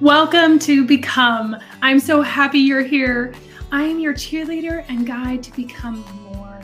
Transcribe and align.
Welcome 0.00 0.58
to 0.60 0.86
Become. 0.86 1.58
I'm 1.82 2.00
so 2.00 2.22
happy 2.22 2.58
you're 2.58 2.82
here. 2.82 3.34
I 3.70 3.82
am 3.82 3.98
your 3.98 4.14
cheerleader 4.14 4.82
and 4.88 5.06
guide 5.06 5.42
to 5.42 5.54
become 5.54 6.02
more, 6.32 6.58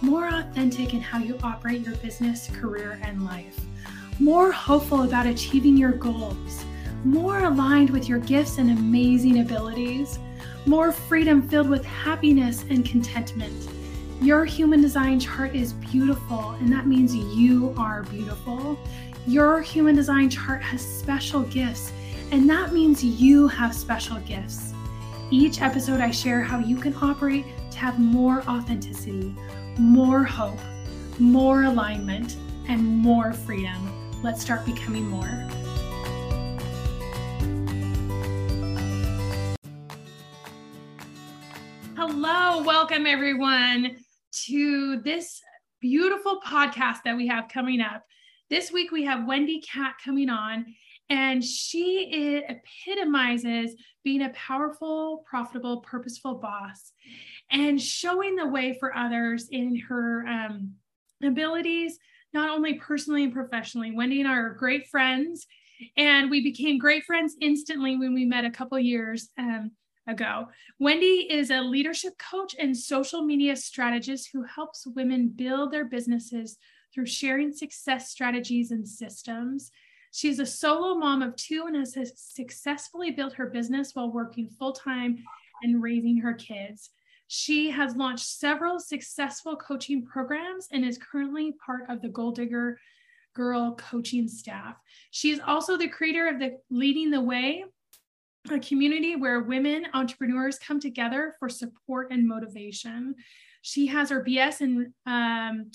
more 0.00 0.26
authentic 0.28 0.94
in 0.94 1.02
how 1.02 1.18
you 1.18 1.38
operate 1.42 1.82
your 1.82 1.96
business, 1.96 2.48
career, 2.50 2.98
and 3.02 3.26
life, 3.26 3.60
more 4.18 4.50
hopeful 4.50 5.02
about 5.02 5.26
achieving 5.26 5.76
your 5.76 5.92
goals, 5.92 6.64
more 7.04 7.40
aligned 7.40 7.90
with 7.90 8.08
your 8.08 8.20
gifts 8.20 8.56
and 8.56 8.70
amazing 8.70 9.40
abilities, 9.40 10.18
more 10.64 10.90
freedom 10.90 11.46
filled 11.46 11.68
with 11.68 11.84
happiness 11.84 12.64
and 12.70 12.86
contentment. 12.86 13.68
Your 14.22 14.46
human 14.46 14.80
design 14.80 15.20
chart 15.20 15.54
is 15.54 15.74
beautiful, 15.74 16.52
and 16.52 16.72
that 16.72 16.86
means 16.86 17.14
you 17.14 17.74
are 17.76 18.04
beautiful. 18.04 18.78
Your 19.26 19.60
human 19.60 19.94
design 19.94 20.30
chart 20.30 20.62
has 20.62 20.80
special 20.80 21.42
gifts 21.42 21.92
and 22.30 22.48
that 22.50 22.72
means 22.74 23.02
you 23.02 23.48
have 23.48 23.74
special 23.74 24.18
gifts. 24.20 24.74
Each 25.30 25.62
episode, 25.62 26.00
I 26.00 26.10
share 26.10 26.42
how 26.42 26.58
you 26.58 26.76
can 26.76 26.94
operate 27.00 27.46
to 27.70 27.78
have 27.78 27.98
more 27.98 28.42
authenticity, 28.42 29.34
more 29.78 30.24
hope, 30.24 30.58
more 31.18 31.62
alignment, 31.62 32.36
and 32.68 32.84
more 32.84 33.32
freedom. 33.32 34.22
Let's 34.22 34.42
start 34.42 34.66
becoming 34.66 35.08
more. 35.08 35.26
Hello, 41.96 42.62
welcome 42.62 43.06
everyone 43.06 43.96
to 44.46 45.00
this 45.00 45.40
beautiful 45.80 46.40
podcast 46.46 46.98
that 47.06 47.16
we 47.16 47.26
have 47.28 47.48
coming 47.48 47.80
up. 47.80 48.04
This 48.50 48.70
week 48.70 48.90
we 48.92 49.04
have 49.04 49.26
Wendy 49.26 49.60
Kat 49.60 49.94
coming 50.02 50.28
on, 50.28 50.66
and 51.10 51.42
she 51.42 52.42
epitomizes 52.48 53.74
being 54.04 54.22
a 54.22 54.30
powerful, 54.30 55.24
profitable, 55.28 55.80
purposeful 55.80 56.34
boss 56.34 56.92
and 57.50 57.80
showing 57.80 58.36
the 58.36 58.46
way 58.46 58.76
for 58.78 58.96
others 58.96 59.48
in 59.50 59.76
her 59.76 60.26
um, 60.26 60.74
abilities, 61.22 61.98
not 62.34 62.50
only 62.50 62.74
personally 62.74 63.24
and 63.24 63.32
professionally. 63.32 63.92
Wendy 63.92 64.20
and 64.20 64.28
I 64.28 64.36
are 64.36 64.50
great 64.50 64.88
friends, 64.88 65.46
and 65.96 66.30
we 66.30 66.42
became 66.42 66.78
great 66.78 67.04
friends 67.04 67.36
instantly 67.40 67.96
when 67.96 68.12
we 68.12 68.24
met 68.24 68.44
a 68.44 68.50
couple 68.50 68.78
years 68.78 69.30
um, 69.38 69.70
ago. 70.06 70.48
Wendy 70.78 71.26
is 71.30 71.50
a 71.50 71.60
leadership 71.60 72.14
coach 72.18 72.54
and 72.58 72.76
social 72.76 73.22
media 73.22 73.56
strategist 73.56 74.30
who 74.32 74.42
helps 74.42 74.86
women 74.86 75.28
build 75.28 75.72
their 75.72 75.84
businesses 75.84 76.58
through 76.92 77.06
sharing 77.06 77.52
success 77.52 78.10
strategies 78.10 78.70
and 78.70 78.86
systems. 78.86 79.70
She's 80.12 80.38
a 80.38 80.46
solo 80.46 80.94
mom 80.94 81.22
of 81.22 81.36
two 81.36 81.64
and 81.66 81.76
has 81.76 82.12
successfully 82.16 83.10
built 83.10 83.34
her 83.34 83.46
business 83.46 83.94
while 83.94 84.10
working 84.10 84.48
full 84.48 84.72
time 84.72 85.18
and 85.62 85.82
raising 85.82 86.18
her 86.18 86.34
kids. 86.34 86.90
She 87.26 87.70
has 87.70 87.94
launched 87.94 88.26
several 88.26 88.80
successful 88.80 89.54
coaching 89.56 90.04
programs 90.04 90.68
and 90.72 90.84
is 90.84 90.98
currently 90.98 91.52
part 91.64 91.82
of 91.90 92.00
the 92.00 92.08
Goal 92.08 92.32
Digger 92.32 92.78
Girl 93.34 93.76
coaching 93.76 94.28
staff. 94.28 94.76
She's 95.10 95.38
also 95.38 95.76
the 95.76 95.88
creator 95.88 96.26
of 96.26 96.38
the 96.38 96.58
Leading 96.70 97.10
the 97.10 97.20
Way, 97.20 97.64
a 98.50 98.58
community 98.58 99.14
where 99.14 99.40
women 99.40 99.86
entrepreneurs 99.92 100.58
come 100.58 100.80
together 100.80 101.36
for 101.38 101.50
support 101.50 102.10
and 102.10 102.26
motivation. 102.26 103.14
She 103.60 103.86
has 103.88 104.08
her 104.08 104.24
BS 104.24 104.62
in 104.62 104.94
um, 105.04 105.70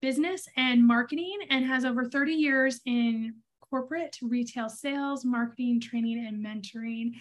business 0.00 0.48
and 0.56 0.86
marketing 0.86 1.38
and 1.50 1.66
has 1.66 1.84
over 1.84 2.06
30 2.06 2.32
years 2.32 2.80
in 2.86 3.34
corporate 3.70 4.16
retail 4.22 4.68
sales, 4.68 5.24
marketing, 5.24 5.80
training, 5.80 6.24
and 6.26 6.44
mentoring. 6.44 7.12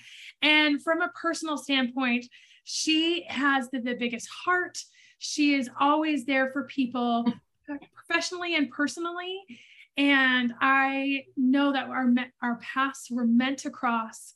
And 0.41 0.81
from 0.81 1.01
a 1.01 1.09
personal 1.09 1.57
standpoint, 1.57 2.25
she 2.63 3.25
has 3.29 3.69
the, 3.69 3.79
the 3.79 3.95
biggest 3.95 4.27
heart. 4.29 4.79
She 5.19 5.55
is 5.55 5.69
always 5.79 6.25
there 6.25 6.51
for 6.51 6.63
people 6.63 7.25
professionally 7.93 8.55
and 8.55 8.69
personally. 8.69 9.39
And 9.97 10.53
I 10.59 11.25
know 11.37 11.71
that 11.71 11.87
our, 11.87 12.13
our 12.41 12.57
paths 12.57 13.07
were 13.09 13.25
meant 13.25 13.59
to 13.59 13.69
cross. 13.69 14.33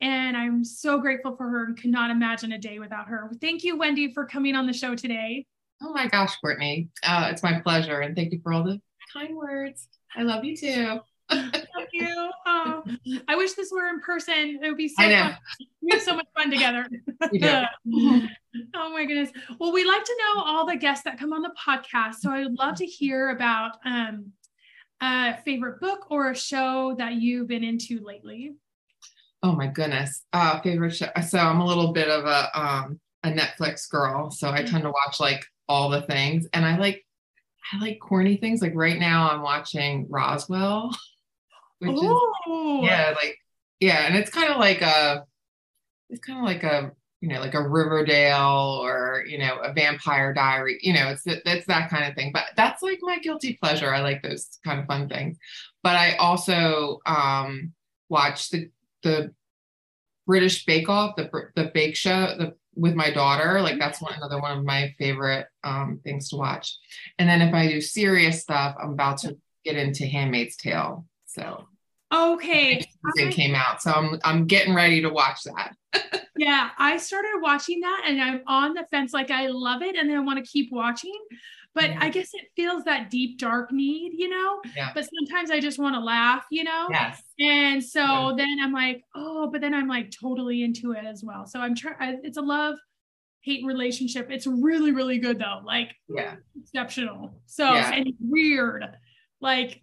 And 0.00 0.36
I'm 0.36 0.64
so 0.64 0.98
grateful 0.98 1.36
for 1.36 1.48
her 1.48 1.64
and 1.64 1.76
cannot 1.76 2.10
imagine 2.10 2.52
a 2.52 2.58
day 2.58 2.78
without 2.78 3.08
her. 3.08 3.30
Thank 3.40 3.62
you, 3.62 3.76
Wendy, 3.76 4.12
for 4.12 4.26
coming 4.26 4.56
on 4.56 4.66
the 4.66 4.72
show 4.72 4.96
today. 4.96 5.46
Oh 5.80 5.92
my 5.92 6.08
gosh, 6.08 6.36
Courtney. 6.40 6.88
Uh, 7.04 7.28
it's 7.30 7.42
my 7.42 7.60
pleasure. 7.60 8.00
And 8.00 8.16
thank 8.16 8.32
you 8.32 8.40
for 8.42 8.52
all 8.52 8.64
the 8.64 8.80
kind 9.12 9.36
words. 9.36 9.88
I 10.16 10.22
love 10.22 10.44
you 10.44 10.56
too. 10.56 11.00
Thank 11.30 11.88
you. 11.92 12.30
Oh, 12.46 12.84
I 13.28 13.36
wish 13.36 13.52
this 13.54 13.70
were 13.72 13.88
in 13.88 14.00
person. 14.00 14.60
It 14.62 14.68
would 14.68 14.76
be 14.76 14.88
so 14.88 15.02
fun. 15.02 15.36
We 15.80 15.92
have 15.92 16.02
so 16.02 16.16
much 16.16 16.26
fun 16.36 16.50
together. 16.50 16.86
oh 18.74 18.92
my 18.92 19.04
goodness. 19.04 19.30
Well, 19.58 19.72
we 19.72 19.84
like 19.84 20.04
to 20.04 20.16
know 20.18 20.42
all 20.42 20.66
the 20.66 20.76
guests 20.76 21.04
that 21.04 21.18
come 21.18 21.32
on 21.32 21.42
the 21.42 21.54
podcast. 21.66 22.16
So 22.16 22.30
I 22.30 22.40
would 22.40 22.58
love 22.58 22.76
to 22.76 22.86
hear 22.86 23.30
about 23.30 23.72
um, 23.84 24.32
a 25.00 25.38
favorite 25.44 25.80
book 25.80 26.10
or 26.10 26.30
a 26.30 26.36
show 26.36 26.94
that 26.98 27.14
you've 27.14 27.48
been 27.48 27.64
into 27.64 28.00
lately. 28.04 28.54
Oh 29.42 29.52
my 29.52 29.66
goodness. 29.66 30.24
Uh, 30.32 30.60
favorite 30.60 30.94
show. 30.94 31.08
So 31.26 31.38
I'm 31.38 31.60
a 31.60 31.66
little 31.66 31.92
bit 31.92 32.08
of 32.08 32.24
a 32.24 32.60
um, 32.60 33.00
a 33.24 33.30
Netflix 33.30 33.88
girl. 33.88 34.30
So 34.30 34.50
I 34.50 34.62
tend 34.62 34.84
to 34.84 34.90
watch 34.90 35.20
like 35.20 35.44
all 35.68 35.88
the 35.88 36.02
things. 36.02 36.46
And 36.52 36.64
I 36.64 36.78
like 36.78 37.04
I 37.72 37.78
like 37.78 37.98
corny 38.00 38.36
things. 38.36 38.60
Like 38.60 38.74
right 38.74 38.98
now 38.98 39.30
I'm 39.30 39.42
watching 39.42 40.06
Roswell. 40.08 40.94
which 41.82 42.02
Ooh. 42.02 42.80
is 42.80 42.84
yeah, 42.84 43.14
like 43.20 43.38
yeah, 43.80 44.06
and 44.06 44.16
it's 44.16 44.30
kind 44.30 44.52
of 44.52 44.58
like 44.58 44.82
a 44.82 45.24
it's 46.08 46.20
kind 46.20 46.38
of 46.38 46.44
like 46.44 46.62
a 46.62 46.92
you 47.20 47.28
know 47.28 47.40
like 47.40 47.54
a 47.54 47.68
Riverdale 47.68 48.80
or 48.82 49.24
you 49.26 49.38
know 49.38 49.58
a 49.58 49.72
Vampire 49.72 50.32
Diary. 50.32 50.78
You 50.82 50.94
know, 50.94 51.08
it's 51.08 51.22
it's 51.26 51.66
that 51.66 51.90
kind 51.90 52.04
of 52.04 52.14
thing. 52.14 52.30
But 52.32 52.44
that's 52.56 52.82
like 52.82 52.98
my 53.02 53.18
guilty 53.18 53.58
pleasure. 53.60 53.92
I 53.92 54.00
like 54.00 54.22
those 54.22 54.58
kind 54.64 54.80
of 54.80 54.86
fun 54.86 55.08
things. 55.08 55.38
But 55.82 55.96
I 55.96 56.16
also 56.16 57.00
um 57.06 57.72
watch 58.08 58.50
the 58.50 58.70
the 59.02 59.34
British 60.26 60.64
Bake 60.64 60.88
Off, 60.88 61.16
the 61.16 61.28
the 61.56 61.70
Bake 61.74 61.96
Show, 61.96 62.34
the 62.38 62.54
with 62.74 62.94
my 62.94 63.10
daughter. 63.10 63.60
Like 63.60 63.78
that's 63.78 64.00
one 64.00 64.14
another 64.14 64.40
one 64.40 64.58
of 64.58 64.64
my 64.64 64.94
favorite 64.98 65.46
um, 65.64 66.00
things 66.04 66.28
to 66.30 66.36
watch. 66.36 66.76
And 67.18 67.28
then 67.28 67.42
if 67.42 67.54
I 67.54 67.68
do 67.68 67.80
serious 67.80 68.40
stuff, 68.40 68.76
I'm 68.80 68.92
about 68.92 69.18
to 69.18 69.36
get 69.64 69.76
into 69.76 70.06
Handmaid's 70.06 70.56
Tale. 70.56 71.06
So 71.26 71.66
Okay. 72.12 72.84
It 73.14 73.32
came 73.32 73.54
out. 73.54 73.82
So 73.82 73.92
I'm 73.92 74.20
I'm 74.24 74.46
getting 74.46 74.74
ready 74.74 75.00
to 75.00 75.08
watch 75.08 75.44
that. 75.44 75.74
yeah, 76.36 76.70
I 76.78 76.96
started 76.98 77.40
watching 77.40 77.80
that 77.80 78.04
and 78.06 78.20
I'm 78.20 78.42
on 78.46 78.74
the 78.74 78.86
fence. 78.90 79.12
Like 79.12 79.30
I 79.30 79.46
love 79.48 79.82
it 79.82 79.96
and 79.96 80.08
then 80.08 80.16
I 80.16 80.20
want 80.20 80.44
to 80.44 80.50
keep 80.50 80.70
watching. 80.72 81.16
But 81.74 81.84
mm-hmm. 81.84 82.02
I 82.02 82.10
guess 82.10 82.34
it 82.34 82.48
feels 82.54 82.84
that 82.84 83.08
deep, 83.08 83.38
dark 83.38 83.72
need, 83.72 84.12
you 84.14 84.28
know? 84.28 84.60
Yeah. 84.76 84.90
But 84.94 85.08
sometimes 85.08 85.50
I 85.50 85.58
just 85.58 85.78
want 85.78 85.94
to 85.94 86.00
laugh, 86.00 86.44
you 86.50 86.64
know? 86.64 86.88
Yes. 86.90 87.22
And 87.40 87.82
so 87.82 88.00
yeah. 88.00 88.34
then 88.36 88.58
I'm 88.62 88.72
like, 88.72 89.04
oh, 89.14 89.48
but 89.50 89.62
then 89.62 89.72
I'm 89.72 89.88
like 89.88 90.10
totally 90.10 90.62
into 90.62 90.92
it 90.92 91.06
as 91.06 91.24
well. 91.24 91.46
So 91.46 91.60
I'm 91.60 91.74
trying, 91.74 92.20
it's 92.24 92.36
a 92.36 92.42
love 92.42 92.76
hate 93.40 93.64
relationship. 93.64 94.30
It's 94.30 94.46
really, 94.46 94.92
really 94.92 95.18
good 95.18 95.38
though. 95.38 95.60
Like, 95.64 95.94
yeah, 96.08 96.34
exceptional. 96.60 97.40
So, 97.46 97.72
yeah. 97.72 97.92
and 97.92 98.12
weird. 98.20 98.86
Like, 99.40 99.80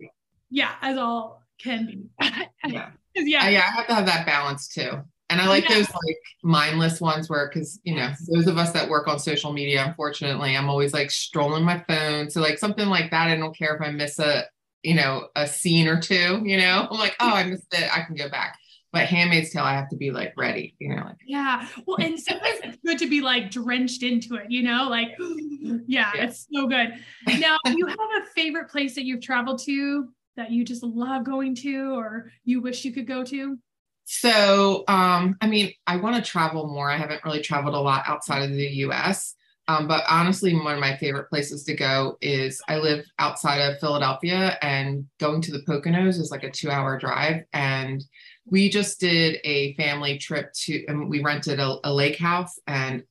yeah, 0.51 0.75
as 0.81 0.97
all 0.97 1.43
can 1.59 1.85
be. 1.85 2.09
yeah. 2.67 2.89
yeah. 3.15 3.49
yeah, 3.49 3.63
I 3.67 3.71
have 3.77 3.87
to 3.87 3.95
have 3.95 4.05
that 4.05 4.25
balance 4.25 4.67
too. 4.67 5.03
And 5.29 5.39
I 5.39 5.47
like 5.47 5.69
yeah. 5.69 5.75
those 5.75 5.89
like 5.89 6.17
mindless 6.43 6.99
ones 6.99 7.29
where, 7.29 7.47
because 7.47 7.79
you 7.83 7.95
know, 7.95 8.11
those 8.33 8.47
of 8.47 8.57
us 8.57 8.71
that 8.71 8.89
work 8.89 9.07
on 9.07 9.19
social 9.19 9.53
media, 9.53 9.85
unfortunately, 9.85 10.57
I'm 10.57 10.69
always 10.69 10.91
like 10.91 11.11
strolling 11.11 11.63
my 11.63 11.83
phone. 11.87 12.29
So 12.31 12.41
like 12.41 12.57
something 12.57 12.87
like 12.87 13.11
that, 13.11 13.27
I 13.27 13.35
don't 13.35 13.55
care 13.55 13.75
if 13.75 13.81
I 13.81 13.91
miss 13.91 14.17
a, 14.17 14.45
you 14.81 14.95
know, 14.95 15.27
a 15.35 15.45
scene 15.45 15.87
or 15.87 16.01
two. 16.01 16.41
You 16.43 16.57
know, 16.57 16.87
I'm 16.89 16.97
like, 16.97 17.15
oh, 17.19 17.31
I 17.31 17.43
missed 17.43 17.71
it. 17.73 17.95
I 17.95 18.01
can 18.01 18.15
go 18.15 18.27
back. 18.27 18.57
But 18.91 19.05
Handmaid's 19.05 19.51
Tale, 19.51 19.65
I 19.65 19.73
have 19.73 19.89
to 19.89 19.95
be 19.95 20.09
like 20.09 20.33
ready. 20.35 20.75
You 20.79 20.95
know, 20.95 21.03
like 21.03 21.17
yeah. 21.27 21.67
Well, 21.85 21.97
and 21.97 22.19
sometimes 22.19 22.59
it's 22.63 22.77
good 22.83 22.97
to 22.97 23.07
be 23.07 23.21
like 23.21 23.51
drenched 23.51 24.01
into 24.01 24.33
it. 24.33 24.49
You 24.49 24.63
know, 24.63 24.87
like 24.89 25.09
yeah, 25.19 26.11
yeah. 26.15 26.23
it's 26.23 26.47
so 26.51 26.65
good. 26.65 26.95
Now, 27.37 27.57
you 27.67 27.85
have 27.85 27.99
a 27.99 28.25
favorite 28.35 28.69
place 28.69 28.95
that 28.95 29.05
you've 29.05 29.21
traveled 29.21 29.61
to 29.65 30.09
that 30.39 30.51
you 30.51 30.63
just 30.63 30.83
love 30.83 31.25
going 31.25 31.53
to 31.53 31.93
or 31.93 32.31
you 32.45 32.61
wish 32.61 32.85
you 32.85 32.93
could 32.93 33.05
go 33.05 33.23
to? 33.25 33.59
So, 34.05 34.85
um, 34.87 35.35
I 35.41 35.47
mean, 35.47 35.73
I 35.85 35.97
want 35.97 36.15
to 36.15 36.21
travel 36.31 36.67
more. 36.67 36.89
I 36.89 36.97
haven't 36.97 37.23
really 37.25 37.41
traveled 37.41 37.75
a 37.75 37.79
lot 37.79 38.03
outside 38.07 38.43
of 38.43 38.49
the 38.49 38.67
US. 38.85 39.35
Um, 39.67 39.87
but 39.87 40.03
honestly, 40.09 40.55
one 40.55 40.73
of 40.73 40.79
my 40.79 40.97
favorite 40.97 41.29
places 41.29 41.63
to 41.65 41.75
go 41.75 42.17
is 42.21 42.59
I 42.67 42.77
live 42.77 43.05
outside 43.19 43.59
of 43.59 43.79
Philadelphia, 43.79 44.57
and 44.63 45.05
going 45.19 45.41
to 45.41 45.51
the 45.51 45.59
Poconos 45.59 46.19
is 46.19 46.31
like 46.31 46.43
a 46.43 46.49
two 46.49 46.71
hour 46.71 46.97
drive. 46.97 47.43
And 47.53 48.03
we 48.47 48.69
just 48.69 48.99
did 48.99 49.39
a 49.43 49.75
family 49.75 50.17
trip 50.17 50.51
to, 50.61 50.85
and 50.87 51.07
we 51.07 51.21
rented 51.21 51.59
a, 51.59 51.75
a 51.83 51.93
lake 51.93 52.17
house, 52.17 52.57
and 52.65 53.03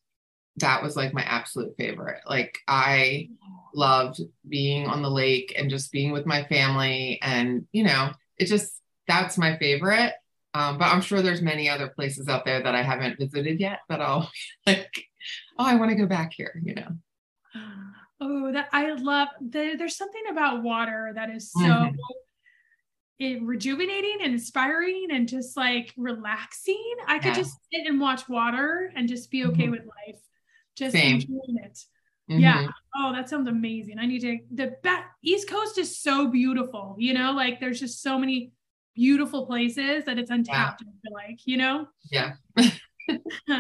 that 0.57 0.83
was 0.83 0.97
like 0.97 1.15
my 1.15 1.23
absolute 1.23 1.77
favorite. 1.77 2.23
Like, 2.27 2.59
I 2.67 3.29
loved 3.79 4.21
being 4.49 4.87
on 4.87 5.03
the 5.03 5.11
lake 5.11 5.55
and 5.57 5.71
just 5.71 5.93
being 5.93 6.11
with 6.11 6.27
my 6.27 6.45
family. 6.45 7.19
And, 7.23 7.67
you 7.73 7.85
know, 7.85 8.11
it 8.37 8.47
just, 8.47 8.81
that's 9.07 9.39
my 9.39 9.57
favorite. 9.57 10.13
Um, 10.55 10.79
but 10.79 10.87
I'm 10.89 11.01
sure 11.01 11.23
there's 11.23 11.43
many 11.43 11.69
other 11.69 11.89
places 11.89 12.29
out 12.29 12.45
there 12.45 12.63
that 12.63 12.75
I 12.75 12.83
haven't 12.83 13.19
visited 13.19 13.61
yet 13.61 13.81
that 13.89 14.01
I'll 14.01 14.31
like, 14.67 15.05
oh, 15.59 15.65
I 15.65 15.77
want 15.77 15.91
to 15.91 15.97
go 15.97 16.07
back 16.07 16.33
here, 16.35 16.61
you 16.63 16.75
know. 16.75 16.89
Oh, 18.21 18.53
that 18.53 18.69
I 18.73 18.93
love. 18.95 19.29
The, 19.41 19.77
there's 19.79 19.97
something 19.97 20.23
about 20.31 20.63
water 20.65 21.13
that 21.15 21.31
is 21.31 21.53
so 21.53 21.61
Mhm. 21.61 21.95
it, 23.21 23.43
rejuvenating 23.43 24.19
and 24.23 24.33
inspiring 24.33 25.09
and 25.11 25.29
just 25.29 25.57
like 25.57 25.93
relaxing. 25.97 26.95
I 27.07 27.19
could 27.19 27.27
Yeah. 27.29 27.35
just 27.35 27.59
sit 27.73 27.87
and 27.87 28.01
watch 28.01 28.29
water 28.29 28.93
and 28.97 29.09
just 29.09 29.31
be 29.31 29.45
okay 29.47 29.67
Mhm. 29.67 29.71
with 29.73 29.81
life, 29.81 30.21
just 30.77 30.95
Same. 30.95 31.15
enjoying 31.17 31.59
it. 31.63 31.79
Yeah. 32.29 32.63
Mhm. 32.63 32.73
Oh, 32.97 33.13
that 33.13 33.29
sounds 33.29 33.49
amazing. 33.49 33.99
I 33.99 34.07
need 34.07 34.21
to. 34.21 34.39
The 34.55 34.77
East 35.23 35.49
Coast 35.49 35.79
is 35.79 35.99
so 35.99 36.29
beautiful. 36.29 36.97
You 36.99 37.15
know, 37.15 37.33
like 37.33 37.61
there's 37.61 37.81
just 37.81 38.03
so 38.03 38.19
many 38.19 38.53
beautiful 38.95 39.47
places 39.47 40.05
that 40.05 40.19
it's 40.19 40.31
untapped. 40.31 40.83
I 40.83 40.91
feel 41.03 41.13
like 41.13 41.41
you 41.47 41.57
know. 41.57 41.87
Yeah. 42.11 42.33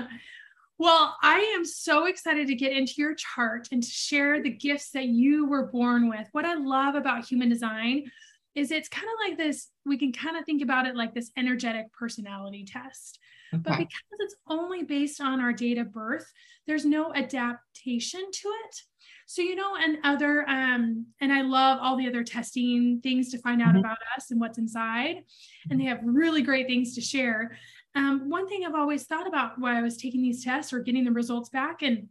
well, 0.78 1.16
I 1.22 1.54
am 1.56 1.64
so 1.64 2.06
excited 2.06 2.48
to 2.48 2.54
get 2.54 2.72
into 2.72 2.94
your 2.96 3.14
chart 3.14 3.68
and 3.72 3.82
to 3.82 3.88
share 3.88 4.42
the 4.42 4.50
gifts 4.50 4.90
that 4.90 5.06
you 5.06 5.46
were 5.46 5.66
born 5.66 6.08
with. 6.08 6.28
What 6.32 6.44
I 6.44 6.54
love 6.54 6.94
about 6.94 7.24
human 7.24 7.48
design 7.48 8.10
is 8.54 8.70
it's 8.70 8.88
kind 8.88 9.06
of 9.06 9.28
like 9.28 9.38
this, 9.38 9.68
we 9.86 9.96
can 9.98 10.12
kind 10.12 10.36
of 10.36 10.44
think 10.44 10.62
about 10.62 10.86
it 10.86 10.96
like 10.96 11.14
this 11.14 11.30
energetic 11.36 11.92
personality 11.92 12.64
test. 12.64 13.18
But 13.52 13.78
because 13.78 14.18
it's 14.20 14.36
only 14.46 14.82
based 14.82 15.20
on 15.20 15.40
our 15.40 15.52
date 15.52 15.78
of 15.78 15.92
birth, 15.92 16.30
there's 16.66 16.84
no 16.84 17.14
adaptation 17.14 18.20
to 18.30 18.48
it. 18.66 18.82
So, 19.26 19.42
you 19.42 19.54
know, 19.56 19.76
and 19.76 19.98
other, 20.04 20.48
um, 20.48 21.06
and 21.20 21.32
I 21.32 21.42
love 21.42 21.78
all 21.82 21.96
the 21.96 22.08
other 22.08 22.24
testing 22.24 23.00
things 23.02 23.30
to 23.30 23.38
find 23.38 23.60
out 23.60 23.74
Mhm. 23.74 23.80
about 23.80 23.98
us 24.16 24.30
and 24.30 24.40
what's 24.40 24.58
inside. 24.58 25.24
And 25.70 25.78
they 25.80 25.84
have 25.84 26.00
really 26.02 26.42
great 26.42 26.66
things 26.66 26.94
to 26.94 27.00
share. 27.00 27.58
Um, 27.94 28.28
one 28.30 28.48
thing 28.48 28.64
I've 28.64 28.74
always 28.74 29.04
thought 29.04 29.26
about 29.26 29.58
while 29.58 29.76
I 29.76 29.82
was 29.82 29.96
taking 29.96 30.22
these 30.22 30.44
tests 30.44 30.72
or 30.72 30.80
getting 30.80 31.04
the 31.04 31.12
results 31.12 31.50
back, 31.50 31.82
and 31.82 32.08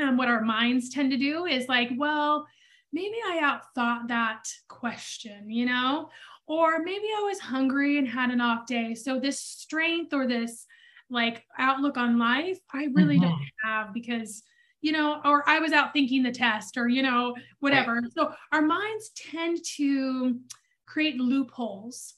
um, 0.00 0.16
what 0.16 0.28
our 0.28 0.42
minds 0.42 0.88
tend 0.88 1.10
to 1.10 1.16
do 1.18 1.46
is 1.46 1.68
like, 1.68 1.90
well, 1.96 2.46
maybe 2.92 3.16
I 3.26 3.40
outthought 3.42 4.08
that 4.08 4.44
question, 4.68 5.50
you 5.50 5.64
know, 5.66 6.10
or 6.46 6.80
maybe 6.82 7.06
I 7.16 7.22
was 7.22 7.38
hungry 7.40 7.98
and 7.98 8.08
had 8.08 8.30
an 8.30 8.40
off 8.40 8.66
day. 8.66 8.94
So 8.94 9.18
this 9.20 9.40
strength 9.40 10.12
or 10.12 10.26
this 10.26 10.66
like 11.10 11.44
outlook 11.58 11.96
on 11.96 12.18
life, 12.18 12.58
I 12.72 12.86
really 12.92 13.18
don't 13.18 13.32
Mhm. 13.32 13.48
have 13.64 13.92
because, 13.92 14.42
you 14.80 14.92
know, 14.92 15.20
or 15.24 15.48
I 15.48 15.58
was 15.58 15.72
out 15.72 15.92
thinking 15.92 16.22
the 16.22 16.32
test 16.32 16.76
or, 16.76 16.88
you 16.88 17.02
know, 17.02 17.36
whatever. 17.60 18.00
So 18.16 18.34
our 18.50 18.62
minds 18.62 19.10
tend 19.10 19.64
to 19.76 20.40
create 20.86 21.16
loopholes 21.16 22.14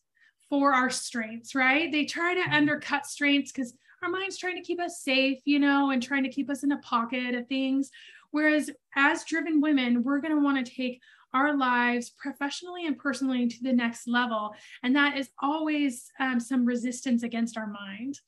for 0.48 0.72
our 0.72 0.90
strengths, 0.90 1.54
right? 1.54 1.90
They 1.90 2.04
try 2.04 2.34
to 2.34 2.54
undercut 2.54 3.06
strengths 3.06 3.52
because 3.52 3.76
our 4.02 4.08
mind's 4.08 4.36
trying 4.36 4.56
to 4.56 4.62
keep 4.62 4.80
us 4.80 5.02
safe, 5.02 5.38
you 5.44 5.58
know, 5.58 5.90
and 5.90 6.02
trying 6.02 6.24
to 6.24 6.28
keep 6.30 6.50
us 6.50 6.62
in 6.62 6.72
a 6.72 6.78
pocket 6.78 7.34
of 7.34 7.48
things. 7.48 7.90
Whereas 8.30 8.70
as 8.94 9.24
driven 9.24 9.60
women, 9.60 10.02
we're 10.02 10.20
going 10.20 10.34
to 10.34 10.42
want 10.42 10.64
to 10.64 10.72
take 10.72 11.00
our 11.34 11.56
lives 11.56 12.10
professionally 12.16 12.86
and 12.86 12.96
personally 12.96 13.46
to 13.48 13.62
the 13.62 13.72
next 13.72 14.06
level. 14.08 14.54
And 14.82 14.94
that 14.96 15.18
is 15.18 15.28
always 15.42 16.10
um, 16.18 16.40
some 16.40 16.64
resistance 16.64 17.22
against 17.22 17.58
our 17.58 17.66
mind. 17.66 18.20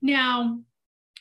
Now, 0.00 0.60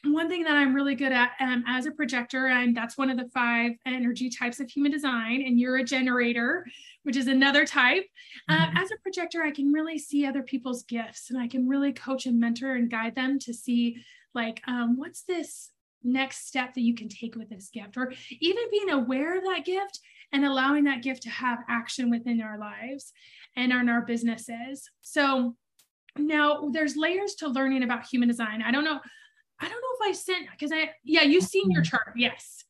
one 0.04 0.30
thing 0.30 0.44
that 0.44 0.56
I'm 0.56 0.76
really 0.76 0.94
good 0.94 1.12
at 1.12 1.32
um, 1.40 1.64
as 1.68 1.88
a 1.88 1.92
projector, 1.92 2.46
and 2.46 2.78
that's 2.78 2.96
one 2.96 3.10
of 3.10 3.18
the 3.18 3.28
five 3.34 3.72
energy 3.88 4.30
types 4.30 4.60
of 4.60 4.70
human 4.70 4.92
design, 4.92 5.42
and 5.42 5.60
you're 5.60 5.78
a 5.78 5.84
generator, 5.84 6.64
which 7.02 7.18
is 7.18 7.28
another 7.28 7.66
type. 7.66 8.06
Uh, 8.48 8.68
Mhm. 8.68 8.84
as 8.84 8.92
a 8.92 8.98
projector, 9.02 9.42
I 9.42 9.50
can 9.50 9.72
really 9.72 9.98
see 9.98 10.28
other 10.28 10.44
people's 10.44 10.84
gifts 10.84 11.32
and 11.32 11.40
I 11.40 11.48
can 11.48 11.68
really 11.68 11.92
coach 11.92 12.28
and 12.28 12.40
mentor 12.40 12.74
and 12.76 12.90
guide 12.90 13.16
them 13.16 13.40
to 13.40 13.54
see, 13.54 13.98
like, 14.36 14.62
um, 14.68 14.96
what's 14.96 15.24
this 15.24 15.72
next 16.04 16.48
step 16.48 16.76
that 16.76 16.82
you 16.82 16.94
can 16.94 17.10
take 17.10 17.36
with 17.36 17.50
this 17.50 17.72
gift, 17.72 17.98
or 17.98 18.14
even 18.40 18.64
being 18.70 18.92
aware 18.92 19.36
of 19.38 19.44
that 19.46 19.66
gift 19.66 20.00
and 20.36 20.46
allowing 20.46 20.84
that 20.84 21.02
gift 21.02 21.24
to 21.24 21.30
have 21.30 21.60
action 21.70 22.10
within 22.10 22.42
our 22.42 22.58
lives 22.58 23.14
and 23.56 23.72
in 23.72 23.90
our 23.90 24.02
businesses. 24.02 24.90
So, 25.02 25.56
now 26.18 26.70
there's 26.72 26.96
layers 26.96 27.36
to 27.36 27.48
learning 27.48 27.84
about 27.84 28.06
human 28.06 28.28
design. 28.28 28.62
I 28.62 28.72
don't 28.72 28.84
know. 28.84 29.00
I 29.60 29.70
don't 29.70 29.82
know 29.82 30.08
if 30.08 30.10
I 30.10 30.12
sent 30.14 30.48
because 30.52 30.72
I 30.72 30.92
yeah, 31.04 31.24
you've 31.24 31.44
seen 31.44 31.72
your 31.72 31.82
chart. 31.82 32.14
Yes. 32.16 32.64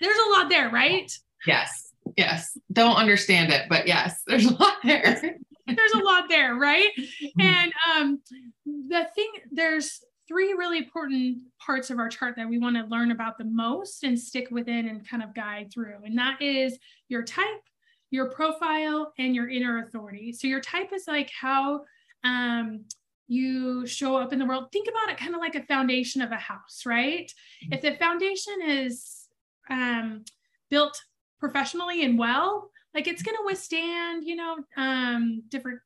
There's 0.00 0.16
a 0.16 0.30
lot 0.30 0.48
there, 0.48 0.70
right? 0.70 1.10
Yes. 1.46 1.92
Yes. 2.16 2.56
Don't 2.72 2.96
understand 2.96 3.52
it, 3.52 3.66
but 3.68 3.86
yes, 3.86 4.22
there's 4.26 4.46
a 4.46 4.54
lot 4.54 4.76
there. 4.82 5.20
There's 5.66 5.92
a 5.92 5.98
lot 5.98 6.28
there, 6.28 6.54
right? 6.54 6.90
Mm-hmm. 6.98 7.40
And 7.40 7.72
um 7.94 8.20
the 8.66 9.06
thing 9.14 9.30
there's 9.50 10.02
three 10.28 10.52
really 10.52 10.78
important 10.78 11.38
parts 11.58 11.90
of 11.90 11.98
our 11.98 12.08
chart 12.08 12.36
that 12.36 12.48
we 12.48 12.58
want 12.58 12.76
to 12.76 12.84
learn 12.84 13.10
about 13.10 13.38
the 13.38 13.44
most 13.44 14.04
and 14.04 14.18
stick 14.18 14.48
within 14.50 14.88
and 14.88 15.08
kind 15.08 15.22
of 15.22 15.34
guide 15.34 15.70
through. 15.72 15.98
And 16.04 16.16
that 16.18 16.40
is 16.40 16.78
your 17.08 17.22
type, 17.22 17.62
your 18.10 18.30
profile, 18.30 19.12
and 19.18 19.34
your 19.34 19.48
inner 19.48 19.84
authority. 19.84 20.32
So 20.32 20.46
your 20.46 20.60
type 20.60 20.92
is 20.92 21.04
like 21.06 21.30
how 21.30 21.82
um 22.24 22.84
you 23.32 23.86
show 23.86 24.16
up 24.16 24.32
in 24.32 24.38
the 24.38 24.44
world. 24.44 24.70
Think 24.72 24.88
about 24.88 25.12
it 25.12 25.18
kind 25.18 25.34
of 25.34 25.40
like 25.40 25.54
a 25.54 25.64
foundation 25.64 26.20
of 26.20 26.32
a 26.32 26.36
house, 26.36 26.82
right? 26.84 27.32
If 27.70 27.80
the 27.80 27.96
foundation 27.96 28.60
is 28.62 29.26
um, 29.70 30.24
built 30.68 31.00
professionally 31.40 32.04
and 32.04 32.18
well, 32.18 32.70
like 32.94 33.08
it's 33.08 33.22
going 33.22 33.36
to 33.36 33.44
withstand, 33.46 34.24
you 34.24 34.36
know, 34.36 34.56
um, 34.76 35.42
different 35.48 35.80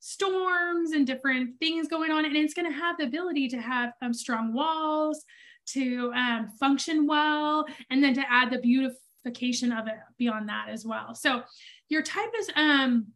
storms 0.00 0.92
and 0.92 1.06
different 1.06 1.58
things 1.58 1.88
going 1.88 2.10
on, 2.10 2.24
and 2.24 2.36
it's 2.36 2.54
going 2.54 2.70
to 2.70 2.76
have 2.76 2.98
the 2.98 3.04
ability 3.04 3.48
to 3.48 3.60
have 3.60 3.92
um, 4.02 4.12
strong 4.12 4.52
walls, 4.52 5.24
to 5.66 6.12
um, 6.14 6.48
function 6.58 7.06
well, 7.06 7.66
and 7.90 8.02
then 8.02 8.14
to 8.14 8.24
add 8.30 8.50
the 8.50 8.58
beautification 8.58 9.72
of 9.72 9.86
it 9.86 9.96
beyond 10.16 10.48
that 10.48 10.68
as 10.70 10.86
well. 10.86 11.14
So 11.14 11.42
your 11.88 12.02
type 12.02 12.30
is 12.38 12.50
um, 12.56 13.08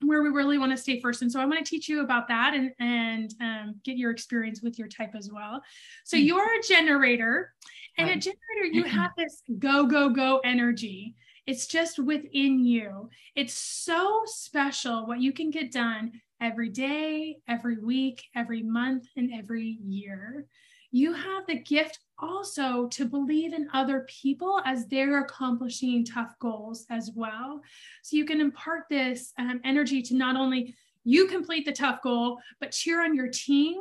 where 0.00 0.22
we 0.22 0.28
really 0.28 0.58
want 0.58 0.70
to 0.72 0.76
stay 0.76 1.00
first. 1.00 1.22
And 1.22 1.30
so 1.30 1.40
I 1.40 1.44
want 1.44 1.64
to 1.64 1.68
teach 1.68 1.88
you 1.88 2.02
about 2.02 2.28
that 2.28 2.54
and, 2.54 2.70
and 2.78 3.34
um, 3.40 3.80
get 3.84 3.96
your 3.96 4.10
experience 4.10 4.62
with 4.62 4.78
your 4.78 4.88
type 4.88 5.14
as 5.14 5.30
well. 5.32 5.60
So 6.04 6.16
Mhm. 6.16 6.26
you're 6.26 6.58
a 6.58 6.62
generator, 6.62 7.52
and 7.98 8.08
a 8.08 8.16
generator, 8.16 8.66
you 8.72 8.84
have 9.00 9.10
this 9.16 9.42
go, 9.58 9.86
go, 9.86 10.08
go 10.08 10.40
energy. 10.44 11.16
It's 11.46 11.66
just 11.66 11.98
within 11.98 12.64
you. 12.64 13.08
It's 13.34 13.54
so 13.54 14.22
special 14.26 15.06
what 15.06 15.20
you 15.20 15.32
can 15.32 15.50
get 15.50 15.72
done 15.72 16.12
every 16.40 16.68
day, 16.68 17.38
every 17.48 17.78
week, 17.78 18.24
every 18.34 18.62
month, 18.62 19.06
and 19.16 19.32
every 19.32 19.78
year. 19.82 20.46
You 20.90 21.12
have 21.12 21.46
the 21.46 21.58
gift 21.58 21.98
also 22.18 22.88
to 22.88 23.04
believe 23.04 23.52
in 23.52 23.68
other 23.74 24.06
people 24.08 24.60
as 24.64 24.86
they're 24.86 25.20
accomplishing 25.20 26.04
tough 26.04 26.34
goals 26.40 26.86
as 26.90 27.10
well. 27.14 27.60
So 28.02 28.16
you 28.16 28.24
can 28.24 28.40
impart 28.40 28.84
this 28.88 29.32
um, 29.38 29.60
energy 29.64 30.00
to 30.02 30.14
not 30.14 30.36
only 30.36 30.74
you 31.04 31.26
complete 31.26 31.66
the 31.66 31.72
tough 31.72 32.00
goal, 32.02 32.38
but 32.60 32.72
cheer 32.72 33.02
on 33.04 33.14
your 33.14 33.28
team 33.28 33.78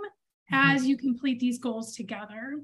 as 0.52 0.86
you 0.86 0.98
complete 0.98 1.40
these 1.40 1.60
goals 1.60 1.96
together. 1.96 2.62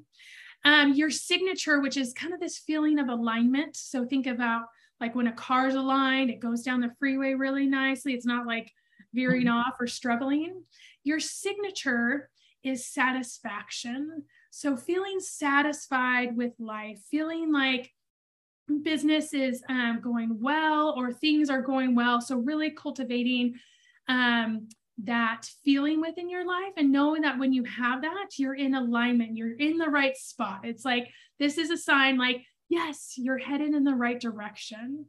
Um, 0.66 0.94
your 0.94 1.10
signature, 1.10 1.82
which 1.82 1.98
is 1.98 2.14
kind 2.14 2.34
of 2.34 2.40
this 2.40 2.60
feeling 2.60 3.00
of 3.00 3.10
alignment. 3.10 3.76
So 3.76 4.06
think 4.06 4.28
about 4.28 4.66
like 5.02 5.16
when 5.16 5.28
a 5.28 5.34
car's 5.34 5.76
aligned, 5.76 6.30
it 6.30 6.40
goes 6.40 6.62
down 6.62 6.80
the 6.80 6.94
freeway 6.98 7.34
really 7.34 7.68
nicely. 7.68 8.14
It's 8.14 8.26
not 8.26 8.48
like 8.48 8.72
veering 9.14 9.48
off 9.48 9.76
or 9.80 9.88
struggling. 9.88 10.64
Your 11.04 11.20
signature 11.20 12.30
is 12.64 12.86
satisfaction. 12.86 14.24
So 14.52 14.78
feeling 14.78 15.20
satisfied 15.20 16.36
with 16.38 16.54
life, 16.60 17.00
feeling 17.10 17.52
like 17.52 17.92
business 18.82 19.34
is 19.34 19.62
um, 19.70 20.00
going 20.02 20.40
well 20.40 20.94
or 20.98 21.12
things 21.12 21.50
are 21.50 21.62
going 21.62 21.96
well. 21.96 22.22
So 22.22 22.38
really 22.38 22.72
cultivating 22.72 23.56
um, 24.08 24.70
that 25.04 25.50
feeling 25.66 26.00
within 26.02 26.30
your 26.30 26.46
life 26.46 26.74
and 26.78 26.92
knowing 26.92 27.24
that 27.24 27.40
when 27.40 27.52
you 27.52 27.64
have 27.64 28.02
that, 28.04 28.30
you're 28.38 28.54
in 28.54 28.76
alignment, 28.76 29.36
you're 29.36 29.58
in 29.58 29.78
the 29.78 29.90
right 29.90 30.16
spot. 30.16 30.62
It's 30.64 30.86
like 30.86 31.10
this 31.40 31.58
is 31.58 31.70
a 31.70 31.78
sign 31.78 32.18
like, 32.18 32.44
yes, 32.70 33.16
you're 33.18 33.38
headed 33.38 33.74
in 33.74 33.84
the 33.84 33.96
right 33.96 34.20
direction. 34.20 35.06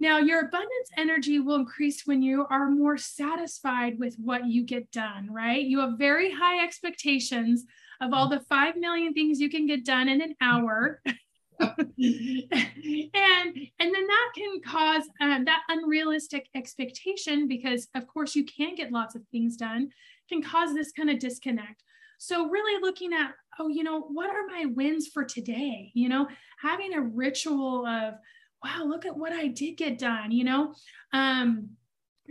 Now, 0.00 0.16
your 0.16 0.40
abundance 0.40 0.90
energy 0.96 1.38
will 1.40 1.56
increase 1.56 2.06
when 2.06 2.22
you 2.22 2.46
are 2.48 2.70
more 2.70 2.96
satisfied 2.96 3.98
with 3.98 4.16
what 4.16 4.46
you 4.46 4.64
get 4.64 4.90
done, 4.90 5.28
right? 5.30 5.62
You 5.62 5.80
have 5.80 5.98
very 5.98 6.32
high 6.32 6.64
expectations 6.64 7.66
of 8.00 8.14
all 8.14 8.30
the 8.30 8.40
5 8.40 8.76
million 8.76 9.12
things 9.12 9.40
you 9.40 9.50
can 9.50 9.66
get 9.66 9.84
done 9.84 10.08
in 10.08 10.22
an 10.22 10.34
hour. 10.40 11.02
and 11.60 11.76
and 11.98 13.94
then 13.94 14.06
that 14.06 14.30
can 14.34 14.60
cause 14.64 15.02
um, 15.20 15.44
that 15.44 15.60
unrealistic 15.68 16.48
expectation 16.54 17.46
because 17.46 17.86
of 17.94 18.06
course 18.06 18.34
you 18.34 18.46
can 18.46 18.74
get 18.74 18.90
lots 18.90 19.14
of 19.14 19.20
things 19.30 19.58
done 19.58 19.90
can 20.30 20.42
cause 20.42 20.72
this 20.72 20.90
kind 20.90 21.10
of 21.10 21.18
disconnect 21.18 21.82
so 22.16 22.48
really 22.48 22.80
looking 22.80 23.12
at 23.12 23.34
oh 23.58 23.68
you 23.68 23.82
know 23.82 24.00
what 24.00 24.30
are 24.30 24.46
my 24.46 24.64
wins 24.74 25.08
for 25.08 25.22
today 25.22 25.90
you 25.92 26.08
know 26.08 26.26
having 26.62 26.94
a 26.94 27.00
ritual 27.02 27.84
of 27.86 28.14
wow 28.62 28.84
look 28.84 29.06
at 29.06 29.16
what 29.16 29.32
i 29.32 29.46
did 29.46 29.76
get 29.76 29.98
done 29.98 30.30
you 30.30 30.44
know? 30.44 30.74
Um 31.12 31.70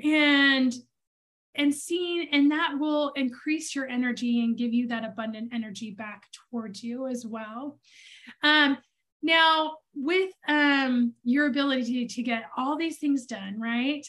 and 0.03 0.74
and 1.55 1.74
seeing 1.74 2.29
and 2.31 2.51
that 2.51 2.77
will 2.79 3.12
increase 3.15 3.75
your 3.75 3.88
energy 3.88 4.43
and 4.43 4.57
give 4.57 4.74
you 4.74 4.88
that 4.88 5.03
abundant 5.03 5.53
energy 5.53 5.91
back 5.91 6.24
towards 6.50 6.83
you 6.83 7.07
as 7.07 7.25
well. 7.25 7.79
Um, 8.43 8.77
now 9.21 9.77
with 9.93 10.31
um, 10.48 11.13
your 11.24 11.48
ability 11.48 12.07
to 12.07 12.24
get 12.24 12.43
all 12.55 12.77
these 12.77 13.00
things 13.00 13.25
done 13.25 13.59
right? 13.59 14.05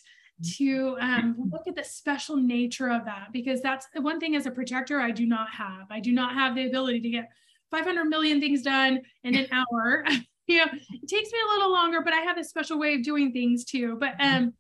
To 0.57 0.97
um, 1.01 1.37
look 1.51 1.67
at 1.67 1.75
the 1.75 1.85
special 1.85 2.37
nature 2.37 2.91
of 2.91 3.05
that 3.05 3.29
because 3.33 3.61
that's 3.61 3.87
one 3.97 4.21
thing 4.21 4.37
as 4.37 4.47
a 4.47 4.51
projector 4.51 5.01
i 5.01 5.11
do 5.11 5.27
not 5.27 5.51
have. 5.51 5.87
I 5.91 6.01
do 6.01 6.13
not 6.13 6.35
have 6.35 6.55
the 6.55 6.67
ability 6.67 7.01
to 7.01 7.11
get 7.11 7.29
500 7.71 8.05
million 8.05 8.41
things 8.41 8.63
done 8.63 9.01
in 9.25 9.35
an 9.35 9.47
hour 9.53 10.05
you 10.51 10.59
know 10.59 10.67
it 10.73 11.09
takes 11.09 11.33
me 11.33 11.39
a 11.49 11.53
little 11.53 11.73
longer 11.73 12.01
but 12.03 12.13
i 12.13 12.21
have 12.21 12.39
a 12.39 12.45
special 12.45 12.79
way 12.79 12.95
of 12.95 13.03
doing 13.03 13.33
things 13.33 13.65
too 13.65 13.97
but 14.01 14.15
um 14.21 14.53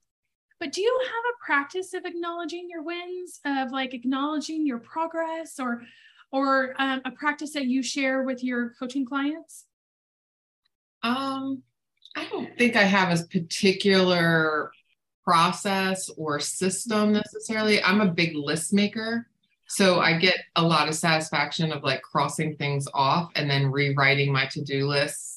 but 0.60 0.72
do 0.72 0.82
you 0.82 1.00
have 1.02 1.34
a 1.34 1.44
practice 1.44 1.94
of 1.94 2.04
acknowledging 2.04 2.68
your 2.68 2.82
wins, 2.82 3.40
of 3.46 3.72
like 3.72 3.94
acknowledging 3.94 4.66
your 4.66 4.78
progress, 4.78 5.58
or 5.58 5.82
or 6.30 6.74
um, 6.78 7.00
a 7.06 7.10
practice 7.10 7.54
that 7.54 7.64
you 7.64 7.82
share 7.82 8.22
with 8.22 8.44
your 8.44 8.74
coaching 8.78 9.06
clients? 9.06 9.64
Um, 11.02 11.62
I 12.14 12.26
don't 12.26 12.56
think 12.58 12.76
I 12.76 12.82
have 12.82 13.18
a 13.18 13.24
particular 13.24 14.70
process 15.24 16.10
or 16.18 16.38
system 16.40 17.12
necessarily. 17.12 17.82
I'm 17.82 18.02
a 18.02 18.12
big 18.12 18.36
list 18.36 18.74
maker. 18.74 19.26
So 19.66 20.00
I 20.00 20.18
get 20.18 20.36
a 20.56 20.62
lot 20.62 20.88
of 20.88 20.94
satisfaction 20.94 21.72
of 21.72 21.82
like 21.82 22.02
crossing 22.02 22.56
things 22.56 22.86
off 22.92 23.30
and 23.34 23.48
then 23.48 23.70
rewriting 23.70 24.32
my 24.32 24.46
to-do 24.46 24.86
lists. 24.86 25.29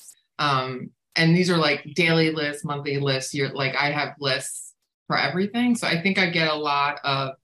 Um, 0.44 0.90
and 1.16 1.36
these 1.36 1.50
are 1.50 1.58
like 1.58 1.94
daily 1.96 2.32
lists, 2.32 2.66
monthly 2.66 3.00
lists. 3.00 3.34
You're 3.34 3.54
like 3.54 3.76
I 3.76 3.92
have 3.92 4.16
lists 4.20 4.74
for 5.08 5.18
everything. 5.18 5.76
So 5.76 5.88
I 5.88 6.02
think 6.02 6.18
I 6.18 6.30
get 6.30 6.50
a 6.50 6.56
lot 6.56 7.00
of 7.04 7.36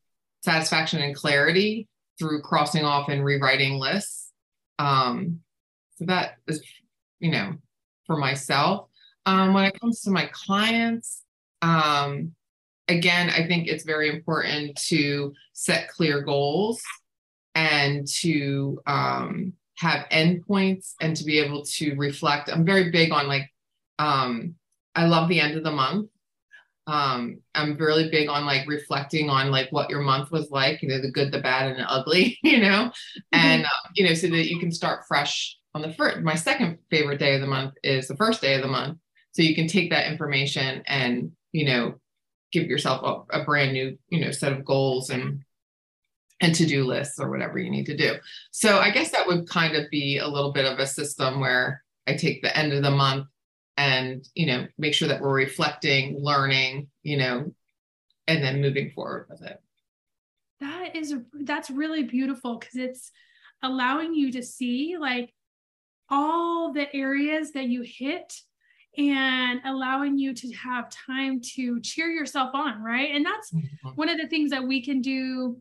satisfaction 0.44 1.02
and 1.02 1.16
clarity 1.16 1.88
through 2.18 2.42
crossing 2.42 2.84
off 2.84 3.10
and 3.10 3.24
rewriting 3.24 3.80
lists. 3.80 4.32
Um, 4.80 5.40
so 5.96 6.06
that 6.06 6.36
is, 6.48 6.64
you 7.20 7.32
know, 7.32 7.56
for 8.06 8.18
myself. 8.18 8.88
Um, 9.26 9.54
when 9.54 9.66
it 9.66 9.80
comes 9.80 10.02
to 10.02 10.12
my 10.12 10.30
clients, 10.32 11.24
um, 11.62 12.34
again, 12.88 13.30
I 13.30 13.46
think 13.46 13.68
it's 13.68 13.84
very 13.84 14.10
important 14.10 14.76
to 14.88 15.34
set 15.54 15.90
clear 15.90 16.22
goals 16.22 16.82
and 17.54 18.08
to 18.22 18.82
um, 18.88 19.54
have 19.80 20.06
endpoints 20.12 20.94
and 21.02 21.16
to 21.16 21.24
be 21.24 21.40
able 21.40 21.64
to 21.64 21.96
reflect. 21.96 22.50
I'm 22.52 22.66
very 22.66 22.92
big 22.92 23.12
on 23.12 23.28
like, 23.28 23.50
um, 23.98 24.56
I 24.96 25.06
love 25.06 25.30
the 25.30 25.40
end 25.40 25.58
of 25.58 25.64
the 25.64 25.72
month 25.72 26.10
um 26.90 27.40
i'm 27.54 27.78
really 27.78 28.10
big 28.10 28.30
on 28.30 28.46
like 28.46 28.68
reflecting 28.68 29.30
on 29.30 29.52
like 29.52 29.72
what 29.72 29.90
your 29.90 30.02
month 30.02 30.32
was 30.32 30.50
like 30.50 30.82
you 30.82 30.90
know 30.90 31.00
the 31.00 31.12
good 31.12 31.32
the 31.32 31.40
bad 31.40 31.68
and 31.68 31.80
the 31.80 31.92
ugly 31.92 32.38
you 32.44 32.60
know 32.60 32.86
mm-hmm. 32.90 33.20
and 33.32 33.66
uh, 33.66 33.90
you 33.94 34.08
know 34.08 34.14
so 34.14 34.28
that 34.28 34.50
you 34.50 34.60
can 34.60 34.72
start 34.72 35.06
fresh 35.08 35.58
on 35.76 35.82
the 35.82 35.94
first 35.94 36.20
my 36.22 36.36
second 36.36 36.80
favorite 36.90 37.20
day 37.20 37.36
of 37.36 37.42
the 37.42 37.48
month 37.48 37.74
is 37.84 38.08
the 38.08 38.16
first 38.16 38.42
day 38.42 38.56
of 38.56 38.62
the 38.62 38.68
month 38.68 38.98
so 39.34 39.44
you 39.44 39.54
can 39.54 39.68
take 39.68 39.92
that 39.92 40.12
information 40.12 40.82
and 40.88 41.32
you 41.52 41.66
know 41.66 41.94
give 42.52 42.66
yourself 42.66 43.26
a, 43.32 43.42
a 43.42 43.46
brand 43.46 43.74
new 43.74 43.96
you 44.08 44.24
know 44.24 44.32
set 44.32 44.52
of 44.52 44.66
goals 44.66 45.12
and 45.12 45.44
and 46.42 46.56
to-do 46.56 46.86
lists 46.86 47.20
or 47.20 47.30
whatever 47.30 47.60
you 47.60 47.70
need 47.70 47.86
to 47.86 47.98
do. 47.98 48.16
So 48.52 48.80
i 48.80 48.92
guess 48.92 49.12
that 49.12 49.28
would 49.28 49.48
kind 49.48 49.76
of 49.76 49.90
be 49.90 50.18
a 50.18 50.28
little 50.28 50.52
bit 50.52 50.66
of 50.66 50.80
a 50.80 50.88
system 50.88 51.40
where 51.40 51.84
i 52.08 52.16
take 52.16 52.42
the 52.42 52.56
end 52.58 52.74
of 52.74 52.84
the 52.84 52.92
month 52.92 53.28
and 53.78 54.28
you 54.36 54.46
know 54.46 54.68
make 54.78 54.94
sure 54.94 55.08
that 55.08 55.22
we're 55.22 55.34
reflecting 55.34 56.18
learning 56.22 56.88
you 57.04 57.18
know 57.18 57.52
and 58.30 58.44
then 58.44 58.62
moving 58.62 58.92
forward 58.92 59.26
with 59.28 59.42
it. 59.42 59.60
That 60.62 60.96
is 60.96 61.16
that's 61.34 61.72
really 61.72 62.04
beautiful 62.04 62.58
because 62.58 62.76
it's 62.76 63.12
allowing 63.64 64.14
you 64.14 64.32
to 64.34 64.44
see 64.44 64.98
like 65.00 65.34
all 66.10 66.72
the 66.72 66.94
areas 66.96 67.52
that 67.54 67.66
you 67.66 67.82
hit 67.82 68.34
and 68.98 69.62
allowing 69.66 70.18
you 70.18 70.34
to 70.34 70.52
have 70.54 70.92
time 70.92 71.42
to 71.56 71.82
cheer 71.82 72.08
yourself 72.08 72.52
on 72.54 72.84
right? 72.84 73.10
And 73.16 73.26
that's 73.26 73.52
mm-hmm. 73.52 73.90
one 73.90 74.10
of 74.10 74.20
the 74.20 74.28
things 74.28 74.52
that 74.52 74.64
we 74.64 74.84
can 74.84 75.02
do 75.02 75.58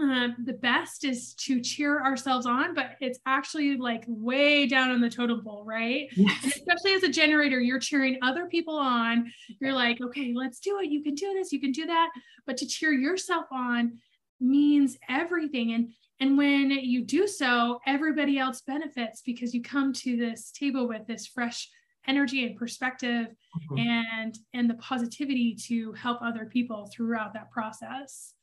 uh, 0.00 0.28
the 0.44 0.52
best 0.52 1.04
is 1.04 1.34
to 1.34 1.60
cheer 1.60 2.02
ourselves 2.02 2.46
on, 2.46 2.74
but 2.74 2.96
it's 3.00 3.18
actually 3.26 3.76
like 3.76 4.04
way 4.06 4.66
down 4.66 4.90
on 4.90 5.00
the 5.00 5.10
totem 5.10 5.42
pole, 5.42 5.64
right? 5.64 6.08
Yes. 6.16 6.44
especially 6.56 6.94
as 6.94 7.02
a 7.04 7.08
generator, 7.08 7.60
you're 7.60 7.78
cheering 7.78 8.18
other 8.22 8.46
people 8.46 8.76
on. 8.76 9.30
You're 9.60 9.72
like, 9.72 10.00
okay, 10.00 10.32
let's 10.34 10.60
do 10.60 10.78
it. 10.80 10.90
You 10.90 11.02
can 11.02 11.14
do 11.14 11.32
this. 11.34 11.52
You 11.52 11.60
can 11.60 11.72
do 11.72 11.86
that. 11.86 12.10
But 12.46 12.56
to 12.58 12.66
cheer 12.66 12.92
yourself 12.92 13.46
on 13.52 13.98
means 14.40 14.96
everything. 15.08 15.72
And 15.72 15.92
and 16.20 16.36
when 16.36 16.70
you 16.70 17.04
do 17.04 17.28
so, 17.28 17.78
everybody 17.86 18.38
else 18.38 18.60
benefits 18.62 19.22
because 19.22 19.54
you 19.54 19.62
come 19.62 19.92
to 19.94 20.16
this 20.16 20.50
table 20.50 20.88
with 20.88 21.06
this 21.06 21.26
fresh 21.26 21.68
energy 22.08 22.44
and 22.44 22.56
perspective 22.56 23.28
mm-hmm. 23.28 23.78
and 23.78 24.38
and 24.54 24.68
the 24.68 24.74
positivity 24.74 25.54
to 25.54 25.92
help 25.92 26.20
other 26.22 26.46
people 26.46 26.90
throughout 26.92 27.34
that 27.34 27.50
process 27.50 28.34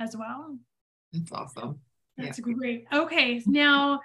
as 0.00 0.16
well. 0.16 0.58
That's 1.12 1.32
awesome. 1.32 1.80
That's 2.16 2.38
yeah. 2.38 2.54
great. 2.54 2.84
Okay, 2.92 3.42
now 3.46 4.00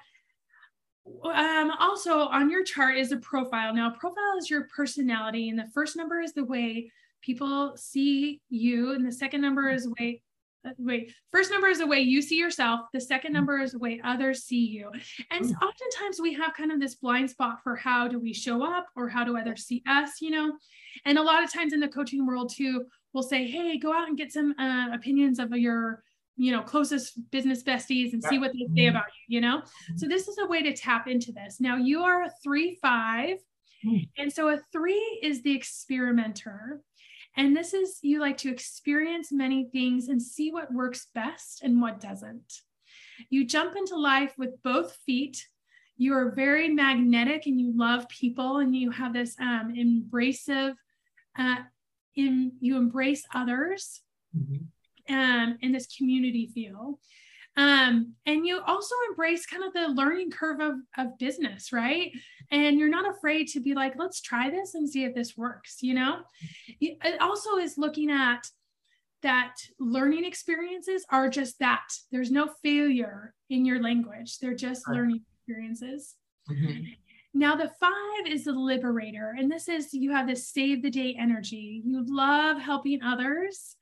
um, 1.24 1.72
also 1.80 2.20
on 2.20 2.50
your 2.50 2.64
chart 2.64 2.98
is 2.98 3.12
a 3.12 3.18
profile. 3.18 3.74
Now, 3.74 3.92
profile 3.92 4.38
is 4.38 4.50
your 4.50 4.68
personality, 4.76 5.50
and 5.50 5.58
the 5.58 5.68
first 5.74 5.96
number 5.96 6.22
is 6.22 6.34
the 6.34 6.46
way 6.46 6.92
people 7.22 7.74
see 7.76 8.42
you, 8.50 8.94
and 8.94 9.06
the 9.06 9.12
second 9.12 9.42
number 9.42 9.70
is 9.70 9.84
the 9.84 9.94
way 10.00 10.22
uh, 10.66 10.72
wait 10.80 11.14
first 11.32 11.52
number 11.52 11.68
is 11.68 11.78
the 11.78 11.86
way 11.86 12.00
you 12.00 12.22
see 12.22 12.36
yourself 12.36 12.82
the 12.92 13.00
second 13.00 13.32
number 13.32 13.60
is 13.60 13.74
the 13.74 13.80
way 13.80 14.02
others 14.04 14.44
see 14.44 14.66
you 14.66 14.90
and 15.30 15.46
mm. 15.46 15.54
oftentimes 15.62 16.20
we 16.20 16.34
have 16.34 16.54
kind 16.56 16.72
of 16.72 16.80
this 16.80 16.96
blind 16.96 17.30
spot 17.30 17.60
for 17.64 17.76
how 17.76 18.08
do 18.08 18.20
we 18.20 18.34
show 18.34 18.66
up 18.66 18.88
or 18.96 19.08
how 19.08 19.24
do 19.24 19.38
others 19.38 19.66
see 19.66 19.84
us 19.88 20.20
you 20.20 20.32
know 20.32 20.58
and 21.06 21.20
a 21.20 21.22
lot 21.22 21.44
of 21.44 21.54
times 21.54 21.74
in 21.74 21.80
the 21.80 21.88
coaching 21.88 22.26
world 22.26 22.52
too 22.54 22.84
we'll 23.14 23.24
say 23.24 23.46
hey 23.46 23.78
go 23.78 23.94
out 23.94 24.08
and 24.08 24.18
get 24.18 24.32
some 24.32 24.54
uh, 24.60 24.88
opinions 24.94 25.38
of 25.38 25.52
your 25.52 26.04
you 26.38 26.52
know 26.52 26.62
closest 26.62 27.20
business 27.32 27.64
besties 27.64 28.14
and 28.14 28.24
see 28.24 28.38
what 28.40 28.54
they 28.54 28.68
say 28.76 28.88
mm-hmm. 28.88 28.96
about 28.96 29.06
you 29.28 29.36
you 29.36 29.42
know? 29.42 29.62
So 29.96 30.08
this 30.08 30.28
is 30.28 30.38
a 30.38 30.46
way 30.46 30.62
to 30.64 30.74
tap 30.74 31.08
into 31.08 31.32
this. 31.32 31.60
Now 31.60 31.76
you 31.76 32.04
are 32.04 32.24
a 32.24 32.32
three 32.44 32.78
five 32.82 33.38
hmm. 33.84 33.98
and 34.18 34.32
so 34.32 34.50
a 34.50 34.60
three 34.72 35.20
is 35.22 35.42
the 35.42 35.56
experimenter 35.56 36.82
and 37.36 37.56
this 37.56 37.74
is 37.74 38.00
you 38.02 38.20
like 38.20 38.38
to 38.38 38.52
experience 38.52 39.32
many 39.32 39.70
things 39.72 40.08
and 40.08 40.22
see 40.22 40.52
what 40.52 40.74
works 40.74 41.08
best 41.14 41.62
and 41.62 41.80
what 41.80 42.00
doesn't. 42.00 42.62
You 43.30 43.46
jump 43.46 43.76
into 43.76 43.96
life 43.96 44.34
with 44.38 44.62
both 44.64 44.98
feet. 45.06 45.46
You 45.98 46.14
are 46.16 46.32
very 46.32 46.70
magnetic 46.70 47.46
and 47.46 47.60
you 47.60 47.74
love 47.76 48.10
people 48.10 48.58
and 48.58 48.76
you 48.76 48.92
have 48.92 49.14
this 49.14 49.36
um, 49.40 49.74
embracive 49.78 50.74
uh, 51.38 51.58
in 52.16 52.54
you 52.60 52.78
embrace 52.78 53.24
others. 53.34 54.02
Mm-hmm 54.36 54.66
um, 55.10 55.58
in 55.62 55.72
this 55.72 55.88
community 55.88 56.50
feel. 56.54 57.00
Um, 57.58 58.14
and 58.28 58.46
you 58.46 58.62
also 58.68 58.94
embrace 59.10 59.48
kind 59.48 59.64
of 59.64 59.74
the 59.74 59.88
learning 59.88 60.30
curve 60.30 60.60
of, 60.60 60.76
of 60.98 61.18
business, 61.18 61.74
right? 61.74 62.12
And 62.52 62.78
you're 62.78 62.88
not 62.88 63.10
afraid 63.10 63.48
to 63.50 63.60
be 63.60 63.74
like, 63.74 63.94
let's 63.98 64.22
try 64.22 64.52
this 64.52 64.76
and 64.76 64.88
see 64.88 65.06
if 65.06 65.16
this 65.16 65.36
works, 65.36 65.78
you 65.82 65.96
know? 65.96 66.20
It 66.80 67.20
also 67.20 67.58
is 67.58 67.78
looking 67.78 68.12
at 68.12 68.48
that 69.24 69.56
learning 69.80 70.24
experiences 70.24 71.04
are 71.10 71.30
just 71.30 71.58
that. 71.58 71.88
There's 72.12 72.30
no 72.30 72.48
failure 72.64 73.34
in 73.50 73.66
your 73.66 73.82
language, 73.82 74.38
they're 74.40 74.54
just 74.54 74.88
right. 74.88 74.96
learning 74.96 75.22
experiences. 75.40 76.16
Mm-hmm. 76.50 76.84
Now, 77.34 77.56
the 77.56 77.72
five 77.80 78.32
is 78.32 78.46
the 78.46 78.54
liberator. 78.54 79.36
And 79.38 79.52
this 79.52 79.68
is 79.68 79.94
you 79.94 80.12
have 80.12 80.28
this 80.28 80.48
save 80.48 80.82
the 80.82 80.90
day 80.90 81.16
energy. 81.20 81.82
You 81.86 82.04
love 82.08 82.60
helping 82.60 83.04
others, 83.04 83.76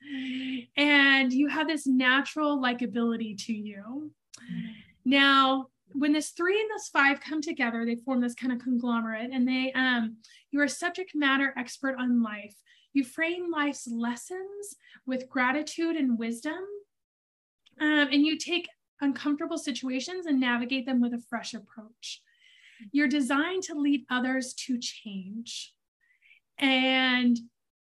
and 0.76 1.32
you 1.32 1.48
have 1.48 1.68
this 1.68 1.88
natural 1.88 2.62
likability 2.62 3.38
to 3.46 3.54
you. 3.54 4.12
Now, 5.06 5.68
when 5.94 6.12
this 6.12 6.32
three 6.32 6.60
and 6.60 6.70
this 6.76 6.90
five 6.90 7.22
come 7.22 7.42
together, 7.42 7.86
they 7.86 7.96
form 7.96 8.20
this 8.20 8.36
kind 8.36 8.52
of 8.52 8.60
conglomerate, 8.60 9.32
and 9.32 9.48
they 9.48 9.72
um, 9.74 10.18
you're 10.52 10.66
a 10.66 10.70
subject 10.70 11.12
matter 11.16 11.54
expert 11.58 11.96
on 11.98 12.22
life. 12.22 12.56
You 12.94 13.04
frame 13.04 13.52
life's 13.52 13.88
lessons 13.88 14.76
with 15.06 15.30
gratitude 15.30 15.96
and 15.96 16.18
wisdom. 16.18 16.60
Um, 17.80 18.08
and 18.12 18.26
you 18.26 18.38
take 18.38 18.70
uncomfortable 19.02 19.58
situations 19.58 20.26
and 20.26 20.40
navigate 20.40 20.86
them 20.86 21.02
with 21.02 21.14
a 21.14 21.22
fresh 21.30 21.54
approach. 21.54 22.22
You're 22.92 23.08
designed 23.08 23.64
to 23.64 23.76
lead 23.76 24.06
others 24.10 24.54
to 24.66 24.78
change. 24.80 25.74
And 26.58 27.38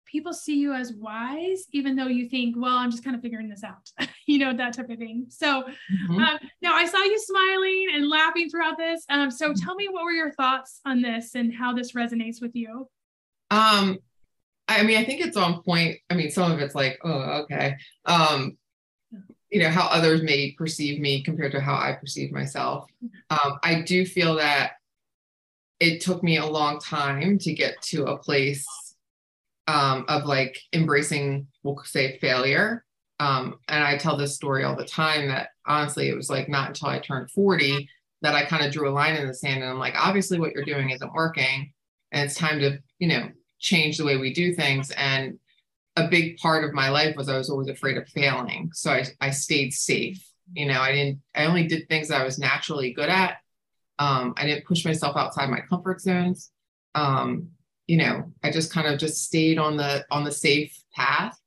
people 0.05 0.33
see 0.33 0.57
you 0.57 0.73
as 0.73 0.93
wise, 0.93 1.65
even 1.71 1.95
though 1.95 2.07
you 2.07 2.27
think, 2.27 2.55
well, 2.57 2.75
I'm 2.75 2.91
just 2.91 3.03
kind 3.03 3.15
of 3.15 3.21
figuring 3.21 3.49
this 3.49 3.63
out, 3.63 3.89
you 4.27 4.39
know, 4.39 4.53
that 4.55 4.73
type 4.73 4.89
of 4.89 4.97
thing. 4.97 5.27
So 5.29 5.63
mm-hmm. 5.63 6.21
um, 6.21 6.39
now 6.61 6.73
I 6.73 6.85
saw 6.85 7.01
you 7.01 7.19
smiling 7.19 7.87
and 7.93 8.09
laughing 8.09 8.49
throughout 8.49 8.77
this. 8.77 9.05
Um, 9.09 9.31
so 9.31 9.49
mm-hmm. 9.49 9.63
tell 9.63 9.75
me, 9.75 9.87
what 9.89 10.03
were 10.03 10.11
your 10.11 10.33
thoughts 10.33 10.81
on 10.85 11.01
this 11.01 11.35
and 11.35 11.53
how 11.53 11.73
this 11.73 11.93
resonates 11.93 12.41
with 12.41 12.55
you? 12.55 12.89
Um, 13.49 13.99
I 14.67 14.83
mean, 14.83 14.97
I 14.97 15.05
think 15.05 15.21
it's 15.21 15.37
on 15.37 15.61
point. 15.63 15.97
I 16.09 16.13
mean, 16.13 16.29
some 16.29 16.51
of 16.51 16.59
it's 16.59 16.75
like, 16.75 16.99
oh, 17.03 17.43
okay. 17.43 17.75
Um, 18.05 18.57
you 19.49 19.61
know 19.61 19.69
how 19.69 19.87
others 19.87 20.23
may 20.23 20.53
perceive 20.53 21.01
me 21.01 21.21
compared 21.21 21.51
to 21.51 21.59
how 21.59 21.73
I 21.73 21.97
perceive 21.99 22.31
myself. 22.31 22.85
Um, 23.29 23.59
I 23.63 23.81
do 23.81 24.05
feel 24.05 24.35
that 24.35 24.73
it 25.81 25.99
took 25.99 26.21
me 26.21 26.37
a 26.37 26.45
long 26.45 26.79
time 26.79 27.39
to 27.39 27.53
get 27.53 27.81
to 27.81 28.05
a 28.05 28.17
place 28.17 28.63
um, 29.67 30.05
of 30.07 30.25
like 30.25 30.55
embracing, 30.73 31.47
we'll 31.63 31.81
say, 31.83 32.19
failure. 32.19 32.85
Um, 33.19 33.57
and 33.67 33.83
I 33.83 33.97
tell 33.97 34.15
this 34.15 34.35
story 34.35 34.63
all 34.63 34.75
the 34.75 34.85
time 34.85 35.27
that 35.29 35.49
honestly, 35.65 36.07
it 36.07 36.15
was 36.15 36.29
like 36.29 36.47
not 36.47 36.69
until 36.69 36.89
I 36.89 36.99
turned 36.99 37.31
40 37.31 37.89
that 38.21 38.35
I 38.35 38.45
kind 38.45 38.63
of 38.63 38.71
drew 38.71 38.87
a 38.87 38.91
line 38.93 39.15
in 39.15 39.27
the 39.27 39.33
sand 39.33 39.63
and 39.63 39.71
I'm 39.71 39.79
like, 39.79 39.95
obviously, 39.97 40.39
what 40.39 40.51
you're 40.53 40.63
doing 40.63 40.91
isn't 40.91 41.13
working. 41.13 41.73
And 42.11 42.25
it's 42.25 42.35
time 42.35 42.59
to, 42.59 42.77
you 42.99 43.07
know, 43.07 43.29
change 43.59 43.97
the 43.97 44.05
way 44.05 44.17
we 44.17 44.33
do 44.33 44.53
things. 44.53 44.91
And 44.91 45.39
a 45.95 46.07
big 46.07 46.37
part 46.37 46.63
of 46.63 46.73
my 46.73 46.89
life 46.89 47.15
was 47.15 47.27
I 47.27 47.37
was 47.37 47.49
always 47.49 47.69
afraid 47.69 47.97
of 47.97 48.07
failing. 48.07 48.69
So 48.73 48.91
I, 48.91 49.05
I 49.19 49.31
stayed 49.31 49.73
safe. 49.73 50.23
You 50.53 50.67
know, 50.67 50.79
I 50.79 50.91
didn't, 50.91 51.21
I 51.33 51.45
only 51.45 51.65
did 51.65 51.89
things 51.89 52.11
I 52.11 52.23
was 52.23 52.37
naturally 52.37 52.93
good 52.93 53.09
at. 53.09 53.37
Um, 54.01 54.33
I 54.35 54.47
didn't 54.47 54.65
push 54.65 54.83
myself 54.83 55.15
outside 55.15 55.47
my 55.51 55.59
comfort 55.59 56.01
zones. 56.01 56.49
Um, 56.95 57.49
you 57.85 57.97
know, 57.97 58.33
I 58.43 58.49
just 58.49 58.73
kind 58.73 58.87
of 58.87 58.99
just 58.99 59.23
stayed 59.23 59.59
on 59.59 59.77
the 59.77 60.03
on 60.09 60.23
the 60.23 60.31
safe 60.31 60.75
path. 60.95 61.37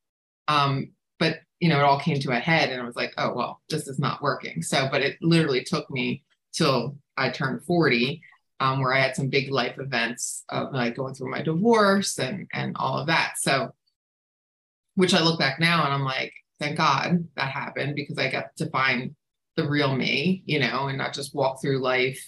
Um, 0.47 0.93
but 1.19 1.39
you 1.59 1.69
know, 1.69 1.81
it 1.81 1.85
all 1.85 1.99
came 1.99 2.21
to 2.21 2.31
a 2.31 2.39
head 2.39 2.71
and 2.71 2.81
I 2.81 2.85
was 2.85 2.95
like, 2.95 3.13
oh 3.19 3.35
well, 3.35 3.61
this 3.69 3.89
is 3.89 3.99
not 3.99 4.23
working. 4.23 4.63
So, 4.63 4.87
but 4.89 5.03
it 5.03 5.17
literally 5.21 5.65
took 5.65 5.91
me 5.91 6.23
till 6.53 6.97
I 7.17 7.31
turned 7.31 7.65
40 7.65 8.23
um, 8.61 8.81
where 8.81 8.95
I 8.95 9.01
had 9.01 9.17
some 9.17 9.31
big 9.31 9.51
life 9.51 9.81
events 9.81 10.45
of 10.49 10.73
like 10.73 10.95
going 10.95 11.15
through 11.15 11.33
my 11.33 11.43
divorce 11.43 12.21
and 12.21 12.47
and 12.53 12.77
all 12.77 12.99
of 12.99 13.09
that. 13.09 13.35
So, 13.39 13.75
which 14.95 15.13
I 15.13 15.25
look 15.25 15.41
back 15.41 15.59
now 15.59 15.85
and 15.85 15.93
I'm 15.93 16.05
like, 16.05 16.33
thank 16.61 16.77
God 16.77 17.27
that 17.35 17.51
happened 17.51 17.97
because 17.97 18.17
I 18.17 18.31
got 18.31 18.55
to 18.59 18.71
find 18.71 19.17
the 19.57 19.69
real 19.69 19.97
me, 19.97 20.45
you 20.47 20.61
know, 20.61 20.87
and 20.87 20.99
not 20.99 21.15
just 21.15 21.35
walk 21.35 21.61
through 21.61 21.81
life 21.81 22.25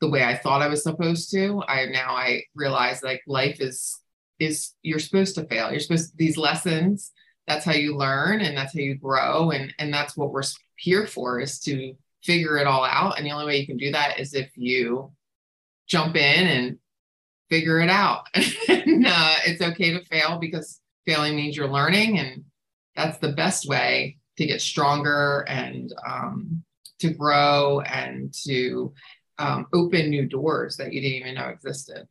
the 0.00 0.08
way 0.08 0.24
I 0.24 0.36
thought 0.36 0.62
I 0.62 0.68
was 0.68 0.82
supposed 0.82 1.30
to. 1.32 1.62
I 1.66 1.86
now 1.86 2.14
I 2.14 2.44
realize 2.54 3.02
like 3.02 3.22
life 3.26 3.60
is 3.60 3.98
is 4.38 4.74
you're 4.82 4.98
supposed 4.98 5.34
to 5.34 5.44
fail. 5.44 5.70
You're 5.70 5.80
supposed 5.80 6.10
to, 6.10 6.16
these 6.16 6.36
lessons. 6.36 7.12
That's 7.46 7.64
how 7.64 7.72
you 7.72 7.96
learn 7.96 8.40
and 8.40 8.56
that's 8.56 8.74
how 8.74 8.80
you 8.80 8.96
grow 8.96 9.50
and 9.50 9.74
and 9.78 9.92
that's 9.92 10.16
what 10.16 10.32
we're 10.32 10.42
here 10.76 11.06
for 11.06 11.40
is 11.40 11.58
to 11.60 11.94
figure 12.22 12.58
it 12.58 12.66
all 12.66 12.84
out. 12.84 13.16
And 13.16 13.26
the 13.26 13.32
only 13.32 13.46
way 13.46 13.58
you 13.58 13.66
can 13.66 13.76
do 13.76 13.92
that 13.92 14.20
is 14.20 14.34
if 14.34 14.50
you 14.54 15.12
jump 15.88 16.16
in 16.16 16.46
and 16.46 16.78
figure 17.48 17.80
it 17.80 17.90
out. 17.90 18.26
and 18.34 19.06
uh, 19.06 19.34
it's 19.46 19.62
okay 19.62 19.92
to 19.92 20.04
fail 20.04 20.38
because 20.38 20.80
failing 21.06 21.36
means 21.36 21.56
you're 21.56 21.68
learning. 21.68 22.18
And 22.18 22.44
that's 22.94 23.18
the 23.18 23.32
best 23.32 23.68
way 23.68 24.18
to 24.36 24.46
get 24.46 24.60
stronger 24.60 25.44
and 25.48 25.92
um, 26.06 26.62
to 27.00 27.10
grow 27.10 27.80
and 27.80 28.32
to 28.46 28.92
um, 29.38 29.66
open 29.72 30.10
new 30.10 30.26
doors 30.26 30.76
that 30.76 30.92
you 30.92 31.00
didn't 31.00 31.16
even 31.16 31.34
know 31.34 31.48
existed. 31.48 32.06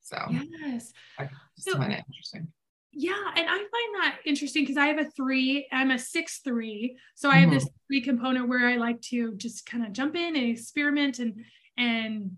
So, 0.00 0.16
yes. 0.30 0.92
I 1.18 1.24
just 1.56 1.70
so, 1.70 1.76
find 1.76 1.92
it 1.92 2.04
interesting. 2.08 2.48
Yeah, 2.92 3.30
and 3.36 3.48
I 3.48 3.56
find 3.56 3.94
that 4.02 4.18
interesting 4.24 4.64
because 4.64 4.76
I 4.76 4.86
have 4.86 4.98
a 4.98 5.10
three, 5.10 5.68
I'm 5.70 5.92
a 5.92 5.98
six 5.98 6.40
three. 6.42 6.96
So 7.14 7.30
I 7.30 7.36
have 7.36 7.48
mm-hmm. 7.48 7.58
this 7.58 7.68
three 7.86 8.00
component 8.00 8.48
where 8.48 8.66
I 8.66 8.76
like 8.76 9.00
to 9.02 9.34
just 9.36 9.64
kind 9.66 9.86
of 9.86 9.92
jump 9.92 10.16
in 10.16 10.34
and 10.36 10.46
experiment 10.50 11.20
and 11.20 11.44
and 11.76 12.32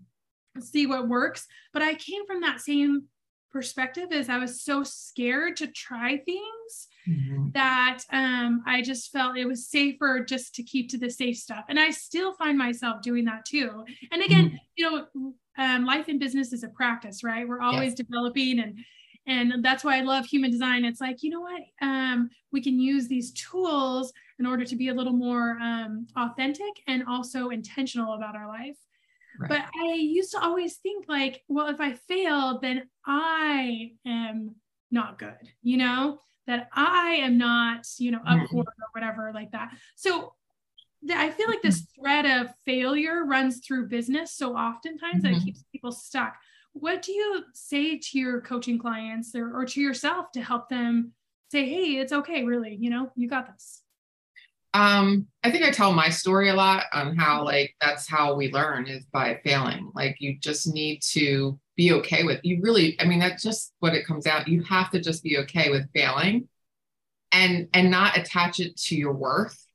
see 0.59 0.85
what 0.85 1.07
works. 1.07 1.47
But 1.73 1.81
I 1.81 1.95
came 1.95 2.25
from 2.27 2.41
that 2.41 2.61
same 2.61 3.05
perspective 3.51 4.11
as 4.11 4.29
I 4.29 4.37
was 4.37 4.61
so 4.61 4.83
scared 4.83 5.57
to 5.57 5.67
try 5.67 6.17
things 6.17 6.87
mm-hmm. 7.07 7.49
that 7.53 7.99
um, 8.11 8.63
I 8.65 8.81
just 8.81 9.11
felt 9.11 9.37
it 9.37 9.45
was 9.45 9.67
safer 9.67 10.25
just 10.27 10.55
to 10.55 10.63
keep 10.63 10.89
to 10.89 10.97
the 10.97 11.09
safe 11.09 11.37
stuff. 11.37 11.65
And 11.69 11.79
I 11.79 11.89
still 11.91 12.33
find 12.33 12.57
myself 12.57 13.01
doing 13.01 13.25
that 13.25 13.45
too. 13.45 13.83
And 14.11 14.21
again, 14.21 14.45
mm-hmm. 14.45 14.55
you 14.75 14.91
know, 15.15 15.33
um, 15.57 15.85
life 15.85 16.09
in 16.09 16.19
business 16.19 16.51
is 16.53 16.63
a 16.63 16.69
practice, 16.69 17.23
right? 17.23 17.47
We're 17.47 17.61
always 17.61 17.91
yes. 17.91 18.05
developing 18.07 18.59
and 18.59 18.79
and 19.25 19.63
that's 19.63 19.83
why 19.83 19.97
i 19.97 20.01
love 20.01 20.25
human 20.25 20.51
design 20.51 20.83
it's 20.85 21.01
like 21.01 21.23
you 21.23 21.29
know 21.29 21.41
what 21.41 21.61
um, 21.81 22.29
we 22.51 22.61
can 22.61 22.79
use 22.79 23.07
these 23.07 23.31
tools 23.33 24.11
in 24.39 24.45
order 24.45 24.65
to 24.65 24.75
be 24.75 24.89
a 24.89 24.93
little 24.93 25.13
more 25.13 25.57
um, 25.61 26.07
authentic 26.17 26.71
and 26.87 27.03
also 27.07 27.49
intentional 27.49 28.13
about 28.13 28.35
our 28.35 28.47
life 28.47 28.77
right. 29.39 29.49
but 29.49 29.61
i 29.81 29.93
used 29.93 30.31
to 30.31 30.41
always 30.41 30.75
think 30.77 31.05
like 31.07 31.41
well 31.47 31.67
if 31.67 31.79
i 31.79 31.93
fail 31.93 32.59
then 32.59 32.83
i 33.05 33.91
am 34.05 34.55
not 34.91 35.17
good 35.17 35.49
you 35.61 35.77
know 35.77 36.19
that 36.47 36.69
i 36.73 37.11
am 37.21 37.37
not 37.37 37.85
you 37.97 38.11
know 38.11 38.21
up 38.27 38.47
for 38.49 38.59
or 38.59 38.73
whatever 38.93 39.31
like 39.33 39.51
that. 39.51 39.71
So 39.95 40.33
I 41.13 41.31
feel 41.31 41.49
like 41.49 41.61
this 41.61 41.81
mm-hmm. 41.81 42.01
thread 42.01 42.25
of 42.25 42.53
failure 42.65 43.25
runs 43.25 43.59
through 43.59 43.89
business 43.89 44.31
so 44.31 44.55
oftentimes 44.55 45.23
mm-hmm. 45.23 45.33
that 45.33 45.41
it 45.41 45.43
keeps 45.43 45.63
people 45.71 45.91
stuck. 45.91 46.37
What 46.71 47.01
do 47.01 47.11
you 47.11 47.43
say 47.53 47.97
to 47.97 48.19
your 48.19 48.41
coaching 48.41 48.79
clients 48.79 49.35
or, 49.35 49.53
or 49.53 49.65
to 49.65 49.81
yourself 49.81 50.31
to 50.33 50.41
help 50.41 50.69
them 50.69 51.11
say 51.51 51.69
hey 51.69 51.97
it's 51.99 52.11
okay 52.11 52.43
really 52.43 52.75
you 52.81 52.89
know 52.89 53.11
you 53.15 53.29
got 53.29 53.45
this 53.45 53.83
um 54.73 55.27
i 55.43 55.51
think 55.51 55.63
i 55.63 55.69
tell 55.69 55.93
my 55.93 56.09
story 56.09 56.49
a 56.49 56.53
lot 56.55 56.85
on 56.91 57.15
how 57.15 57.45
like 57.45 57.75
that's 57.79 58.09
how 58.09 58.33
we 58.33 58.51
learn 58.51 58.87
is 58.87 59.05
by 59.05 59.39
failing. 59.43 59.91
Like 59.93 60.15
you 60.19 60.39
just 60.39 60.73
need 60.73 61.03
to 61.11 61.59
be 61.75 61.91
okay 61.91 62.23
with 62.23 62.39
you 62.43 62.59
really 62.61 62.99
i 63.01 63.05
mean 63.05 63.19
that's 63.19 63.43
just 63.43 63.73
what 63.79 63.93
it 63.93 64.05
comes 64.05 64.27
out 64.27 64.47
you 64.47 64.61
have 64.63 64.89
to 64.91 64.99
just 64.99 65.23
be 65.23 65.37
okay 65.37 65.69
with 65.69 65.91
failing 65.93 66.47
and 67.31 67.67
and 67.73 67.89
not 67.89 68.17
attach 68.17 68.59
it 68.59 68.75
to 68.77 68.95
your 68.95 69.13
worth 69.13 69.65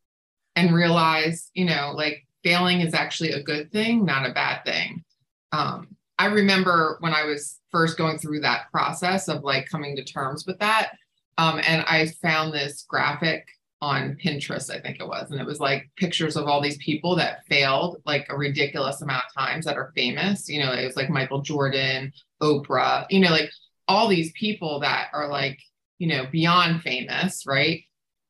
and 0.57 0.75
realize 0.75 1.51
you 1.55 1.65
know 1.65 1.93
like 1.95 2.27
failing 2.45 2.81
is 2.81 2.95
actually 2.95 3.33
a 3.33 3.43
good 3.43 3.71
thing 3.73 4.05
not 4.05 4.29
a 4.29 4.33
bad 4.33 4.65
thing 4.65 5.05
um 5.53 5.89
I 6.19 6.27
remember 6.27 6.97
when 7.01 7.15
I 7.15 7.25
was 7.25 7.61
first 7.71 7.97
going 7.97 8.19
through 8.19 8.41
that 8.41 8.71
process 8.73 9.29
of 9.29 9.45
like 9.45 9.69
coming 9.69 9.95
to 9.97 10.05
terms 10.05 10.45
with 10.47 10.59
that. 10.59 10.91
Um, 11.39 11.61
and 11.65 11.85
I 11.87 12.07
found 12.21 12.53
this 12.53 12.85
graphic 12.89 13.47
on 13.81 14.17
Pinterest, 14.23 14.71
I 14.75 14.81
think 14.81 14.99
it 15.01 15.07
was. 15.07 15.31
And 15.31 15.41
it 15.41 15.47
was 15.47 15.61
like 15.61 15.89
pictures 15.97 16.37
of 16.37 16.47
all 16.47 16.61
these 16.61 16.79
people 16.79 17.15
that 17.17 17.47
failed 17.47 18.03
like 18.05 18.27
a 18.29 18.37
ridiculous 18.37 19.03
amount 19.03 19.25
of 19.27 19.35
times 19.35 19.65
that 19.65 19.77
are 19.77 19.93
famous. 19.95 20.49
You 20.49 20.65
know, 20.65 20.73
it 20.73 20.85
was 20.85 20.97
like 20.97 21.11
Michael 21.11 21.43
Jordan, 21.43 22.13
Oprah, 22.43 23.07
you 23.11 23.21
know, 23.21 23.31
like 23.31 23.51
all 23.87 24.09
these 24.09 24.33
people 24.33 24.81
that 24.81 25.09
are 25.13 25.29
like, 25.29 25.59
you 25.99 26.09
know, 26.09 26.27
beyond 26.31 26.83
famous, 26.83 27.45
right? 27.47 27.83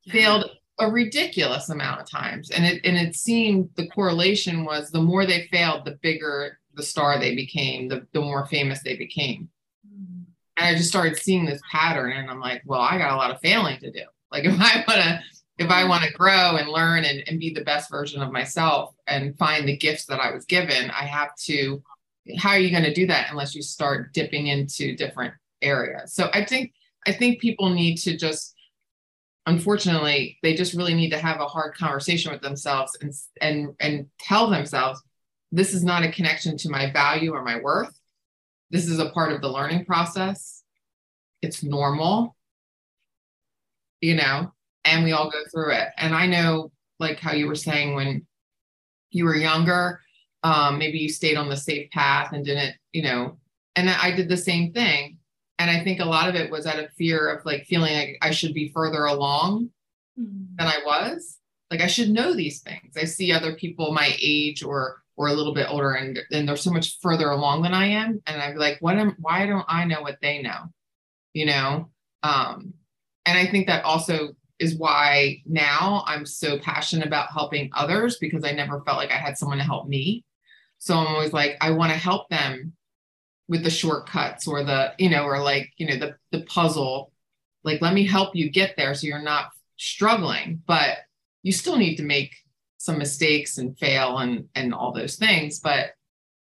Yeah. 0.04 0.12
Failed 0.12 0.50
a 0.78 0.90
ridiculous 0.90 1.70
amount 1.70 2.00
of 2.00 2.10
times. 2.10 2.50
And 2.50 2.64
it 2.64 2.80
and 2.84 2.96
it 2.96 3.16
seemed 3.16 3.70
the 3.76 3.88
correlation 3.88 4.64
was 4.64 4.90
the 4.90 5.00
more 5.00 5.26
they 5.26 5.48
failed, 5.50 5.84
the 5.84 5.98
bigger 6.02 6.58
the 6.74 6.82
star 6.82 7.18
they 7.18 7.34
became, 7.34 7.88
the, 7.88 8.06
the 8.12 8.20
more 8.20 8.46
famous 8.46 8.82
they 8.82 8.96
became. 8.96 9.48
Mm-hmm. 9.86 10.22
And 10.56 10.66
I 10.66 10.74
just 10.76 10.88
started 10.88 11.18
seeing 11.18 11.44
this 11.44 11.60
pattern 11.70 12.12
and 12.12 12.30
I'm 12.30 12.40
like, 12.40 12.62
well, 12.64 12.80
I 12.80 12.98
got 12.98 13.12
a 13.12 13.16
lot 13.16 13.32
of 13.32 13.40
failing 13.40 13.78
to 13.80 13.90
do. 13.90 14.04
Like 14.30 14.44
if 14.46 14.54
I 14.58 14.84
want 14.86 15.00
to, 15.00 15.20
if 15.58 15.70
I 15.70 15.80
mm-hmm. 15.80 15.88
want 15.88 16.04
to 16.04 16.12
grow 16.12 16.56
and 16.56 16.68
learn 16.68 17.04
and, 17.04 17.22
and 17.26 17.40
be 17.40 17.52
the 17.52 17.64
best 17.64 17.90
version 17.90 18.22
of 18.22 18.32
myself 18.32 18.94
and 19.06 19.36
find 19.38 19.68
the 19.68 19.76
gifts 19.76 20.06
that 20.06 20.20
I 20.20 20.32
was 20.32 20.44
given, 20.44 20.90
I 20.90 21.04
have 21.04 21.34
to, 21.46 21.82
how 22.38 22.50
are 22.50 22.58
you 22.58 22.70
going 22.70 22.84
to 22.84 22.94
do 22.94 23.06
that 23.08 23.28
unless 23.30 23.54
you 23.54 23.62
start 23.62 24.12
dipping 24.12 24.46
into 24.46 24.94
different 24.94 25.34
areas? 25.60 26.14
So 26.14 26.30
I 26.32 26.44
think, 26.44 26.72
I 27.06 27.12
think 27.12 27.40
people 27.40 27.70
need 27.70 27.96
to 27.98 28.16
just, 28.16 28.54
unfortunately, 29.46 30.38
they 30.42 30.54
just 30.54 30.74
really 30.74 30.94
need 30.94 31.10
to 31.10 31.18
have 31.18 31.40
a 31.40 31.46
hard 31.46 31.74
conversation 31.74 32.30
with 32.30 32.42
themselves 32.42 32.96
and, 33.00 33.12
and, 33.40 33.74
and 33.80 34.06
tell 34.20 34.50
themselves, 34.50 35.02
this 35.50 35.72
is 35.74 35.82
not 35.82 36.04
a 36.04 36.12
connection 36.12 36.56
to 36.58 36.68
my 36.68 36.92
value 36.92 37.32
or 37.32 37.42
my 37.42 37.58
worth. 37.58 37.98
This 38.70 38.86
is 38.86 38.98
a 38.98 39.10
part 39.10 39.32
of 39.32 39.40
the 39.40 39.48
learning 39.48 39.86
process. 39.86 40.62
It's 41.40 41.62
normal, 41.62 42.36
you 44.00 44.16
know, 44.16 44.52
and 44.84 45.04
we 45.04 45.12
all 45.12 45.30
go 45.30 45.42
through 45.50 45.72
it. 45.72 45.88
And 45.96 46.14
I 46.14 46.26
know, 46.26 46.72
like 46.98 47.20
how 47.20 47.32
you 47.32 47.46
were 47.46 47.54
saying 47.54 47.94
when 47.94 48.26
you 49.10 49.24
were 49.24 49.36
younger, 49.36 50.00
um, 50.42 50.78
maybe 50.78 50.98
you 50.98 51.08
stayed 51.08 51.36
on 51.36 51.48
the 51.48 51.56
safe 51.56 51.90
path 51.90 52.32
and 52.32 52.44
didn't, 52.44 52.76
you 52.92 53.02
know, 53.02 53.38
and 53.76 53.88
I 53.88 54.10
did 54.14 54.28
the 54.28 54.36
same 54.36 54.72
thing. 54.72 55.18
And 55.58 55.70
I 55.70 55.82
think 55.82 56.00
a 56.00 56.04
lot 56.04 56.28
of 56.28 56.34
it 56.34 56.50
was 56.50 56.66
out 56.66 56.78
of 56.78 56.92
fear 56.92 57.28
of 57.28 57.44
like 57.44 57.64
feeling 57.64 57.94
like 57.94 58.18
I 58.22 58.30
should 58.30 58.54
be 58.54 58.72
further 58.72 59.04
along 59.04 59.70
mm-hmm. 60.18 60.56
than 60.56 60.66
I 60.66 60.78
was. 60.84 61.38
Like 61.70 61.80
I 61.80 61.86
should 61.86 62.10
know 62.10 62.34
these 62.34 62.60
things. 62.60 62.96
I 62.96 63.04
see 63.04 63.32
other 63.32 63.54
people 63.54 63.92
my 63.92 64.16
age 64.20 64.62
or 64.62 65.02
or 65.18 65.26
a 65.26 65.32
little 65.32 65.52
bit 65.52 65.66
older 65.68 65.94
and, 65.94 66.20
and 66.30 66.48
they're 66.48 66.56
so 66.56 66.70
much 66.70 66.98
further 67.00 67.30
along 67.30 67.62
than 67.62 67.74
I 67.74 67.86
am. 67.86 68.22
And 68.26 68.40
I'd 68.40 68.52
be 68.52 68.60
like, 68.60 68.78
what 68.78 68.96
am, 68.96 69.16
why 69.18 69.46
don't 69.46 69.64
I 69.66 69.84
know 69.84 70.00
what 70.00 70.18
they 70.22 70.40
know? 70.40 70.72
You 71.34 71.46
know? 71.46 71.90
Um, 72.22 72.74
and 73.26 73.36
I 73.36 73.50
think 73.50 73.66
that 73.66 73.84
also 73.84 74.36
is 74.58 74.76
why 74.76 75.42
now 75.46 76.04
I'm 76.06 76.26
so 76.26 76.58
passionate 76.58 77.06
about 77.06 77.32
helping 77.32 77.70
others 77.74 78.18
because 78.18 78.44
I 78.44 78.52
never 78.52 78.82
felt 78.82 78.98
like 78.98 79.10
I 79.12 79.16
had 79.16 79.38
someone 79.38 79.58
to 79.58 79.64
help 79.64 79.88
me. 79.88 80.24
So 80.78 80.96
I'm 80.96 81.06
always 81.06 81.32
like, 81.32 81.56
I 81.60 81.70
want 81.70 81.92
to 81.92 81.98
help 81.98 82.28
them 82.28 82.72
with 83.48 83.62
the 83.62 83.70
shortcuts 83.70 84.46
or 84.46 84.64
the, 84.64 84.92
you 84.98 85.10
know, 85.10 85.24
or 85.24 85.40
like, 85.40 85.70
you 85.76 85.86
know, 85.86 85.96
the 85.96 86.16
the 86.32 86.44
puzzle. 86.44 87.12
Like, 87.64 87.80
let 87.80 87.94
me 87.94 88.06
help 88.06 88.36
you 88.36 88.50
get 88.50 88.74
there 88.76 88.94
so 88.94 89.06
you're 89.06 89.22
not 89.22 89.50
struggling. 89.76 90.62
But 90.66 90.98
you 91.42 91.52
still 91.52 91.76
need 91.76 91.96
to 91.96 92.02
make 92.02 92.34
some 92.78 92.98
mistakes 92.98 93.58
and 93.58 93.76
fail 93.78 94.18
and 94.18 94.48
and 94.54 94.72
all 94.72 94.92
those 94.92 95.16
things 95.16 95.60
but 95.60 95.90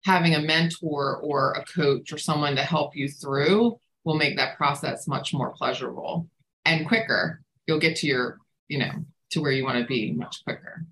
having 0.04 0.34
a 0.34 0.40
mentor 0.40 1.18
or 1.18 1.52
a 1.52 1.64
coach 1.64 2.12
or 2.12 2.18
someone 2.18 2.56
to 2.56 2.62
help 2.62 2.96
you 2.96 3.08
through 3.08 3.78
will 4.04 4.16
make 4.16 4.36
that 4.36 4.56
process 4.56 5.06
much 5.06 5.32
more 5.32 5.50
pleasurable 5.50 6.26
and 6.64 6.88
quicker 6.88 7.41
you'll 7.66 7.78
get 7.78 7.96
to 7.96 8.06
your 8.06 8.38
you 8.68 8.78
know 8.78 8.92
to 9.30 9.40
where 9.40 9.52
you 9.52 9.64
want 9.64 9.78
to 9.78 9.86
be 9.86 10.12
much 10.12 10.44
quicker. 10.44 10.84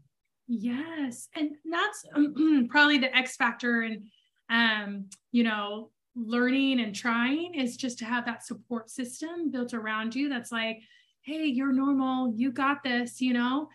Yes. 0.48 1.28
And 1.37 1.50
that's 1.70 2.04
um, 2.14 2.66
probably 2.70 2.98
the 2.98 3.14
x 3.16 3.37
factor 3.37 3.83
and 3.83 4.02
um 4.50 5.06
you 5.30 5.44
know 5.44 5.90
learning 6.16 6.80
and 6.80 6.94
trying 6.94 7.54
is 7.54 7.76
just 7.76 7.98
to 8.00 8.04
have 8.04 8.26
that 8.26 8.44
support 8.44 8.90
system 8.90 9.50
built 9.52 9.74
around 9.74 10.14
you 10.14 10.28
that's 10.28 10.50
like 10.50 10.80
hey 11.22 11.44
you're 11.44 11.72
normal. 11.72 12.33
You 12.35 12.50
got 12.50 12.83
this 12.83 13.20
you 13.20 13.33
know? 13.33 13.68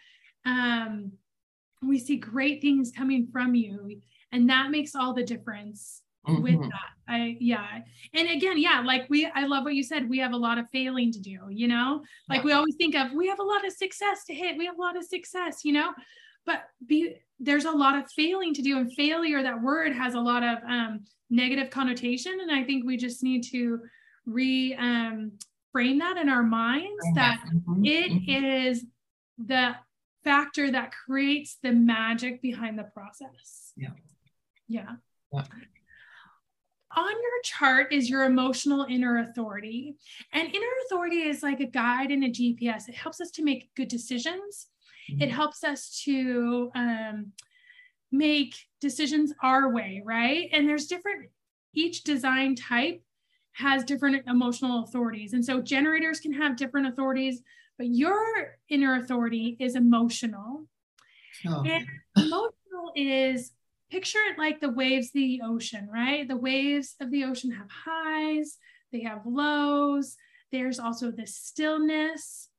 Um 0.45 1.13
we 1.81 1.99
see 1.99 2.17
great 2.17 2.61
things 2.61 2.91
coming 2.91 3.27
from 3.31 3.55
you 3.55 4.01
and 4.31 4.49
that 4.49 4.71
makes 4.71 4.95
all 4.95 5.13
the 5.13 5.23
difference 5.23 6.01
mm-hmm. 6.27 6.41
with 6.41 6.61
that 6.61 6.91
i 7.07 7.37
yeah 7.39 7.79
and 8.13 8.29
again 8.29 8.57
yeah 8.57 8.81
like 8.81 9.05
we 9.09 9.25
i 9.35 9.45
love 9.45 9.63
what 9.63 9.75
you 9.75 9.83
said 9.83 10.09
we 10.09 10.17
have 10.17 10.33
a 10.33 10.37
lot 10.37 10.57
of 10.57 10.65
failing 10.71 11.11
to 11.11 11.19
do 11.19 11.39
you 11.49 11.67
know 11.67 12.01
like 12.29 12.39
yeah. 12.39 12.45
we 12.45 12.51
always 12.51 12.75
think 12.75 12.95
of 12.95 13.11
we 13.13 13.27
have 13.27 13.39
a 13.39 13.43
lot 13.43 13.65
of 13.65 13.71
success 13.73 14.23
to 14.25 14.33
hit 14.33 14.57
we 14.57 14.65
have 14.65 14.77
a 14.77 14.81
lot 14.81 14.97
of 14.97 15.03
success 15.03 15.63
you 15.63 15.73
know 15.73 15.91
but 16.45 16.63
be 16.85 17.15
there's 17.39 17.65
a 17.65 17.71
lot 17.71 17.97
of 17.97 18.09
failing 18.11 18.53
to 18.53 18.61
do 18.61 18.77
and 18.77 18.93
failure 18.93 19.43
that 19.43 19.61
word 19.61 19.93
has 19.93 20.13
a 20.13 20.19
lot 20.19 20.43
of 20.43 20.57
um, 20.67 21.01
negative 21.29 21.69
connotation 21.69 22.37
and 22.41 22.51
i 22.51 22.63
think 22.63 22.85
we 22.85 22.97
just 22.97 23.23
need 23.23 23.43
to 23.43 23.79
re 24.25 24.73
um, 24.75 25.31
frame 25.71 25.99
that 25.99 26.17
in 26.17 26.29
our 26.29 26.43
minds 26.43 27.05
that 27.15 27.37
mm-hmm. 27.53 27.85
it 27.85 28.11
mm-hmm. 28.11 28.45
is 28.45 28.85
the 29.37 29.75
factor 30.25 30.71
that 30.71 30.91
creates 30.91 31.57
the 31.61 31.71
magic 31.71 32.41
behind 32.41 32.77
the 32.77 32.83
process. 32.83 33.71
Yeah. 33.77 33.89
Yeah. 34.67 34.95
yeah. 35.31 35.43
On 36.95 37.11
your 37.11 37.41
chart 37.43 37.91
is 37.91 38.09
your 38.09 38.23
emotional 38.23 38.85
inner 38.89 39.19
authority. 39.19 39.95
And 40.33 40.53
inner 40.53 40.67
authority 40.85 41.23
is 41.23 41.43
like 41.43 41.59
a 41.59 41.65
guide 41.65 42.11
and 42.11 42.23
a 42.23 42.29
GPS. 42.29 42.87
It 42.87 42.95
helps 42.95 43.19
us 43.19 43.31
to 43.31 43.43
make 43.43 43.73
good 43.75 43.87
decisions. 43.87 44.67
Mm-hmm. 45.11 45.23
It 45.23 45.31
helps 45.31 45.63
us 45.63 46.01
to 46.05 46.71
um, 46.75 47.31
make 48.11 48.55
decisions 48.79 49.33
our 49.43 49.71
way, 49.73 50.01
right? 50.05 50.49
And 50.53 50.67
there's 50.67 50.87
different, 50.87 51.29
each 51.73 52.03
design 52.03 52.55
type 52.55 53.01
has 53.53 53.83
different 53.83 54.27
emotional 54.27 54.83
authorities. 54.83 55.33
And 55.33 55.43
so 55.43 55.61
generators 55.61 56.19
can 56.19 56.33
have 56.33 56.57
different 56.57 56.87
authorities 56.87 57.41
but 57.77 57.87
your 57.87 58.57
inner 58.69 58.99
authority 58.99 59.57
is 59.59 59.75
emotional. 59.75 60.65
Oh. 61.47 61.63
And 61.65 61.85
emotional 62.15 62.91
is 62.95 63.51
picture 63.91 64.19
it 64.29 64.37
like 64.37 64.59
the 64.59 64.69
waves 64.69 65.07
of 65.07 65.13
the 65.13 65.41
ocean, 65.43 65.87
right? 65.91 66.27
The 66.27 66.37
waves 66.37 66.95
of 66.99 67.11
the 67.11 67.23
ocean 67.23 67.51
have 67.51 67.69
highs, 67.69 68.57
they 68.91 69.01
have 69.01 69.25
lows. 69.25 70.15
There's 70.51 70.79
also 70.79 71.11
this 71.11 71.35
stillness. 71.35 72.49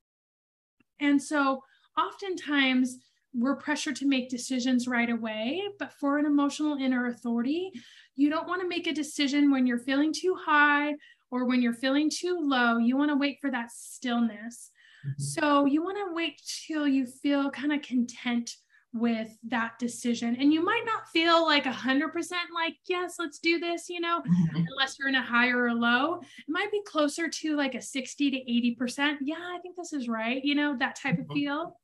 And 0.99 1.21
so 1.21 1.63
oftentimes 1.97 2.97
we're 3.33 3.55
pressured 3.55 3.95
to 3.97 4.07
make 4.07 4.29
decisions 4.29 4.87
right 4.87 5.09
away. 5.09 5.63
But 5.79 5.93
for 5.93 6.17
an 6.17 6.25
emotional 6.25 6.77
inner 6.77 7.07
authority, 7.07 7.71
you 8.15 8.29
don't 8.29 8.47
want 8.47 8.61
to 8.61 8.67
make 8.67 8.87
a 8.87 8.93
decision 8.93 9.51
when 9.51 9.67
you're 9.67 9.79
feeling 9.79 10.13
too 10.13 10.35
high 10.45 10.95
or 11.31 11.45
when 11.45 11.61
you're 11.61 11.73
feeling 11.73 12.09
too 12.09 12.37
low. 12.39 12.77
You 12.77 12.97
want 12.97 13.11
to 13.11 13.17
wait 13.17 13.37
for 13.41 13.51
that 13.51 13.71
stillness. 13.71 14.71
Mm-hmm. 15.05 15.21
So 15.21 15.65
you 15.65 15.83
want 15.83 15.97
to 15.97 16.15
wait 16.15 16.41
till 16.67 16.87
you 16.87 17.05
feel 17.05 17.49
kind 17.51 17.73
of 17.73 17.81
content 17.81 18.51
with 18.99 19.29
that 19.47 19.79
decision. 19.79 20.35
And 20.39 20.53
you 20.53 20.63
might 20.63 20.83
not 20.85 21.09
feel 21.09 21.45
like 21.45 21.65
a 21.65 21.71
hundred 21.71 22.09
percent 22.09 22.49
like, 22.53 22.75
yes, 22.85 23.15
let's 23.19 23.39
do 23.39 23.59
this, 23.59 23.89
you 23.89 23.99
know, 23.99 24.21
mm-hmm. 24.21 24.63
unless 24.69 24.97
you're 24.97 25.09
in 25.09 25.15
a 25.15 25.21
high 25.21 25.49
or 25.49 25.73
low. 25.73 26.15
It 26.15 26.49
might 26.49 26.71
be 26.71 26.81
closer 26.85 27.29
to 27.29 27.55
like 27.55 27.75
a 27.75 27.81
60 27.81 28.31
to 28.31 28.81
80%. 28.83 29.17
Yeah, 29.21 29.35
I 29.37 29.59
think 29.59 29.75
this 29.75 29.93
is 29.93 30.07
right, 30.07 30.43
you 30.43 30.55
know, 30.55 30.75
that 30.79 30.95
type 30.95 31.15
mm-hmm. 31.15 31.31
of 31.31 31.35
feel. 31.35 31.79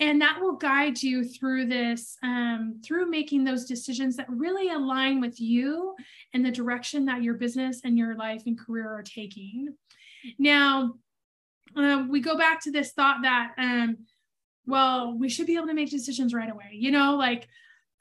And 0.00 0.22
that 0.22 0.40
will 0.40 0.56
guide 0.56 1.02
you 1.02 1.24
through 1.24 1.66
this, 1.66 2.16
um, 2.22 2.80
through 2.82 3.10
making 3.10 3.44
those 3.44 3.66
decisions 3.66 4.16
that 4.16 4.30
really 4.30 4.70
align 4.70 5.20
with 5.20 5.38
you 5.38 5.94
and 6.32 6.44
the 6.44 6.50
direction 6.50 7.04
that 7.04 7.22
your 7.22 7.34
business 7.34 7.82
and 7.84 7.98
your 7.98 8.16
life 8.16 8.44
and 8.46 8.58
career 8.58 8.88
are 8.88 9.02
taking. 9.02 9.74
Now, 10.38 10.94
um, 11.76 12.08
we 12.08 12.20
go 12.20 12.36
back 12.36 12.62
to 12.62 12.70
this 12.70 12.92
thought 12.92 13.18
that 13.22 13.52
um, 13.58 13.98
well 14.66 15.16
we 15.18 15.28
should 15.28 15.46
be 15.46 15.56
able 15.56 15.66
to 15.66 15.74
make 15.74 15.90
decisions 15.90 16.34
right 16.34 16.50
away. 16.50 16.70
You 16.72 16.90
know 16.90 17.16
like 17.16 17.48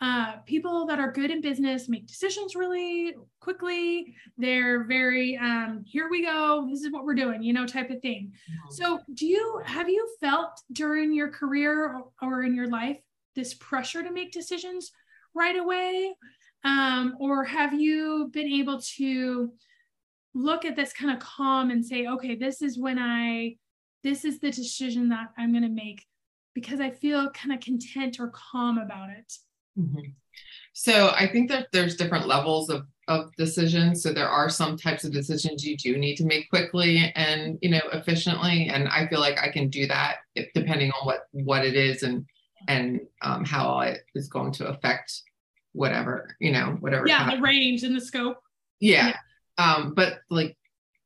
uh, 0.01 0.37
people 0.45 0.85
that 0.85 0.97
are 0.97 1.11
good 1.11 1.29
in 1.29 1.41
business 1.41 1.89
make 1.89 2.07
decisions 2.07 2.55
really 2.55 3.15
quickly. 3.41 4.15
They're 4.37 4.85
very 4.85 5.37
um, 5.37 5.83
here 5.85 6.09
we 6.09 6.23
go 6.23 6.67
this 6.69 6.81
is 6.81 6.91
what 6.91 7.05
we're 7.05 7.15
doing 7.15 7.43
you 7.43 7.53
know 7.53 7.65
type 7.65 7.89
of 7.89 8.01
thing. 8.01 8.31
Mm-hmm. 8.31 8.71
so 8.71 8.99
do 9.13 9.25
you 9.25 9.61
have 9.65 9.89
you 9.89 10.07
felt 10.19 10.61
during 10.71 11.13
your 11.13 11.29
career 11.29 11.95
or, 11.95 12.03
or 12.21 12.43
in 12.43 12.55
your 12.55 12.67
life 12.67 12.99
this 13.35 13.53
pressure 13.53 14.03
to 14.03 14.11
make 14.11 14.31
decisions 14.31 14.91
right 15.33 15.57
away? 15.57 16.13
Um, 16.63 17.15
or 17.19 17.45
have 17.45 17.73
you 17.73 18.29
been 18.33 18.47
able 18.47 18.81
to 18.97 19.51
look 20.33 20.65
at 20.65 20.75
this 20.75 20.93
kind 20.93 21.11
of 21.11 21.19
calm 21.19 21.71
and 21.71 21.85
say, 21.85 22.07
okay, 22.07 22.35
this 22.35 22.61
is 22.61 22.77
when 22.77 22.99
I, 22.99 23.55
this 24.03 24.25
is 24.25 24.39
the 24.39 24.51
decision 24.51 25.09
that 25.09 25.29
I'm 25.37 25.51
going 25.51 25.63
to 25.63 25.69
make 25.69 26.05
because 26.59 26.79
I 26.79 26.89
feel 26.89 27.29
kind 27.31 27.53
of 27.53 27.59
content 27.61 28.19
or 28.19 28.29
calm 28.29 28.77
about 28.77 29.09
it. 29.09 29.33
Mm-hmm. 29.77 30.11
So 30.73 31.09
I 31.09 31.27
think 31.27 31.49
that 31.49 31.67
there's 31.71 31.97
different 31.97 32.27
levels 32.27 32.69
of 32.69 32.85
of 33.07 33.35
decisions. 33.37 34.03
So 34.03 34.13
there 34.13 34.29
are 34.29 34.49
some 34.49 34.77
types 34.77 35.03
of 35.03 35.11
decisions 35.11 35.65
you 35.65 35.75
do 35.75 35.97
need 35.97 36.15
to 36.17 36.25
make 36.25 36.49
quickly 36.49 37.11
and 37.15 37.57
you 37.61 37.69
know 37.69 37.81
efficiently, 37.91 38.69
and 38.69 38.87
I 38.87 39.07
feel 39.07 39.19
like 39.19 39.39
I 39.39 39.49
can 39.49 39.69
do 39.69 39.87
that 39.87 40.17
if, 40.35 40.47
depending 40.53 40.91
on 40.91 41.05
what 41.05 41.27
what 41.31 41.65
it 41.65 41.75
is 41.75 42.03
and 42.03 42.25
and 42.67 43.01
um, 43.21 43.43
how 43.45 43.79
it 43.79 44.01
is 44.15 44.27
going 44.27 44.51
to 44.53 44.67
affect 44.67 45.21
whatever 45.73 46.35
you 46.39 46.51
know 46.51 46.77
whatever. 46.79 47.07
Yeah, 47.07 47.35
the 47.35 47.41
range 47.41 47.83
and 47.83 47.95
the 47.95 48.01
scope. 48.01 48.37
Yeah. 48.79 49.07
yeah. 49.07 49.15
Um, 49.57 49.93
but 49.93 50.19
like 50.29 50.55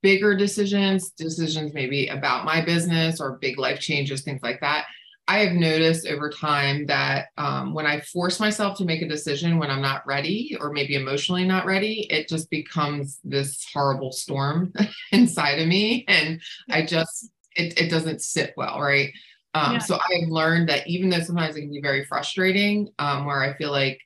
bigger 0.03 0.35
decisions, 0.35 1.11
decisions 1.11 1.73
maybe 1.73 2.07
about 2.07 2.45
my 2.45 2.63
business 2.63 3.19
or 3.19 3.39
big 3.41 3.57
life 3.57 3.79
changes, 3.79 4.21
things 4.21 4.43
like 4.43 4.59
that. 4.59 4.85
I 5.27 5.39
have 5.39 5.53
noticed 5.53 6.05
over 6.05 6.29
time 6.29 6.85
that 6.87 7.27
um, 7.37 7.73
when 7.73 7.85
I 7.85 8.01
force 8.01 8.39
myself 8.39 8.77
to 8.77 8.85
make 8.85 9.01
a 9.01 9.07
decision 9.07 9.57
when 9.57 9.71
I'm 9.71 9.81
not 9.81 10.05
ready 10.05 10.57
or 10.59 10.71
maybe 10.71 10.95
emotionally 10.95 11.45
not 11.45 11.65
ready, 11.65 12.07
it 12.09 12.27
just 12.27 12.49
becomes 12.49 13.19
this 13.23 13.65
horrible 13.73 14.11
storm 14.11 14.73
inside 15.13 15.59
of 15.59 15.67
me. 15.67 16.03
And 16.09 16.41
I 16.69 16.85
just, 16.85 17.29
it, 17.55 17.79
it 17.79 17.89
doesn't 17.89 18.21
sit 18.21 18.53
well, 18.57 18.81
right? 18.81 19.13
Um, 19.53 19.73
yeah. 19.73 19.79
So 19.79 19.95
I've 19.95 20.27
learned 20.27 20.67
that 20.69 20.87
even 20.87 21.09
though 21.09 21.21
sometimes 21.21 21.55
it 21.55 21.61
can 21.61 21.71
be 21.71 21.81
very 21.81 22.03
frustrating, 22.03 22.89
um, 22.99 23.25
where 23.25 23.41
I 23.41 23.53
feel 23.53 23.71
like, 23.71 24.01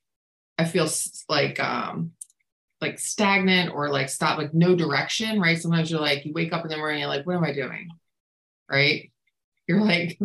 I 0.59 0.65
feel 0.65 0.87
like 1.29 1.59
um, 1.59 2.11
like 2.79 2.99
stagnant 2.99 3.73
or 3.73 3.89
like 3.89 4.09
stop, 4.09 4.37
like 4.37 4.53
no 4.53 4.75
direction, 4.75 5.39
right? 5.41 5.59
Sometimes 5.59 5.89
you're 5.89 5.99
like, 5.99 6.25
you 6.25 6.33
wake 6.33 6.53
up 6.53 6.63
in 6.63 6.69
the 6.69 6.77
morning, 6.77 6.99
you're 6.99 7.09
like, 7.09 7.25
what 7.25 7.35
am 7.37 7.43
I 7.43 7.53
doing? 7.53 7.89
Right? 8.69 9.11
You're 9.67 9.81
like, 9.81 10.19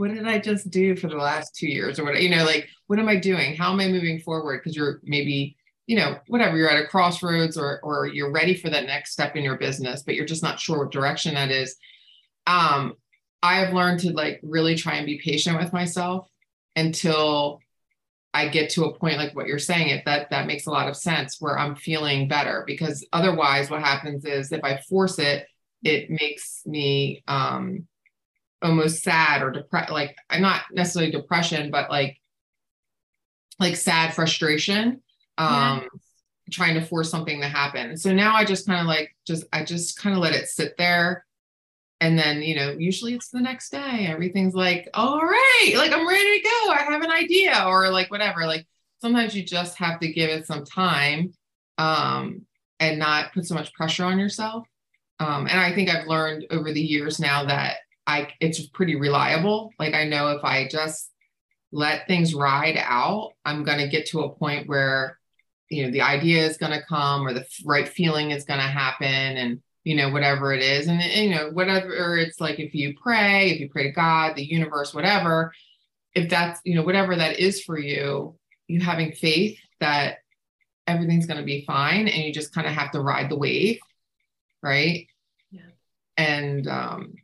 what 0.00 0.14
did 0.14 0.26
I 0.26 0.38
just 0.38 0.70
do 0.70 0.96
for 0.96 1.08
the 1.08 1.16
last 1.16 1.54
two 1.54 1.68
years 1.68 1.98
or 1.98 2.04
what, 2.04 2.22
you 2.22 2.30
know, 2.30 2.46
like, 2.46 2.70
what 2.86 2.98
am 2.98 3.06
I 3.06 3.16
doing? 3.16 3.54
How 3.54 3.70
am 3.70 3.80
I 3.80 3.88
moving 3.88 4.18
forward? 4.18 4.62
Because 4.62 4.74
you're 4.74 4.98
maybe, 5.04 5.58
you 5.86 5.94
know, 5.94 6.16
whatever, 6.26 6.56
you're 6.56 6.70
at 6.70 6.82
a 6.82 6.88
crossroads 6.88 7.58
or, 7.58 7.80
or 7.82 8.06
you're 8.06 8.32
ready 8.32 8.54
for 8.54 8.70
that 8.70 8.86
next 8.86 9.12
step 9.12 9.36
in 9.36 9.44
your 9.44 9.58
business, 9.58 10.02
but 10.02 10.14
you're 10.14 10.24
just 10.24 10.42
not 10.42 10.58
sure 10.58 10.78
what 10.78 10.90
direction 10.90 11.34
that 11.34 11.50
is. 11.50 11.76
Um, 12.46 12.94
I 13.42 13.56
have 13.56 13.74
learned 13.74 14.00
to 14.00 14.12
like 14.14 14.40
really 14.42 14.74
try 14.74 14.94
and 14.94 15.04
be 15.04 15.20
patient 15.22 15.58
with 15.58 15.70
myself 15.70 16.26
until 16.76 17.60
I 18.32 18.48
get 18.48 18.70
to 18.70 18.86
a 18.86 18.98
point 18.98 19.18
like 19.18 19.36
what 19.36 19.48
you're 19.48 19.58
saying, 19.58 19.88
it 19.88 20.06
that 20.06 20.30
that 20.30 20.46
makes 20.46 20.64
a 20.64 20.70
lot 20.70 20.88
of 20.88 20.96
sense 20.96 21.36
where 21.40 21.58
I'm 21.58 21.76
feeling 21.76 22.26
better 22.26 22.64
because 22.66 23.06
otherwise 23.12 23.68
what 23.68 23.82
happens 23.82 24.24
is 24.24 24.50
if 24.50 24.64
I 24.64 24.78
force 24.88 25.18
it, 25.18 25.46
it 25.82 26.08
makes 26.08 26.62
me 26.64 27.22
um 27.28 27.86
almost 28.62 29.02
sad 29.02 29.42
or 29.42 29.50
depressed 29.50 29.90
like 29.90 30.16
I'm 30.28 30.42
not 30.42 30.62
necessarily 30.72 31.12
depression, 31.12 31.70
but 31.70 31.90
like 31.90 32.20
like 33.58 33.76
sad 33.76 34.14
frustration. 34.14 35.02
Um 35.38 35.88
yes. 35.92 36.02
trying 36.52 36.74
to 36.74 36.84
force 36.84 37.10
something 37.10 37.40
to 37.40 37.48
happen. 37.48 37.96
So 37.96 38.12
now 38.12 38.34
I 38.34 38.44
just 38.44 38.66
kind 38.66 38.80
of 38.80 38.86
like 38.86 39.14
just 39.26 39.44
I 39.52 39.64
just 39.64 39.98
kind 39.98 40.14
of 40.14 40.22
let 40.22 40.34
it 40.34 40.48
sit 40.48 40.76
there 40.76 41.24
and 42.00 42.18
then 42.18 42.42
you 42.42 42.54
know 42.54 42.74
usually 42.78 43.14
it's 43.14 43.28
the 43.28 43.40
next 43.40 43.70
day 43.70 44.06
everything's 44.08 44.54
like 44.54 44.88
all 44.94 45.20
right 45.20 45.72
like 45.76 45.92
i'm 45.92 46.08
ready 46.08 46.40
to 46.40 46.48
go 46.48 46.72
i 46.72 46.86
have 46.88 47.02
an 47.02 47.10
idea 47.10 47.64
or 47.66 47.90
like 47.90 48.10
whatever 48.10 48.46
like 48.46 48.66
sometimes 49.00 49.34
you 49.34 49.42
just 49.42 49.76
have 49.76 50.00
to 50.00 50.12
give 50.12 50.30
it 50.30 50.46
some 50.46 50.64
time 50.64 51.32
um, 51.78 52.42
and 52.78 52.98
not 52.98 53.32
put 53.32 53.46
so 53.46 53.54
much 53.54 53.72
pressure 53.72 54.04
on 54.04 54.18
yourself 54.18 54.66
um, 55.20 55.46
and 55.46 55.60
i 55.60 55.74
think 55.74 55.88
i've 55.88 56.06
learned 56.06 56.46
over 56.50 56.72
the 56.72 56.80
years 56.80 57.20
now 57.20 57.44
that 57.44 57.76
I 58.10 58.32
it's 58.40 58.66
pretty 58.66 58.96
reliable. 58.96 59.72
Like 59.78 59.94
I 59.94 60.04
know 60.04 60.28
if 60.28 60.44
I 60.44 60.68
just 60.68 61.10
let 61.72 62.06
things 62.06 62.34
ride 62.34 62.78
out, 62.78 63.32
I'm 63.44 63.64
going 63.64 63.78
to 63.78 63.88
get 63.88 64.06
to 64.06 64.20
a 64.20 64.34
point 64.34 64.68
where 64.68 65.18
you 65.68 65.84
know 65.84 65.90
the 65.90 66.02
idea 66.02 66.44
is 66.44 66.58
going 66.58 66.72
to 66.72 66.84
come 66.86 67.26
or 67.26 67.32
the 67.32 67.46
right 67.64 67.88
feeling 67.88 68.32
is 68.32 68.44
going 68.44 68.60
to 68.60 68.66
happen 68.66 69.06
and 69.06 69.60
you 69.84 69.94
know 69.96 70.10
whatever 70.10 70.52
it 70.52 70.62
is. 70.62 70.88
And, 70.88 71.00
and 71.00 71.30
you 71.30 71.34
know 71.34 71.50
whatever 71.50 72.16
it's 72.18 72.40
like 72.40 72.58
if 72.58 72.74
you 72.74 72.94
pray 73.00 73.50
if 73.50 73.60
you 73.60 73.68
pray 73.68 73.84
to 73.84 73.92
god 73.92 74.34
the 74.36 74.44
universe 74.44 74.92
whatever 74.92 75.52
if 76.14 76.28
that's 76.28 76.60
you 76.64 76.74
know 76.74 76.82
whatever 76.82 77.14
that 77.14 77.38
is 77.38 77.62
for 77.62 77.78
you 77.78 78.36
you 78.66 78.80
having 78.80 79.12
faith 79.12 79.58
that 79.78 80.18
everything's 80.86 81.26
going 81.26 81.38
to 81.38 81.46
be 81.46 81.64
fine 81.64 82.08
and 82.08 82.24
you 82.24 82.32
just 82.32 82.52
kind 82.52 82.66
of 82.66 82.72
have 82.72 82.90
to 82.90 83.00
ride 83.00 83.30
the 83.30 83.38
wave 83.38 83.78
right? 84.62 85.06
Yeah. 85.50 85.62
And 86.16 86.66
um 86.68 87.14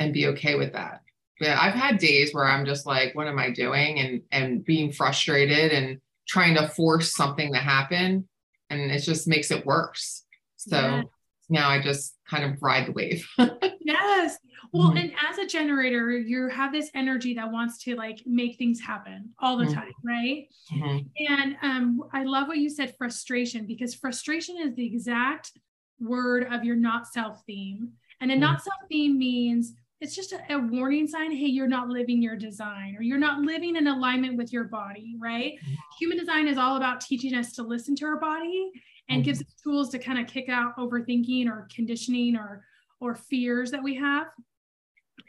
and 0.00 0.12
be 0.12 0.26
okay 0.26 0.56
with 0.56 0.72
that 0.72 1.02
yeah 1.40 1.58
i've 1.60 1.74
had 1.74 1.98
days 1.98 2.32
where 2.32 2.44
i'm 2.44 2.66
just 2.66 2.86
like 2.86 3.14
what 3.14 3.28
am 3.28 3.38
i 3.38 3.50
doing 3.50 4.00
and 4.00 4.22
and 4.32 4.64
being 4.64 4.90
frustrated 4.90 5.70
and 5.70 6.00
trying 6.26 6.54
to 6.54 6.66
force 6.68 7.14
something 7.14 7.52
to 7.52 7.58
happen 7.58 8.28
and 8.70 8.90
it 8.90 9.00
just 9.00 9.28
makes 9.28 9.50
it 9.50 9.64
worse 9.64 10.24
so 10.56 10.76
yeah. 10.76 11.02
now 11.48 11.68
i 11.68 11.80
just 11.80 12.16
kind 12.28 12.44
of 12.44 12.60
ride 12.62 12.86
the 12.86 12.92
wave 12.92 13.26
yes 13.80 14.38
well 14.72 14.88
mm-hmm. 14.88 14.98
and 14.98 15.12
as 15.28 15.38
a 15.38 15.46
generator 15.46 16.16
you 16.16 16.48
have 16.48 16.72
this 16.72 16.90
energy 16.94 17.34
that 17.34 17.50
wants 17.50 17.82
to 17.82 17.96
like 17.96 18.22
make 18.26 18.56
things 18.56 18.80
happen 18.80 19.30
all 19.38 19.56
the 19.56 19.64
mm-hmm. 19.64 19.74
time 19.74 19.92
right 20.04 20.46
mm-hmm. 20.72 20.98
and 21.28 21.56
um 21.62 22.02
i 22.12 22.22
love 22.22 22.48
what 22.48 22.58
you 22.58 22.70
said 22.70 22.94
frustration 22.96 23.66
because 23.66 23.94
frustration 23.94 24.56
is 24.58 24.74
the 24.74 24.86
exact 24.86 25.52
word 26.00 26.46
of 26.50 26.64
your 26.64 26.76
not 26.76 27.06
self 27.06 27.42
theme 27.46 27.90
and 28.20 28.30
a 28.30 28.34
mm-hmm. 28.34 28.40
not 28.40 28.62
self 28.62 28.80
theme 28.88 29.18
means 29.18 29.74
it's 30.00 30.14
just 30.14 30.32
a, 30.32 30.40
a, 30.50 30.58
warning 30.58 31.06
sign 31.06 31.30
hey 31.30 31.46
you're 31.46 31.68
not 31.68 31.88
living 31.88 32.22
your 32.22 32.36
design 32.36 32.96
or 32.98 33.02
you're 33.02 33.18
not 33.18 33.40
living 33.40 33.76
in 33.76 33.86
alignment 33.86 34.36
with 34.36 34.52
your 34.52 34.64
body 34.64 35.16
right 35.18 35.54
mm-hmm. 35.54 35.74
human 35.98 36.18
design 36.18 36.48
is 36.48 36.58
all 36.58 36.76
about 36.76 37.00
teaching 37.00 37.34
us 37.34 37.52
to 37.52 37.62
listen 37.62 37.94
to 37.96 38.06
our 38.06 38.18
body 38.18 38.70
and 39.08 39.18
mm-hmm. 39.18 39.26
gives 39.26 39.40
us 39.40 39.54
tools 39.62 39.90
to 39.90 39.98
kind 39.98 40.18
of 40.18 40.26
kick 40.26 40.48
out 40.48 40.76
overthinking 40.76 41.48
or 41.48 41.68
conditioning 41.74 42.36
or 42.36 42.64
or 43.00 43.14
fears 43.14 43.70
that 43.70 43.82
we 43.82 43.94
have 43.94 44.26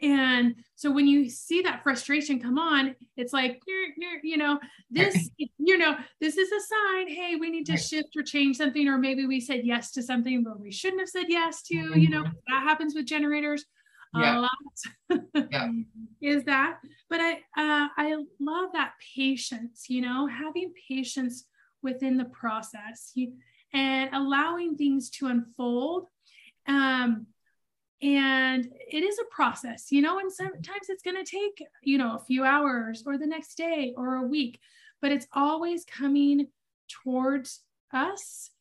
and 0.02 0.56
so 0.76 0.92
when 0.92 1.06
you 1.06 1.30
see 1.30 1.62
that 1.62 1.84
frustration 1.84 2.40
come 2.40 2.58
on 2.58 2.96
it's 3.18 3.34
like 3.34 3.62
you 4.24 4.38
know 4.38 4.60
this 4.90 5.30
you 5.58 5.78
know 5.78 5.96
this 6.20 6.38
is 6.38 6.52
a 6.52 6.60
sign 6.60 7.08
hey 7.08 7.36
we 7.36 7.50
need 7.50 7.66
to 7.66 7.78
shift 7.78 8.16
or 8.16 8.24
change 8.24 8.58
something 8.58 8.88
or 8.88 8.98
maybe 8.98 9.26
we 9.26 9.40
said 9.40 9.62
yes 9.64 9.92
to 9.92 10.02
something 10.02 10.44
but 10.44 10.60
we 10.60 10.72
shouldn't 10.72 11.02
have 11.02 11.10
said 11.10 11.26
yes 11.28 11.62
to 11.62 11.76
you 11.76 12.10
know 12.10 12.24
mm-hmm. 12.24 12.38
that 12.48 12.64
happens 12.64 12.96
with 12.96 13.06
generators 13.06 13.66
yeah. 14.16 14.38
a 14.38 14.42
lot 14.42 15.22
yeah. 15.52 15.72
is 16.22 16.44
that 16.44 16.78
but 17.10 17.20
i 17.20 17.34
uh, 17.58 17.88
i 17.98 18.16
love 18.40 18.70
that 18.74 18.94
patience 19.16 19.86
you 19.90 20.02
know 20.02 20.28
having 20.28 20.74
patience 20.88 21.46
within 21.82 22.18
the 22.18 22.26
process 22.26 23.12
you, 23.16 23.34
and 23.74 24.10
allowing 24.14 24.76
things 24.76 25.10
to 25.10 25.28
unfold 25.28 26.08
um, 26.68 27.26
and 28.02 28.68
it 28.92 29.04
is 29.04 29.18
a 29.20 29.34
process 29.34 29.92
you 29.92 30.02
know 30.02 30.20
and 30.20 30.32
sometimes 30.32 30.90
it's 30.90 31.04
going 31.04 31.24
to 31.24 31.30
take 31.30 31.64
you 31.84 31.98
know 31.98 32.16
a 32.16 32.26
few 32.26 32.44
hours 32.44 33.04
or 33.06 33.18
the 33.18 33.28
next 33.28 33.56
day 33.56 33.94
or 33.96 34.16
a 34.16 34.28
week 34.28 34.60
but 35.02 35.12
it's 35.12 35.28
always 35.34 35.86
coming 35.86 36.48
towards 37.04 37.62
us 37.94 38.52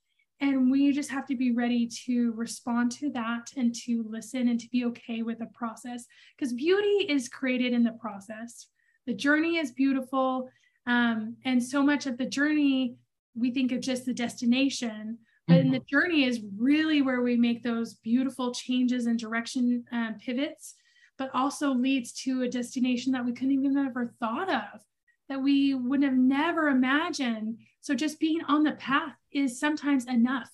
and 0.40 0.70
we 0.70 0.92
just 0.92 1.10
have 1.10 1.26
to 1.26 1.36
be 1.36 1.52
ready 1.52 1.86
to 2.06 2.32
respond 2.32 2.92
to 2.92 3.10
that 3.10 3.50
and 3.56 3.74
to 3.74 4.04
listen 4.08 4.48
and 4.48 4.58
to 4.60 4.68
be 4.70 4.84
okay 4.86 5.22
with 5.22 5.38
the 5.38 5.50
process 5.54 6.06
because 6.36 6.52
beauty 6.52 7.06
is 7.08 7.28
created 7.28 7.72
in 7.72 7.82
the 7.82 7.92
process. 7.92 8.68
The 9.06 9.14
journey 9.14 9.58
is 9.58 9.70
beautiful. 9.70 10.48
Um, 10.86 11.36
and 11.44 11.62
so 11.62 11.82
much 11.82 12.06
of 12.06 12.16
the 12.16 12.26
journey, 12.26 12.96
we 13.34 13.50
think 13.50 13.72
of 13.72 13.80
just 13.80 14.06
the 14.06 14.14
destination, 14.14 15.18
but 15.46 15.54
mm-hmm. 15.54 15.66
in 15.66 15.72
the 15.72 15.80
journey 15.80 16.24
is 16.24 16.40
really 16.56 17.02
where 17.02 17.20
we 17.20 17.36
make 17.36 17.62
those 17.62 17.94
beautiful 17.94 18.52
changes 18.52 19.06
and 19.06 19.18
direction 19.18 19.84
um, 19.92 20.16
pivots, 20.24 20.74
but 21.18 21.30
also 21.34 21.70
leads 21.74 22.12
to 22.22 22.42
a 22.42 22.48
destination 22.48 23.12
that 23.12 23.24
we 23.24 23.32
couldn't 23.32 23.52
even 23.52 23.76
have 23.76 23.88
ever 23.88 24.14
thought 24.20 24.48
of, 24.48 24.80
that 25.28 25.42
we 25.42 25.74
would 25.74 26.02
have 26.02 26.14
never 26.14 26.68
imagined. 26.68 27.58
So 27.80 27.94
just 27.94 28.20
being 28.20 28.42
on 28.46 28.62
the 28.62 28.72
path 28.72 29.14
is 29.32 29.58
sometimes 29.58 30.06
enough. 30.06 30.50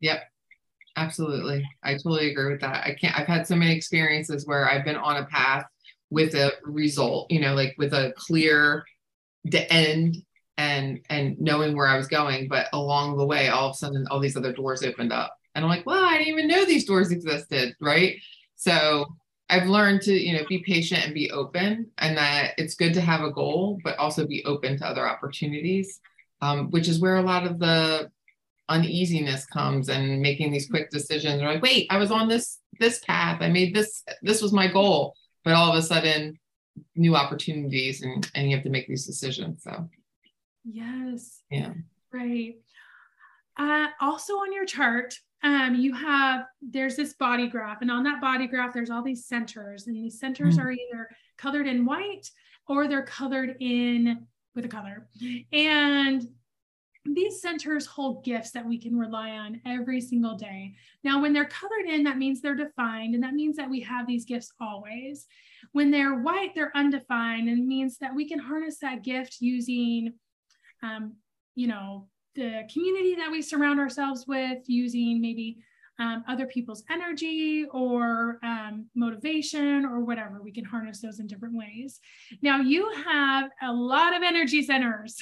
Yep. 0.00 0.22
Absolutely. 0.96 1.68
I 1.82 1.94
totally 1.94 2.30
agree 2.30 2.52
with 2.52 2.62
that. 2.62 2.86
I 2.86 2.94
can't, 2.94 3.18
I've 3.18 3.26
had 3.26 3.46
so 3.46 3.54
many 3.54 3.74
experiences 3.74 4.46
where 4.46 4.68
I've 4.68 4.84
been 4.84 4.96
on 4.96 5.18
a 5.18 5.26
path 5.26 5.66
with 6.10 6.34
a 6.34 6.52
result, 6.64 7.30
you 7.30 7.40
know, 7.40 7.54
like 7.54 7.74
with 7.76 7.92
a 7.92 8.14
clear 8.16 8.84
the 9.44 9.70
end 9.72 10.16
and 10.58 11.00
and 11.10 11.38
knowing 11.38 11.76
where 11.76 11.86
I 11.86 11.96
was 11.96 12.08
going. 12.08 12.48
But 12.48 12.68
along 12.72 13.18
the 13.18 13.26
way, 13.26 13.48
all 13.48 13.68
of 13.68 13.74
a 13.74 13.78
sudden 13.78 14.06
all 14.10 14.20
these 14.20 14.36
other 14.36 14.52
doors 14.52 14.82
opened 14.82 15.12
up. 15.12 15.36
And 15.54 15.64
I'm 15.64 15.70
like, 15.70 15.84
well, 15.86 16.04
I 16.04 16.18
didn't 16.18 16.32
even 16.32 16.48
know 16.48 16.64
these 16.64 16.86
doors 16.86 17.10
existed. 17.10 17.74
Right. 17.80 18.16
So 18.56 19.06
I've 19.48 19.68
learned 19.68 20.02
to, 20.02 20.12
you 20.12 20.36
know, 20.36 20.44
be 20.48 20.62
patient 20.62 21.04
and 21.04 21.14
be 21.14 21.30
open 21.30 21.90
and 21.98 22.16
that 22.16 22.52
it's 22.58 22.74
good 22.74 22.94
to 22.94 23.00
have 23.00 23.20
a 23.20 23.30
goal, 23.30 23.78
but 23.84 23.98
also 23.98 24.26
be 24.26 24.44
open 24.44 24.78
to 24.78 24.86
other 24.86 25.06
opportunities, 25.06 26.00
um, 26.40 26.70
which 26.70 26.88
is 26.88 27.00
where 27.00 27.16
a 27.16 27.22
lot 27.22 27.46
of 27.46 27.58
the 27.58 28.10
uneasiness 28.68 29.46
comes 29.46 29.88
and 29.88 30.20
making 30.20 30.50
these 30.50 30.68
quick 30.68 30.90
decisions. 30.90 31.40
Are 31.40 31.54
like 31.54 31.62
wait 31.62 31.86
i 31.90 31.98
was 31.98 32.10
on 32.10 32.28
this 32.28 32.58
this 32.78 32.98
path. 33.00 33.40
I 33.40 33.48
made 33.48 33.74
this 33.74 34.02
this 34.22 34.42
was 34.42 34.52
my 34.52 34.68
goal. 34.68 35.14
But 35.44 35.54
all 35.54 35.70
of 35.70 35.78
a 35.78 35.82
sudden 35.82 36.38
new 36.94 37.14
opportunities 37.14 38.02
and 38.02 38.28
and 38.34 38.50
you 38.50 38.56
have 38.56 38.64
to 38.64 38.70
make 38.70 38.88
these 38.88 39.06
decisions 39.06 39.62
so. 39.62 39.88
Yes. 40.64 41.42
Yeah. 41.50 41.72
Right. 42.12 42.56
Uh, 43.58 43.86
also 44.00 44.34
on 44.34 44.52
your 44.52 44.66
chart 44.66 45.14
um, 45.42 45.74
you 45.74 45.92
have 45.94 46.46
there's 46.60 46.96
this 46.96 47.14
body 47.14 47.46
graph 47.46 47.80
and 47.80 47.90
on 47.90 48.02
that 48.04 48.20
body 48.20 48.46
graph 48.46 48.74
there's 48.74 48.90
all 48.90 49.02
these 49.02 49.26
centers 49.26 49.86
and 49.86 49.96
these 49.96 50.18
centers 50.18 50.56
mm-hmm. 50.56 50.66
are 50.66 50.72
either 50.72 51.08
colored 51.38 51.66
in 51.66 51.84
white 51.84 52.28
or 52.68 52.88
they're 52.88 53.04
colored 53.04 53.56
in 53.60 54.26
with 54.56 54.64
a 54.64 54.68
color 54.68 55.08
and 55.52 56.26
these 57.14 57.40
centers 57.40 57.86
hold 57.86 58.24
gifts 58.24 58.50
that 58.50 58.66
we 58.66 58.78
can 58.78 58.98
rely 58.98 59.30
on 59.30 59.60
every 59.64 60.00
single 60.00 60.34
day. 60.34 60.74
Now, 61.04 61.20
when 61.20 61.32
they're 61.32 61.44
colored 61.44 61.86
in, 61.86 62.02
that 62.04 62.18
means 62.18 62.40
they're 62.40 62.56
defined, 62.56 63.14
and 63.14 63.22
that 63.22 63.34
means 63.34 63.56
that 63.56 63.70
we 63.70 63.80
have 63.80 64.06
these 64.06 64.24
gifts 64.24 64.52
always. 64.60 65.26
When 65.72 65.90
they're 65.90 66.20
white, 66.20 66.54
they're 66.54 66.76
undefined, 66.76 67.48
and 67.48 67.66
means 67.66 67.98
that 67.98 68.14
we 68.14 68.28
can 68.28 68.38
harness 68.38 68.78
that 68.80 69.04
gift 69.04 69.36
using, 69.40 70.14
um, 70.82 71.14
you 71.54 71.68
know, 71.68 72.08
the 72.34 72.68
community 72.72 73.14
that 73.14 73.30
we 73.30 73.40
surround 73.40 73.80
ourselves 73.80 74.26
with, 74.26 74.58
using 74.66 75.20
maybe 75.20 75.58
um, 75.98 76.24
other 76.28 76.46
people's 76.46 76.84
energy 76.90 77.64
or 77.72 78.38
um, 78.42 78.86
motivation 78.94 79.84
or 79.84 80.04
whatever. 80.04 80.42
We 80.42 80.52
can 80.52 80.64
harness 80.64 81.00
those 81.00 81.20
in 81.20 81.26
different 81.26 81.56
ways. 81.56 82.00
Now, 82.42 82.60
you 82.60 82.90
have 83.04 83.50
a 83.62 83.72
lot 83.72 84.14
of 84.14 84.22
energy 84.22 84.62
centers 84.62 85.18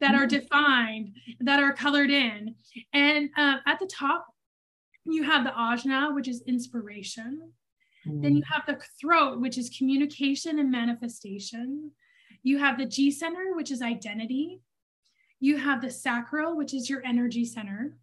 that 0.00 0.14
are 0.14 0.26
mm-hmm. 0.26 0.40
defined, 0.40 1.16
that 1.40 1.62
are 1.62 1.72
colored 1.72 2.10
in. 2.10 2.54
And 2.92 3.30
uh, 3.36 3.56
at 3.66 3.78
the 3.78 3.86
top, 3.86 4.26
you 5.06 5.22
have 5.22 5.44
the 5.44 5.50
ajna, 5.50 6.14
which 6.14 6.28
is 6.28 6.42
inspiration. 6.46 7.52
Mm. 8.06 8.22
Then 8.22 8.36
you 8.36 8.42
have 8.50 8.62
the 8.66 8.78
throat, 9.00 9.40
which 9.40 9.58
is 9.58 9.70
communication 9.70 10.58
and 10.58 10.70
manifestation. 10.70 11.90
You 12.42 12.58
have 12.58 12.78
the 12.78 12.86
G 12.86 13.10
center, 13.10 13.54
which 13.54 13.70
is 13.70 13.82
identity. 13.82 14.60
You 15.40 15.56
have 15.56 15.80
the 15.80 15.90
sacral, 15.90 16.56
which 16.56 16.74
is 16.74 16.90
your 16.90 17.04
energy 17.04 17.44
center. 17.44 17.96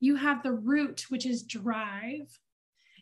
You 0.00 0.16
have 0.16 0.42
the 0.42 0.52
root, 0.52 1.06
which 1.08 1.26
is 1.26 1.42
drive. 1.42 2.38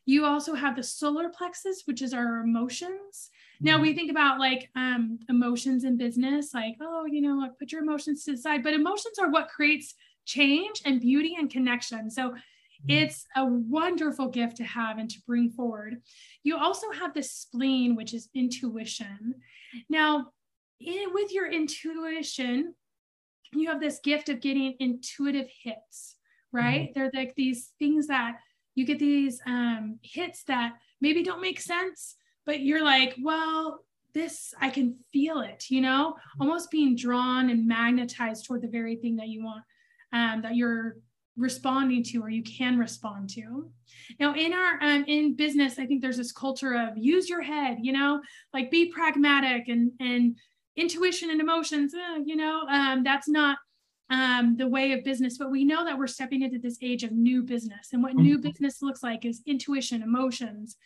You 0.05 0.25
also 0.25 0.55
have 0.55 0.77
the 0.77 0.83
solar 0.83 1.29
plexus, 1.29 1.83
which 1.85 2.01
is 2.01 2.15
our 2.15 2.39
emotions. 2.39 3.31
Now 3.61 3.81
we 3.81 3.89
mm-hmm. 3.89 3.97
think 3.97 4.11
about 4.11 4.39
like 4.39 4.71
um, 4.77 5.19
emotions 5.29 5.85
in 5.85 5.97
business, 5.97 6.55
like, 6.55 6.77
oh, 6.81 7.07
you 7.07 7.21
know, 7.21 7.37
like 7.37 7.59
put 7.59 7.73
your 7.73 7.83
emotions 7.83 8.25
to 8.25 8.33
the 8.33 8.39
side, 8.39 8.63
but 8.63 8.73
emotions 8.73 9.19
are 9.19 9.31
what 9.31 9.49
creates 9.49 9.95
change 10.25 10.83
and 10.85 11.01
beauty 11.01 11.37
and 11.39 11.51
connection. 11.51 12.11
So 12.11 12.31
mm-hmm. 12.31 12.91
it's 12.91 13.27
a 13.35 13.45
wonderful 13.45 14.29
gift 14.29 14.59
to 14.59 14.65
have 14.65 14.99
and 14.99 15.11
to 15.11 15.19
bring 15.27 15.51
forward. 15.51 16.01
You 16.45 16.57
also 16.57 16.91
have 16.93 17.13
the 17.13 17.23
spleen, 17.23 17.97
which 17.97 18.15
is 18.15 18.29
intuition. 18.35 19.35
Now, 19.89 20.29
in, 20.79 21.09
with 21.13 21.33
your 21.33 21.51
intuition, 21.51 22.75
you 23.53 23.69
have 23.69 23.81
this 23.81 24.01
gift 24.05 24.29
of 24.29 24.41
getting 24.41 24.75
intuitive 24.79 25.49
hits 25.63 26.17
right? 26.53 26.91
Mm-hmm. 26.91 26.99
They're 26.99 27.11
like 27.15 27.35
these 27.35 27.73
things 27.79 28.07
that 28.09 28.37
you 28.75 28.85
get 28.85 28.99
these 28.99 29.41
um, 29.47 29.99
hits 30.03 30.45
that 30.45 30.75
maybe 31.01 31.23
don't 31.23 31.41
make 31.41 31.61
sense, 31.61 32.17
but 32.45 32.61
you're 32.61 32.85
like, 32.85 33.17
well, 33.23 33.81
this, 34.15 34.55
I 34.61 34.71
can 34.71 34.97
feel 35.13 35.41
it, 35.41 35.65
you 35.69 35.81
know, 35.81 36.15
mm-hmm. 36.17 36.43
almost 36.43 36.71
being 36.71 36.97
drawn 36.97 37.51
and 37.51 37.67
magnetized 37.67 38.47
toward 38.47 38.63
the 38.63 38.69
very 38.69 38.97
thing 38.97 39.17
that 39.17 39.29
you 39.29 39.45
want, 39.45 39.65
um, 40.13 40.43
that 40.43 40.57
you're 40.57 40.97
responding 41.37 42.03
to 42.03 42.23
or 42.23 42.31
you 42.31 42.43
can 42.43 42.79
respond 42.79 43.29
to 43.29 43.71
now 44.19 44.35
in 44.35 44.55
our 44.55 44.79
um, 44.81 45.05
in 45.07 45.37
business 45.37 45.79
i 45.79 45.85
think 45.85 46.01
there's 46.01 46.17
this 46.17 46.33
culture 46.33 46.75
of 46.75 46.97
use 46.97 47.29
your 47.29 47.43
head 47.43 47.77
you 47.83 47.93
know 47.93 48.21
like 48.55 48.71
be 48.71 48.91
pragmatic 48.91 49.69
and 49.69 49.93
and 50.01 50.37
intuition 50.77 51.31
and 51.31 51.41
emotions 51.41 51.93
uh, 51.95 52.19
you 52.25 52.37
know 52.37 52.63
um, 52.71 53.03
that's 53.03 53.29
not 53.29 53.59
um, 54.11 54.57
the 54.57 54.69
way 54.69 54.93
of 54.93 55.05
business 55.05 55.39
but 55.39 55.51
we 55.51 55.65
know 55.65 55.85
that 55.85 55.99
we're 55.99 56.07
stepping 56.07 56.43
into 56.43 56.59
this 56.59 56.79
age 56.83 57.03
of 57.03 57.13
new 57.13 57.43
business 57.43 57.89
and 57.93 58.03
what 58.03 58.13
mm-hmm. 58.13 58.23
new 58.23 58.39
business 58.39 58.83
looks 58.83 59.03
like 59.03 59.25
is 59.25 59.43
intuition 59.47 60.03
emotions 60.03 60.77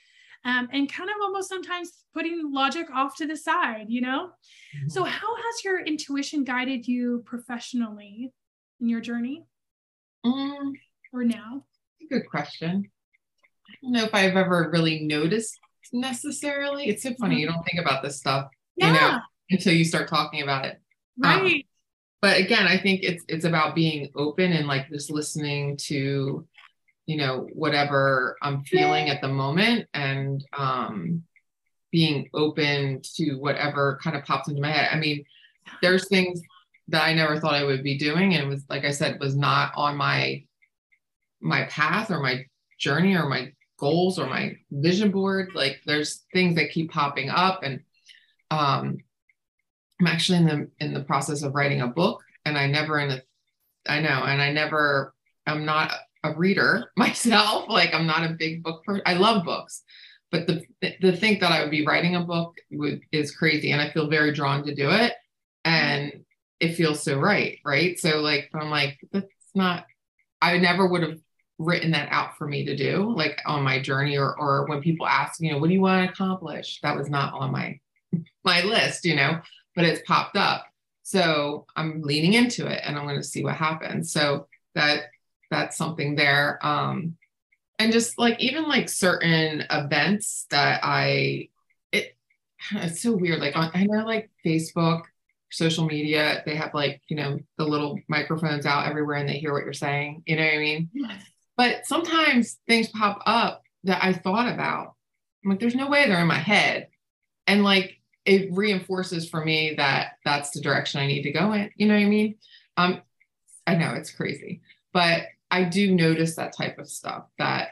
um, 0.44 0.68
and 0.72 0.90
kind 0.90 1.10
of 1.10 1.16
almost 1.22 1.50
sometimes 1.50 2.04
putting 2.14 2.50
logic 2.50 2.86
off 2.94 3.16
to 3.16 3.26
the 3.26 3.36
side 3.36 3.86
you 3.88 4.00
know 4.00 4.30
mm-hmm. 4.76 4.88
so 4.88 5.04
how 5.04 5.36
has 5.36 5.64
your 5.64 5.80
intuition 5.84 6.44
guided 6.44 6.88
you 6.88 7.22
professionally 7.26 8.32
in 8.80 8.88
your 8.88 9.00
journey 9.00 9.44
um, 10.24 10.74
or 11.12 11.24
now? 11.24 11.64
Good 12.08 12.28
question. 12.28 12.90
I 13.68 13.74
don't 13.82 13.92
know 13.92 14.04
if 14.04 14.14
I've 14.14 14.36
ever 14.36 14.70
really 14.72 15.00
noticed 15.04 15.58
necessarily. 15.92 16.88
It's 16.88 17.02
so 17.02 17.14
funny. 17.20 17.40
You 17.40 17.46
don't 17.46 17.62
think 17.64 17.84
about 17.84 18.02
this 18.02 18.18
stuff, 18.18 18.48
yeah. 18.76 18.86
you 18.88 18.92
know, 18.92 19.18
until 19.50 19.74
you 19.74 19.84
start 19.84 20.08
talking 20.08 20.42
about 20.42 20.64
it. 20.64 20.80
Um, 21.22 21.42
right. 21.42 21.66
But 22.22 22.38
again, 22.38 22.66
I 22.66 22.78
think 22.78 23.02
it's 23.02 23.24
it's 23.28 23.44
about 23.44 23.74
being 23.74 24.10
open 24.14 24.52
and 24.52 24.66
like 24.66 24.90
just 24.90 25.10
listening 25.10 25.76
to, 25.88 26.46
you 27.06 27.16
know, 27.16 27.48
whatever 27.54 28.36
I'm 28.42 28.62
feeling 28.62 29.08
at 29.08 29.20
the 29.20 29.28
moment 29.28 29.88
and 29.94 30.44
um 30.52 31.22
being 31.90 32.28
open 32.34 33.00
to 33.16 33.34
whatever 33.34 33.98
kind 34.02 34.16
of 34.16 34.24
pops 34.24 34.48
into 34.48 34.60
my 34.60 34.70
head. 34.70 34.90
I 34.92 34.98
mean, 34.98 35.24
there's 35.82 36.08
things 36.08 36.40
that 36.88 37.02
I 37.02 37.14
never 37.14 37.38
thought 37.38 37.54
I 37.54 37.64
would 37.64 37.82
be 37.82 37.98
doing. 37.98 38.34
And 38.34 38.44
it 38.44 38.48
was, 38.48 38.64
like 38.68 38.84
I 38.84 38.90
said, 38.90 39.20
was 39.20 39.36
not 39.36 39.72
on 39.76 39.96
my 39.96 40.44
my 41.40 41.64
path 41.64 42.10
or 42.10 42.20
my 42.20 42.44
journey 42.78 43.14
or 43.14 43.28
my 43.28 43.52
goals 43.78 44.18
or 44.18 44.26
my 44.26 44.56
vision 44.70 45.10
board. 45.10 45.52
Like 45.54 45.80
there's 45.86 46.24
things 46.32 46.56
that 46.56 46.70
keep 46.70 46.90
popping 46.90 47.30
up. 47.30 47.62
And 47.62 47.80
um 48.50 48.98
I'm 50.00 50.06
actually 50.06 50.38
in 50.38 50.46
the 50.46 50.70
in 50.80 50.94
the 50.94 51.04
process 51.04 51.42
of 51.42 51.54
writing 51.54 51.82
a 51.82 51.86
book 51.86 52.22
and 52.44 52.56
I 52.56 52.66
never 52.66 52.98
in 52.98 53.08
the 53.08 53.22
I 53.86 54.00
know, 54.00 54.24
and 54.24 54.40
I 54.42 54.52
never 54.52 55.14
I'm 55.46 55.64
not 55.64 55.92
a 56.22 56.34
reader 56.34 56.90
myself. 56.96 57.68
Like 57.68 57.94
I'm 57.94 58.06
not 58.06 58.30
a 58.30 58.34
big 58.34 58.62
book 58.62 58.84
person. 58.84 59.02
I 59.06 59.14
love 59.14 59.44
books, 59.44 59.82
but 60.30 60.46
the 60.46 60.64
the 61.00 61.16
think 61.16 61.40
that 61.40 61.52
I 61.52 61.62
would 61.62 61.70
be 61.70 61.86
writing 61.86 62.16
a 62.16 62.24
book 62.24 62.56
would, 62.70 63.00
is 63.12 63.34
crazy, 63.34 63.72
and 63.72 63.80
I 63.80 63.90
feel 63.90 64.08
very 64.08 64.32
drawn 64.32 64.64
to 64.66 64.74
do 64.74 64.90
it. 64.90 65.14
And 65.64 66.24
it 66.58 66.74
feels 66.74 67.02
so 67.02 67.18
right, 67.18 67.58
right? 67.64 67.98
So 67.98 68.20
like 68.20 68.50
I'm 68.54 68.70
like, 68.70 68.98
that's 69.12 69.26
not 69.54 69.86
I 70.42 70.58
never 70.58 70.86
would 70.86 71.02
have 71.02 71.18
written 71.58 71.90
that 71.90 72.08
out 72.10 72.38
for 72.38 72.46
me 72.46 72.64
to 72.64 72.76
do, 72.76 73.14
like 73.14 73.38
on 73.46 73.62
my 73.62 73.80
journey 73.80 74.16
or 74.16 74.38
or 74.38 74.66
when 74.66 74.80
people 74.82 75.06
ask, 75.06 75.40
you 75.40 75.52
know, 75.52 75.58
what 75.58 75.68
do 75.68 75.74
you 75.74 75.80
want 75.80 76.06
to 76.06 76.12
accomplish? 76.12 76.80
That 76.82 76.96
was 76.96 77.08
not 77.10 77.34
on 77.34 77.52
my 77.52 77.78
my 78.44 78.62
list, 78.62 79.04
you 79.04 79.16
know, 79.16 79.40
but 79.74 79.84
it's 79.84 80.02
popped 80.06 80.36
up. 80.36 80.66
So 81.02 81.66
I'm 81.76 82.02
leaning 82.02 82.34
into 82.34 82.66
it 82.66 82.80
and 82.84 82.96
I'm 82.96 83.04
going 83.04 83.16
to 83.16 83.24
see 83.24 83.42
what 83.42 83.56
happens. 83.56 84.12
So 84.12 84.46
that 84.74 85.04
that's 85.50 85.76
something 85.76 86.14
there. 86.14 86.64
Um 86.64 87.16
and 87.78 87.92
just 87.92 88.18
like 88.18 88.38
even 88.40 88.68
like 88.68 88.88
certain 88.88 89.64
events 89.70 90.46
that 90.50 90.80
I 90.84 91.48
it 91.92 92.16
it's 92.72 93.02
so 93.02 93.16
weird. 93.16 93.40
Like 93.40 93.56
on 93.56 93.70
I 93.74 93.84
know 93.84 94.04
like 94.04 94.30
Facebook 94.44 95.02
social 95.50 95.84
media, 95.86 96.42
they 96.46 96.54
have 96.54 96.74
like, 96.74 97.02
you 97.08 97.16
know, 97.16 97.38
the 97.58 97.64
little 97.64 97.98
microphones 98.08 98.66
out 98.66 98.86
everywhere 98.86 99.16
and 99.16 99.28
they 99.28 99.38
hear 99.38 99.52
what 99.52 99.64
you're 99.64 99.72
saying. 99.72 100.22
You 100.26 100.36
know 100.36 100.44
what 100.44 100.54
I 100.54 100.58
mean? 100.58 100.90
Yes. 100.92 101.22
But 101.56 101.86
sometimes 101.86 102.58
things 102.66 102.88
pop 102.88 103.20
up 103.26 103.62
that 103.84 104.02
I 104.02 104.12
thought 104.12 104.52
about. 104.52 104.94
I'm 105.44 105.50
like, 105.50 105.60
there's 105.60 105.74
no 105.74 105.88
way 105.88 106.06
they're 106.06 106.20
in 106.20 106.26
my 106.26 106.34
head. 106.34 106.88
And 107.46 107.64
like 107.64 107.99
it 108.24 108.52
reinforces 108.52 109.28
for 109.28 109.44
me 109.44 109.74
that 109.76 110.12
that's 110.24 110.50
the 110.50 110.60
direction 110.60 111.00
I 111.00 111.06
need 111.06 111.22
to 111.22 111.32
go 111.32 111.52
in. 111.52 111.70
You 111.76 111.88
know 111.88 111.94
what 111.94 112.02
I 112.02 112.08
mean? 112.08 112.34
Um, 112.76 113.02
I 113.66 113.74
know 113.74 113.94
it's 113.94 114.10
crazy, 114.10 114.60
but 114.92 115.22
I 115.50 115.64
do 115.64 115.94
notice 115.94 116.36
that 116.36 116.56
type 116.56 116.78
of 116.78 116.88
stuff 116.88 117.24
that 117.38 117.70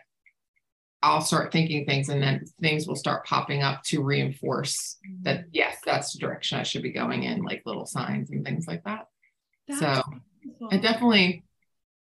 I'll 1.02 1.20
start 1.20 1.52
thinking 1.52 1.84
things 1.84 2.08
and 2.08 2.20
then 2.22 2.44
things 2.60 2.88
will 2.88 2.96
start 2.96 3.24
popping 3.24 3.62
up 3.62 3.84
to 3.84 4.02
reinforce 4.02 4.96
that 5.22 5.40
mm-hmm. 5.40 5.48
yes, 5.52 5.78
that's 5.84 6.12
the 6.12 6.18
direction 6.18 6.58
I 6.58 6.64
should 6.64 6.82
be 6.82 6.92
going 6.92 7.22
in, 7.22 7.44
like 7.44 7.62
little 7.64 7.86
signs 7.86 8.30
and 8.30 8.44
things 8.44 8.66
like 8.66 8.82
that. 8.84 9.06
That's 9.68 9.80
so 9.80 10.02
beautiful. 10.42 10.68
I 10.72 10.78
definitely 10.78 11.44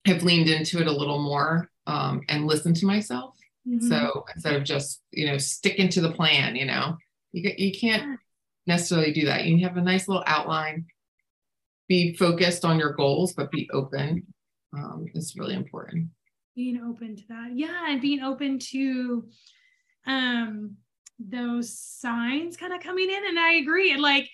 have 0.06 0.24
leaned 0.24 0.48
into 0.48 0.80
it 0.80 0.88
a 0.88 0.92
little 0.92 1.22
more 1.22 1.70
um, 1.86 2.22
and 2.28 2.46
listened 2.46 2.76
to 2.76 2.86
myself. 2.86 3.36
Mm-hmm. 3.68 3.88
So 3.88 4.24
instead 4.34 4.56
of 4.56 4.64
just, 4.64 5.02
you 5.12 5.26
know, 5.26 5.38
sticking 5.38 5.88
to 5.90 6.00
the 6.00 6.12
plan, 6.12 6.56
you 6.56 6.64
know, 6.64 6.96
you, 7.32 7.52
you 7.56 7.72
can't 7.78 8.18
necessarily 8.70 9.12
do 9.12 9.26
that. 9.26 9.44
You 9.44 9.66
have 9.66 9.76
a 9.76 9.82
nice 9.82 10.08
little 10.08 10.24
outline, 10.26 10.86
be 11.88 12.14
focused 12.14 12.64
on 12.64 12.78
your 12.78 12.94
goals, 12.94 13.34
but 13.34 13.50
be 13.50 13.68
open. 13.72 14.26
Um, 14.72 15.06
it's 15.14 15.36
really 15.36 15.54
important 15.54 16.10
being 16.60 16.82
open 16.82 17.16
to 17.16 17.22
that 17.28 17.50
yeah 17.54 17.86
and 17.88 18.00
being 18.00 18.22
open 18.22 18.58
to 18.58 19.24
um 20.06 20.76
those 21.18 21.78
signs 21.78 22.56
kind 22.56 22.72
of 22.72 22.80
coming 22.80 23.08
in 23.08 23.22
and 23.26 23.38
i 23.38 23.54
agree 23.54 23.96
like 23.96 24.28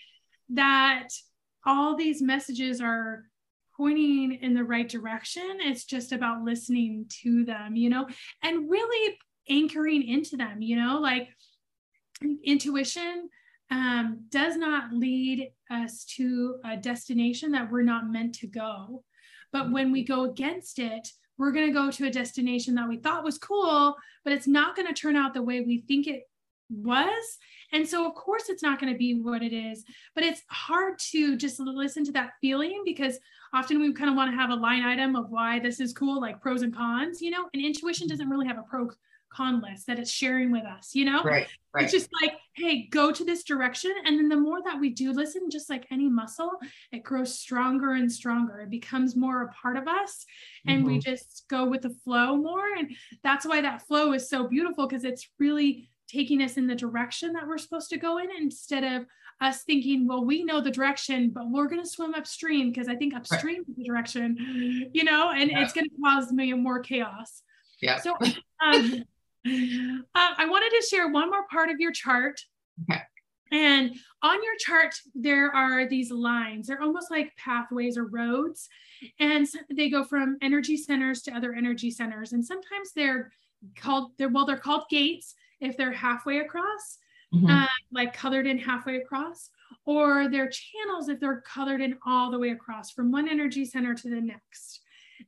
that 0.49 1.09
all 1.64 1.96
these 1.96 2.22
messages 2.22 2.81
are 2.81 3.25
pointing 3.77 4.38
in 4.42 4.55
the 4.55 4.64
right 4.64 4.88
direction 4.88 5.59
it's 5.61 5.85
just 5.85 6.12
about 6.12 6.42
listening 6.42 7.05
to 7.09 7.44
them 7.44 7.77
you 7.77 7.90
know 7.90 8.09
and 8.42 8.70
really 8.70 9.16
anchoring 9.49 10.03
into 10.03 10.37
them 10.37 10.62
you 10.62 10.77
know 10.77 10.99
like 10.99 11.29
intuition 12.44 13.29
um, 13.70 14.24
does 14.31 14.57
not 14.57 14.92
lead 14.92 15.50
us 15.70 16.05
to 16.05 16.57
a 16.64 16.76
destination 16.76 17.52
that 17.52 17.70
we're 17.70 17.83
not 17.83 18.11
meant 18.11 18.35
to 18.37 18.46
go 18.46 19.02
but 19.52 19.70
when 19.70 19.90
we 19.90 20.05
go 20.05 20.24
against 20.24 20.79
it 20.79 21.09
we're 21.38 21.52
going 21.52 21.66
to 21.66 21.72
go 21.72 21.90
to 21.90 22.07
a 22.07 22.11
destination 22.11 22.74
that 22.76 22.88
we 22.88 22.96
thought 22.96 23.24
was 23.24 23.38
cool, 23.38 23.96
but 24.24 24.33
it's 24.33 24.46
not 24.46 24.74
going 24.74 24.88
to 24.88 24.94
turn 24.94 25.16
out 25.16 25.35
the 25.35 25.42
way 25.42 25.61
we 25.61 25.85
think 25.87 26.07
it 26.07 26.22
was. 26.70 27.38
And 27.72 27.87
so, 27.87 28.07
of 28.07 28.14
course, 28.14 28.48
it's 28.48 28.62
not 28.62 28.81
going 28.81 28.92
to 28.92 28.98
be 28.98 29.14
what 29.20 29.42
it 29.42 29.52
is, 29.52 29.85
but 30.14 30.24
it's 30.24 30.42
hard 30.48 30.98
to 31.11 31.37
just 31.37 31.61
listen 31.61 32.05
to 32.05 32.12
that 32.12 32.33
feeling 32.40 32.83
because 32.85 33.18
often 33.52 33.81
we 33.81 33.92
kind 33.92 34.11
of 34.11 34.16
want 34.16 34.31
to 34.31 34.37
have 34.37 34.50
a 34.50 34.55
line 34.55 34.83
item 34.83 35.16
of 35.16 35.31
why 35.31 35.59
this 35.59 35.81
is 35.81 35.92
cool, 35.92 36.20
like 36.20 36.40
pros 36.40 36.62
and 36.62 36.74
cons, 36.74 37.20
you 37.20 37.31
know, 37.31 37.48
and 37.52 37.64
intuition 37.64 38.09
doesn't 38.09 38.29
really 38.29 38.46
have 38.46 38.59
a 38.59 38.62
pro 38.62 38.88
con 39.37 39.61
list 39.61 39.87
that 39.87 39.98
it's 39.98 40.11
sharing 40.11 40.50
with 40.50 40.64
us, 40.64 40.94
you 40.94 41.05
know? 41.05 41.22
Right, 41.22 41.46
right. 41.74 41.85
It's 41.85 41.92
just 41.92 42.09
like, 42.22 42.35
hey, 42.55 42.87
go 42.90 43.12
to 43.12 43.24
this 43.24 43.44
direction. 43.44 43.92
And 44.05 44.18
then 44.18 44.29
the 44.29 44.37
more 44.37 44.62
that 44.64 44.81
we 44.81 44.90
do 44.90 45.12
listen, 45.12 45.50
just 45.50 45.68
like 45.68 45.87
any 45.90 46.09
muscle, 46.09 46.52
it 46.92 47.02
grows 47.02 47.38
stronger 47.38 47.92
and 47.92 48.11
stronger. 48.11 48.61
It 48.61 48.70
becomes 48.70 49.16
more 49.16 49.42
a 49.42 49.52
part 49.52 49.76
of 49.76 49.87
us. 49.87 50.24
And 50.66 50.81
mm-hmm. 50.81 50.94
we 50.94 50.98
just 50.98 51.44
go 51.48 51.66
with 51.66 51.83
the 51.83 51.94
flow 52.05 52.37
more. 52.37 52.74
And 52.79 52.96
that's 53.22 53.46
why 53.46 53.61
that 53.61 53.87
flow 53.87 54.12
is 54.12 54.29
so 54.29 54.48
beautiful 54.48 54.87
because 54.87 55.05
it's 55.05 55.29
really 55.38 55.90
taking 56.09 56.42
us 56.42 56.57
in 56.57 56.66
the 56.66 56.75
direction 56.75 57.33
that 57.33 57.47
we're 57.47 57.59
supposed 57.59 57.90
to 57.90 57.97
go 57.97 58.19
in 58.19 58.29
instead 58.38 58.85
of 58.85 59.07
us 59.40 59.62
thinking, 59.64 60.07
well, 60.07 60.25
we 60.25 60.45
know 60.45 60.61
the 60.61 60.71
direction, 60.71 61.31
but 61.31 61.51
we're 61.51 61.69
going 61.69 61.83
to 61.83 61.88
swim 61.88 62.14
upstream 62.14 62.71
because 62.71 62.88
I 62.88 62.97
think 62.97 63.14
upstream 63.14 63.59
right. 63.59 63.69
is 63.69 63.77
the 63.77 63.85
direction, 63.85 64.90
you 64.92 65.05
know, 65.05 65.31
and 65.31 65.51
yeah. 65.51 65.62
it's 65.62 65.73
going 65.73 65.88
to 65.88 65.97
cause 66.03 66.33
me 66.33 66.53
more 66.55 66.81
chaos. 66.81 67.42
Yeah. 67.81 67.99
So, 67.99 68.16
um, 68.64 69.05
uh, 69.45 70.33
I 70.38 70.47
wanted 70.47 70.71
to 70.71 70.87
share 70.88 71.09
one 71.09 71.31
more 71.31 71.47
part 71.51 71.71
of 71.71 71.77
your 71.79 71.92
chart. 71.92 72.40
Okay. 72.90 73.01
And 73.53 73.95
on 74.23 74.42
your 74.42 74.57
chart, 74.59 74.95
there 75.14 75.55
are 75.55 75.88
these 75.88 76.11
lines. 76.11 76.66
They're 76.66 76.83
almost 76.83 77.11
like 77.11 77.37
pathways 77.37 77.97
or 77.97 78.07
roads. 78.07 78.69
And 79.21 79.47
they 79.71 79.88
go 79.88 80.03
from 80.03 80.38
energy 80.42 80.77
centers 80.77 81.23
to 81.23 81.33
other 81.33 81.54
energy 81.54 81.90
centers. 81.90 82.33
And 82.33 82.44
sometimes 82.44 82.92
they're 82.94 83.31
called, 83.77 84.13
they're, 84.19 84.31
well, 84.31 84.46
they're 84.46 84.57
called 84.57 84.85
gates 84.90 85.35
if 85.61 85.77
they're 85.77 85.92
halfway 85.92 86.38
across, 86.38 86.98
mm-hmm. 87.35 87.46
uh, 87.46 87.67
like 87.92 88.13
colored 88.15 88.46
in 88.46 88.59
halfway 88.59 88.96
across, 88.96 89.50
or 89.85 90.29
they're 90.29 90.50
channels 90.50 91.09
if 91.09 91.21
they're 91.21 91.42
colored 91.42 91.81
in 91.81 91.96
all 92.07 92.31
the 92.31 92.38
way 92.38 92.50
across 92.50 92.90
from 92.90 93.11
one 93.11 93.29
energy 93.29 93.65
center 93.65 93.94
to 93.94 94.09
the 94.09 94.21
next. 94.21 94.81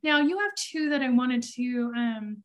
Now, 0.02 0.20
you 0.20 0.38
have 0.38 0.54
two 0.54 0.90
that 0.90 1.02
I 1.02 1.08
wanted 1.08 1.42
to 1.54 1.92
um, 1.96 2.42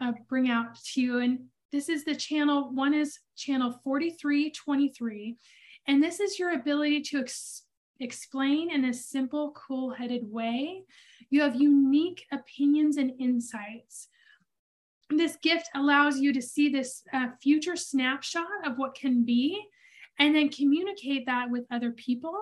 uh, 0.00 0.12
bring 0.28 0.50
out 0.50 0.78
to 0.92 1.00
you. 1.00 1.18
And 1.20 1.40
this 1.72 1.88
is 1.88 2.04
the 2.04 2.14
channel, 2.14 2.70
one 2.72 2.94
is 2.94 3.18
channel 3.36 3.80
4323. 3.84 5.36
And 5.88 6.02
this 6.02 6.20
is 6.20 6.38
your 6.38 6.52
ability 6.52 7.02
to 7.02 7.20
ex- 7.20 7.62
explain 8.00 8.70
in 8.70 8.84
a 8.84 8.92
simple, 8.94 9.52
cool 9.52 9.90
headed 9.90 10.30
way. 10.30 10.82
You 11.30 11.42
have 11.42 11.60
unique 11.60 12.26
opinions 12.32 12.96
and 12.98 13.12
insights. 13.18 14.08
This 15.10 15.36
gift 15.36 15.68
allows 15.74 16.18
you 16.18 16.32
to 16.32 16.42
see 16.42 16.68
this 16.68 17.02
uh, 17.12 17.28
future 17.40 17.76
snapshot 17.76 18.46
of 18.64 18.76
what 18.76 18.94
can 18.94 19.24
be 19.24 19.60
and 20.18 20.34
then 20.34 20.48
communicate 20.48 21.26
that 21.26 21.50
with 21.50 21.64
other 21.70 21.92
people. 21.92 22.34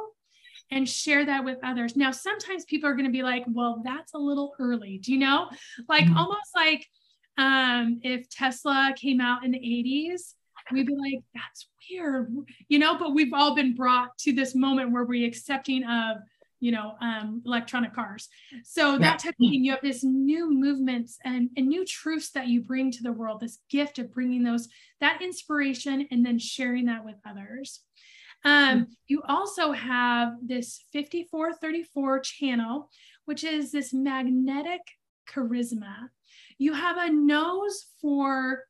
and 0.71 0.89
share 0.89 1.25
that 1.27 1.45
with 1.45 1.59
others. 1.63 1.95
Now, 1.97 2.11
sometimes 2.11 2.65
people 2.65 2.89
are 2.89 2.95
going 2.95 3.05
to 3.07 3.13
be 3.13 3.23
like, 3.23 3.45
well, 3.49 3.83
that's 3.85 4.15
a 4.15 4.19
little 4.19 4.55
early. 4.59 4.99
Do 4.99 5.13
you 5.13 5.19
know? 5.19 5.51
Like 5.89 6.05
mm-hmm. 6.05 6.17
almost 6.17 6.51
like 6.55 6.87
um, 7.37 8.01
if 8.03 8.29
Tesla 8.29 8.95
came 8.97 9.21
out 9.21 9.45
in 9.45 9.51
the 9.51 9.59
80s, 9.59 10.35
we'd 10.73 10.87
be 10.87 10.95
like, 10.95 11.23
that's 11.35 11.69
weird, 11.91 12.35
you 12.69 12.79
know, 12.79 12.97
but 12.97 13.15
we've 13.15 13.35
all 13.35 13.55
been 13.55 13.75
brought 13.75 14.17
to 14.19 14.33
this 14.33 14.55
moment 14.55 14.93
where 14.93 15.05
we're 15.05 15.27
accepting 15.27 15.85
of, 15.85 16.19
you 16.65 16.73
know, 16.73 16.95
um, 17.03 17.43
electronic 17.45 17.95
cars. 17.95 18.27
So 18.65 18.97
that 18.97 19.19
type 19.19 19.35
of 19.35 19.51
thing, 19.51 19.63
you 19.65 19.73
have 19.73 19.83
this 19.83 20.03
new 20.03 20.51
movements 20.51 21.19
and, 21.23 21.51
and 21.59 21.69
new 21.69 21.85
truths 21.85 22.31
that 22.31 22.49
you 22.49 22.63
bring 22.63 22.91
to 22.91 23.03
the 23.03 23.13
world, 23.13 23.41
this 23.41 23.59
gift 23.69 23.99
of 23.99 24.11
bringing 24.11 24.43
those, 24.43 24.67
that 24.99 25.21
inspiration 25.21 26.09
and 26.11 26.25
then 26.25 26.39
sharing 26.39 26.87
that 26.87 27.05
with 27.05 27.17
others. 27.29 27.81
Um, 28.47 28.87
you 29.09 29.23
also 29.29 29.73
have 29.73 30.37
this 30.43 30.85
5434 30.95 32.21
channel, 32.21 32.89
which 33.27 33.45
is 33.45 33.71
this 33.71 33.93
magnetic 33.93 34.81
charisma. 35.31 36.09
You 36.57 36.73
have 36.73 36.97
a 36.97 37.13
nose 37.13 37.85
for 38.01 38.65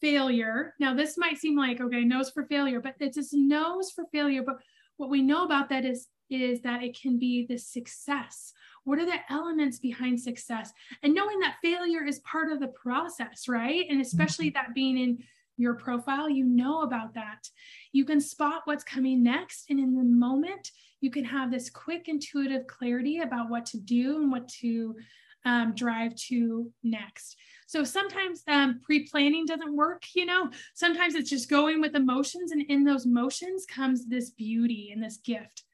failure. 0.00 0.74
Now, 0.80 0.94
this 0.94 1.16
might 1.16 1.38
seem 1.38 1.56
like, 1.56 1.80
okay, 1.80 2.02
nose 2.02 2.30
for 2.30 2.44
failure, 2.46 2.80
but 2.80 2.96
it's 2.98 3.16
this 3.16 3.32
nose 3.32 3.92
for 3.92 4.04
failure. 4.10 4.42
But 4.42 4.56
what 4.96 5.10
we 5.10 5.22
know 5.22 5.44
about 5.44 5.68
that 5.68 5.84
is, 5.84 6.08
is 6.30 6.60
that 6.62 6.82
it 6.82 6.98
can 7.00 7.18
be 7.18 7.46
the 7.46 7.58
success. 7.58 8.52
What 8.84 8.98
are 8.98 9.06
the 9.06 9.20
elements 9.30 9.78
behind 9.78 10.20
success? 10.20 10.72
And 11.02 11.14
knowing 11.14 11.38
that 11.40 11.56
failure 11.62 12.04
is 12.04 12.20
part 12.20 12.50
of 12.50 12.60
the 12.60 12.68
process, 12.68 13.48
right? 13.48 13.84
And 13.88 14.00
especially 14.00 14.50
mm-hmm. 14.50 14.66
that 14.66 14.74
being 14.74 14.98
in 14.98 15.18
your 15.56 15.74
profile, 15.74 16.30
you 16.30 16.44
know 16.44 16.82
about 16.82 17.14
that. 17.14 17.48
You 17.92 18.04
can 18.04 18.20
spot 18.20 18.62
what's 18.64 18.84
coming 18.84 19.22
next. 19.22 19.66
And 19.68 19.78
in 19.78 19.96
the 19.96 20.04
moment, 20.04 20.70
you 21.00 21.10
can 21.10 21.24
have 21.24 21.50
this 21.50 21.70
quick 21.70 22.08
intuitive 22.08 22.66
clarity 22.66 23.20
about 23.20 23.50
what 23.50 23.66
to 23.66 23.78
do 23.78 24.16
and 24.16 24.30
what 24.30 24.48
to 24.60 24.96
um, 25.44 25.74
drive 25.74 26.14
to 26.14 26.70
next. 26.82 27.36
So 27.66 27.84
sometimes 27.84 28.42
um, 28.48 28.80
pre 28.82 29.06
planning 29.06 29.46
doesn't 29.46 29.76
work, 29.76 30.04
you 30.14 30.26
know, 30.26 30.50
sometimes 30.74 31.14
it's 31.14 31.30
just 31.30 31.50
going 31.50 31.80
with 31.80 31.94
emotions. 31.94 32.52
And 32.52 32.62
in 32.68 32.84
those 32.84 33.06
motions 33.06 33.66
comes 33.66 34.06
this 34.06 34.30
beauty 34.30 34.90
and 34.92 35.02
this 35.02 35.18
gift. 35.18 35.64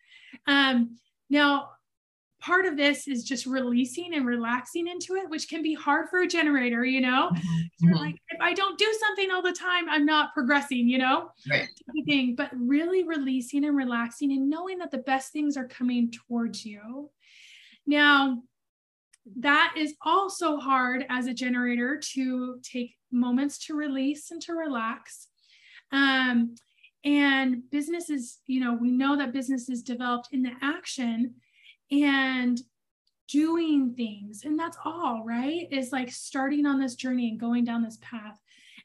Um, 0.47 0.97
now, 1.31 1.71
part 2.41 2.67
of 2.67 2.77
this 2.77 3.09
is 3.09 3.25
just 3.25 3.47
releasing 3.47 4.15
and 4.15 4.27
relaxing 4.27 4.87
into 4.87 5.15
it, 5.15 5.31
which 5.31 5.49
can 5.49 5.63
be 5.63 5.73
hard 5.73 6.11
for 6.11 6.21
a 6.21 6.29
generator, 6.29 6.85
you 6.85 7.01
know. 7.01 7.31
Mm-hmm. 7.35 7.87
You're 7.87 7.97
like, 7.97 8.17
if 8.29 8.41
I 8.41 8.53
don't 8.53 8.79
do 8.79 8.93
something 9.01 9.31
all 9.31 9.41
the 9.41 9.53
time, 9.53 9.89
I'm 9.89 10.05
not 10.05 10.35
progressing, 10.35 10.87
you 10.89 10.99
know. 10.99 11.31
Right. 11.51 11.69
Thing, 12.07 12.35
but 12.35 12.51
really 12.55 13.03
releasing 13.03 13.65
and 13.65 13.75
relaxing 13.75 14.33
and 14.33 14.51
knowing 14.51 14.79
that 14.79 14.91
the 14.91 14.99
best 14.99 15.33
things 15.33 15.57
are 15.57 15.67
coming 15.67 16.11
towards 16.11 16.67
you. 16.67 17.11
Now, 17.87 18.43
that 19.37 19.75
is 19.79 19.95
also 20.03 20.59
hard 20.59 21.07
as 21.09 21.27
a 21.27 21.35
generator 21.35 21.99
to 22.13 22.61
take 22.63 22.95
moments 23.11 23.67
to 23.67 23.75
release 23.75 24.31
and 24.31 24.43
to 24.43 24.53
relax. 24.53 25.29
Um, 25.93 26.57
and 27.05 27.69
businesses, 27.71 28.39
you 28.47 28.61
know, 28.61 28.75
we 28.75 28.91
know 28.91 29.17
that 29.17 29.33
businesses 29.33 29.83
developed 29.83 30.29
in 30.33 30.43
the 30.43 30.53
action 30.63 31.35
and 31.91 32.61
doing 33.29 33.95
things. 33.95 34.45
And 34.45 34.59
that's 34.59 34.79
all 34.85 35.23
right? 35.25 35.67
Is 35.71 35.93
like 35.93 36.11
starting 36.11 36.67
on 36.67 36.81
this 36.81 36.95
journey 36.95 37.29
and 37.29 37.41
going 37.41 37.65
down 37.65 37.83
this 37.83 37.99
path. 38.01 38.39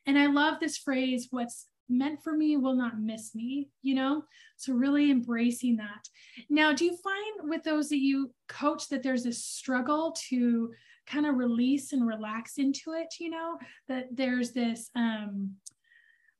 And 0.05 0.17
i 0.17 0.27
love 0.27 0.59
this 0.59 0.77
phrase 0.77 1.27
what's 1.29 1.67
meant 1.91 2.23
for 2.23 2.33
me 2.33 2.55
will 2.55 2.75
not 2.75 2.99
miss 2.99 3.33
me 3.35 3.69
you 3.81 3.95
know? 3.95 4.23
So 4.57 4.73
really 4.73 5.11
embracing 5.11 5.77
that. 5.77 6.07
Now 6.49 6.73
do 6.73 6.85
you 6.85 6.97
find 6.97 7.49
with 7.49 7.63
those 7.63 7.89
that 7.89 7.99
you 7.99 8.33
coach 8.47 8.89
that 8.89 9.03
there's 9.03 9.25
a 9.25 9.31
struggle 9.31 10.15
to 10.29 10.71
kind 11.07 11.25
of 11.25 11.35
release 11.35 11.91
and 11.93 12.05
relax 12.05 12.57
into 12.57 12.93
it 12.93 13.15
you 13.19 13.29
know? 13.29 13.57
That 13.87 14.07
there's 14.11 14.51
this 14.51 14.89
um 14.95 15.55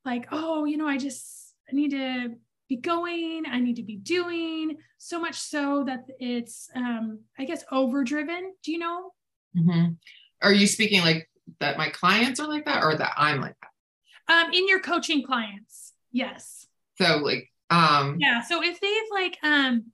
like 0.05 0.27
oh 0.32 0.65
you 0.65 0.77
know 0.77 0.88
i 0.88 0.97
just 0.97 1.49
I 1.70 1.76
need 1.76 1.91
to 1.91 2.36
be 2.67 2.78
going, 2.78 3.43
I 3.49 3.59
need 3.59 3.76
to 3.78 3.84
be 3.84 3.95
doing, 3.95 4.78
so 4.97 5.20
much 5.20 5.36
so 5.36 5.84
that 5.86 6.05
it's, 6.20 6.70
um, 6.76 7.20
I 7.38 7.45
guess, 7.45 7.63
overdriven. 7.72 8.53
Do 8.63 8.72
you 8.72 8.80
know? 8.80 9.11
Mm-hmm. 9.57 9.93
Are 10.41 10.53
you 10.53 10.67
speaking 10.67 11.01
like 11.01 11.30
that 11.59 11.78
my 11.78 11.89
clients 11.89 12.39
are 12.39 12.47
like 12.47 12.65
that 12.65 12.84
or 12.84 12.95
that 12.95 13.13
I'm 13.17 13.41
like 13.41 13.55
that? 13.61 14.34
Um, 14.34 14.53
in 14.53 14.67
your 14.67 14.80
coaching 14.80 15.24
clients, 15.26 15.93
yes. 16.11 16.67
So 17.01 17.17
like, 17.17 17.49
um, 17.70 18.17
yeah. 18.20 18.41
So 18.41 18.63
if 18.63 18.80
they've 18.80 18.91
like, 19.11 19.38
um, 19.43 19.86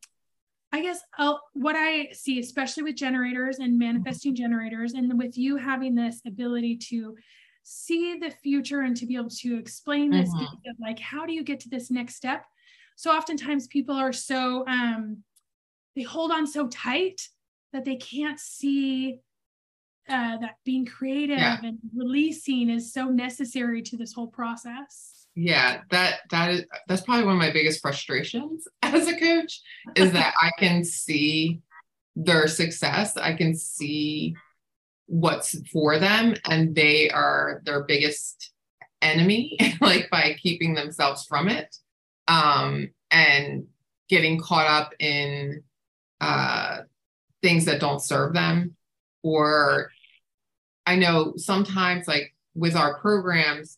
I 0.71 0.81
guess 0.81 0.99
I'll, 1.17 1.41
what 1.53 1.75
I 1.77 2.09
see, 2.11 2.39
especially 2.39 2.83
with 2.83 2.97
generators 2.97 3.59
and 3.59 3.79
manifesting 3.79 4.35
generators, 4.35 4.93
and 4.93 5.17
with 5.17 5.37
you 5.37 5.55
having 5.55 5.95
this 5.95 6.21
ability 6.27 6.77
to 6.89 7.15
see 7.65 8.17
the 8.17 8.31
future 8.31 8.81
and 8.81 8.95
to 8.97 9.05
be 9.05 9.15
able 9.15 9.29
to 9.29 9.57
explain 9.57 10.11
this, 10.11 10.29
mm-hmm. 10.33 10.71
like, 10.81 10.99
how 10.99 11.25
do 11.25 11.33
you 11.33 11.43
get 11.43 11.59
to 11.61 11.69
this 11.69 11.91
next 11.91 12.15
step? 12.15 12.45
so 12.95 13.11
oftentimes 13.11 13.67
people 13.67 13.95
are 13.95 14.13
so 14.13 14.65
um, 14.67 15.17
they 15.95 16.01
hold 16.01 16.31
on 16.31 16.47
so 16.47 16.67
tight 16.67 17.21
that 17.73 17.85
they 17.85 17.97
can't 17.97 18.39
see 18.39 19.19
uh, 20.07 20.37
that 20.37 20.55
being 20.63 20.85
creative 20.85 21.37
yeah. 21.37 21.57
and 21.63 21.77
releasing 21.95 22.69
is 22.69 22.93
so 22.93 23.05
necessary 23.05 23.81
to 23.81 23.97
this 23.97 24.13
whole 24.13 24.27
process 24.27 25.27
yeah 25.35 25.81
that 25.91 26.19
that 26.31 26.51
is 26.51 26.65
that's 26.87 27.01
probably 27.01 27.25
one 27.25 27.33
of 27.33 27.39
my 27.39 27.51
biggest 27.51 27.81
frustrations 27.81 28.67
as 28.83 29.07
a 29.07 29.19
coach 29.19 29.61
is 29.95 30.11
that 30.11 30.33
i 30.41 30.49
can 30.59 30.83
see 30.83 31.59
their 32.15 32.47
success 32.47 33.17
i 33.17 33.33
can 33.33 33.53
see 33.53 34.33
what's 35.07 35.57
for 35.69 35.99
them 35.99 36.35
and 36.49 36.75
they 36.75 37.09
are 37.09 37.61
their 37.65 37.83
biggest 37.83 38.51
enemy 39.01 39.57
like 39.81 40.09
by 40.09 40.35
keeping 40.41 40.73
themselves 40.73 41.25
from 41.25 41.47
it 41.47 41.75
um, 42.27 42.89
and 43.11 43.67
getting 44.09 44.39
caught 44.39 44.67
up 44.67 44.93
in 44.99 45.63
uh, 46.21 46.79
things 47.41 47.65
that 47.65 47.79
don't 47.79 48.01
serve 48.01 48.33
them. 48.33 48.75
Or 49.23 49.91
I 50.85 50.95
know 50.95 51.33
sometimes, 51.37 52.07
like 52.07 52.33
with 52.53 52.75
our 52.75 52.99
programs, 52.99 53.77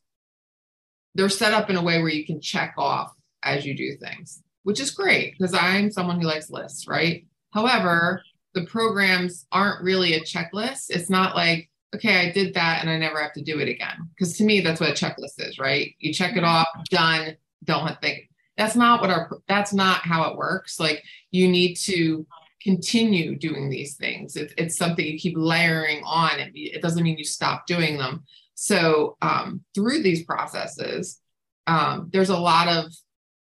they're 1.16 1.30
set 1.30 1.54
up 1.54 1.70
in 1.70 1.76
a 1.76 1.84
way 1.84 2.00
where 2.00 2.12
you 2.12 2.26
can 2.26 2.42
check 2.42 2.76
off 2.78 3.12
as 3.44 3.66
you 3.66 3.76
do 3.76 3.96
things, 3.98 4.44
which 4.64 4.80
is 4.80 4.92
great 4.92 5.36
because 5.38 5.54
I'm 5.54 5.92
someone 5.92 6.20
who 6.20 6.28
likes 6.28 6.50
lists, 6.50 6.88
right? 6.88 7.26
However, 7.54 8.22
the 8.60 8.66
programs 8.66 9.46
aren't 9.52 9.84
really 9.84 10.14
a 10.14 10.22
checklist. 10.22 10.90
It's 10.90 11.10
not 11.10 11.36
like, 11.36 11.70
okay, 11.96 12.28
I 12.28 12.32
did 12.32 12.54
that 12.56 12.82
and 12.82 12.90
I 12.90 12.98
never 12.98 13.22
have 13.22 13.34
to 13.34 13.44
do 13.44 13.60
it 13.60 13.70
again. 13.70 14.10
Because 14.10 14.38
to 14.38 14.44
me, 14.44 14.62
that's 14.62 14.80
what 14.80 14.90
a 14.90 14.94
checklist 14.94 15.40
is, 15.40 15.60
right? 15.60 15.94
You 16.00 16.14
check 16.14 16.36
it 16.36 16.44
off, 16.44 16.68
done, 16.90 17.38
don't 17.64 18.00
think 18.02 18.30
that's 18.58 18.76
not 18.76 19.02
what 19.02 19.12
our 19.12 19.30
that's 19.48 19.74
not 19.74 20.02
how 20.02 20.24
it 20.30 20.38
works 20.38 20.80
like 20.80 21.04
you 21.32 21.48
need 21.48 21.76
to 21.76 22.26
continue 22.62 23.38
doing 23.38 23.70
these 23.70 23.96
things 23.96 24.36
it, 24.36 24.54
it's 24.58 24.78
something 24.78 25.06
you 25.06 25.18
keep 25.18 25.36
layering 25.38 26.02
on 26.04 26.40
it, 26.40 26.52
it 26.56 26.82
doesn't 26.82 27.04
mean 27.04 27.18
you 27.18 27.24
stop 27.24 27.68
doing 27.68 27.98
them 27.98 28.24
so 28.56 29.16
um, 29.22 29.64
through 29.76 30.02
these 30.02 30.24
processes 30.24 31.22
um, 31.68 32.10
there's 32.12 32.30
a 32.30 32.38
lot 32.38 32.68
of 32.68 32.92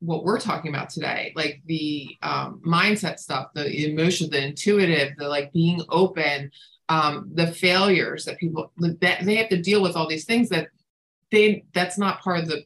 what 0.04 0.24
we're 0.24 0.40
talking 0.40 0.74
about 0.74 0.90
today 0.90 1.32
like 1.36 1.62
the 1.66 2.16
um, 2.22 2.62
mindset 2.66 3.18
stuff 3.20 3.48
the 3.54 3.90
emotion 3.90 4.30
the 4.30 4.44
intuitive 4.44 5.14
the 5.18 5.28
like 5.28 5.52
being 5.54 5.82
open 5.90 6.52
um, 6.90 7.30
the 7.34 7.48
failures 7.48 8.26
that 8.26 8.38
people 8.38 8.72
that 8.78 9.00
they 9.24 9.36
have 9.36 9.50
to 9.50 9.62
deal 9.62 9.82
with 9.82 9.96
all 9.96 10.08
these 10.08 10.26
things 10.26 10.50
that 10.50 10.68
they 11.32 11.64
that's 11.74 11.98
not 11.98 12.22
part 12.22 12.40
of 12.40 12.48
the 12.48 12.64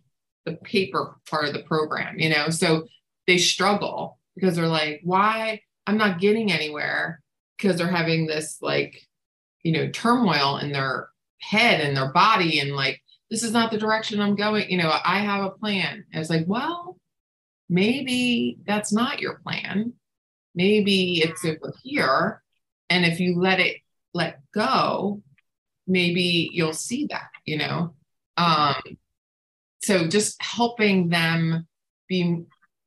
the 0.48 0.54
paper 0.58 1.18
part 1.30 1.46
of 1.46 1.54
the 1.54 1.64
program, 1.64 2.18
you 2.18 2.30
know? 2.30 2.50
So 2.50 2.88
they 3.28 3.38
struggle 3.38 4.18
because 4.36 4.56
they're 4.56 4.68
like, 4.68 5.02
why? 5.04 5.62
I'm 5.86 5.98
not 5.98 6.20
getting 6.20 6.52
anywhere 6.52 7.22
because 7.58 7.78
they're 7.78 7.88
having 7.88 8.26
this 8.26 8.60
like, 8.62 9.02
you 9.64 9.74
know, 9.74 9.90
turmoil 9.90 10.58
in 10.58 10.72
their 10.72 11.10
head 11.42 11.82
and 11.82 11.96
their 11.96 12.12
body 12.14 12.60
and 12.60 12.72
like, 12.72 13.02
this 13.30 13.44
is 13.44 13.52
not 13.52 13.72
the 13.72 13.78
direction 13.78 14.22
I'm 14.22 14.36
going. 14.36 14.70
You 14.70 14.78
know, 14.78 14.94
I 15.04 15.20
have 15.20 15.44
a 15.44 15.52
plan. 15.52 16.06
And 16.14 16.22
it's 16.22 16.30
like, 16.30 16.46
well, 16.48 16.98
maybe 17.70 18.60
that's 18.66 18.94
not 18.94 19.20
your 19.20 19.40
plan. 19.40 19.94
Maybe 20.56 21.22
it's 21.22 21.46
over 21.46 21.74
here. 21.84 22.42
And 22.90 23.06
if 23.06 23.20
you 23.20 23.40
let 23.40 23.60
it 23.60 23.78
let 24.14 24.40
go, 24.54 25.22
maybe 25.86 26.50
you'll 26.52 26.74
see 26.74 27.08
that, 27.10 27.30
you 27.46 27.58
know. 27.58 27.94
Um, 28.38 28.76
so 29.84 30.08
just 30.08 30.42
helping 30.42 31.10
them 31.10 31.68
be 32.08 32.44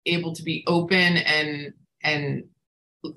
able 0.07 0.35
to 0.35 0.43
be 0.43 0.64
open 0.66 1.16
and 1.16 1.72
and 2.03 2.45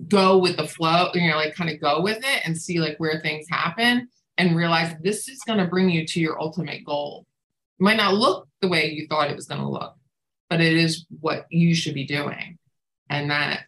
go 0.07 0.37
with 0.37 0.55
the 0.55 0.67
flow 0.67 1.09
you 1.13 1.29
know 1.29 1.35
like 1.35 1.55
kind 1.55 1.69
of 1.69 1.79
go 1.81 2.01
with 2.01 2.17
it 2.17 2.41
and 2.45 2.57
see 2.57 2.79
like 2.79 2.97
where 2.97 3.19
things 3.21 3.45
happen 3.49 4.07
and 4.37 4.55
realize 4.55 4.95
this 5.01 5.27
is 5.27 5.39
going 5.45 5.59
to 5.59 5.67
bring 5.67 5.89
you 5.89 6.05
to 6.05 6.19
your 6.19 6.39
ultimate 6.41 6.83
goal 6.85 7.25
it 7.79 7.83
might 7.83 7.97
not 7.97 8.13
look 8.13 8.47
the 8.61 8.67
way 8.67 8.89
you 8.89 9.07
thought 9.07 9.29
it 9.29 9.35
was 9.35 9.47
going 9.47 9.59
to 9.59 9.67
look 9.67 9.95
but 10.53 10.61
it 10.61 10.73
is 10.73 11.07
what 11.19 11.47
you 11.49 11.73
should 11.73 11.95
be 11.95 12.05
doing 12.05 12.59
and 13.09 13.31
that 13.31 13.61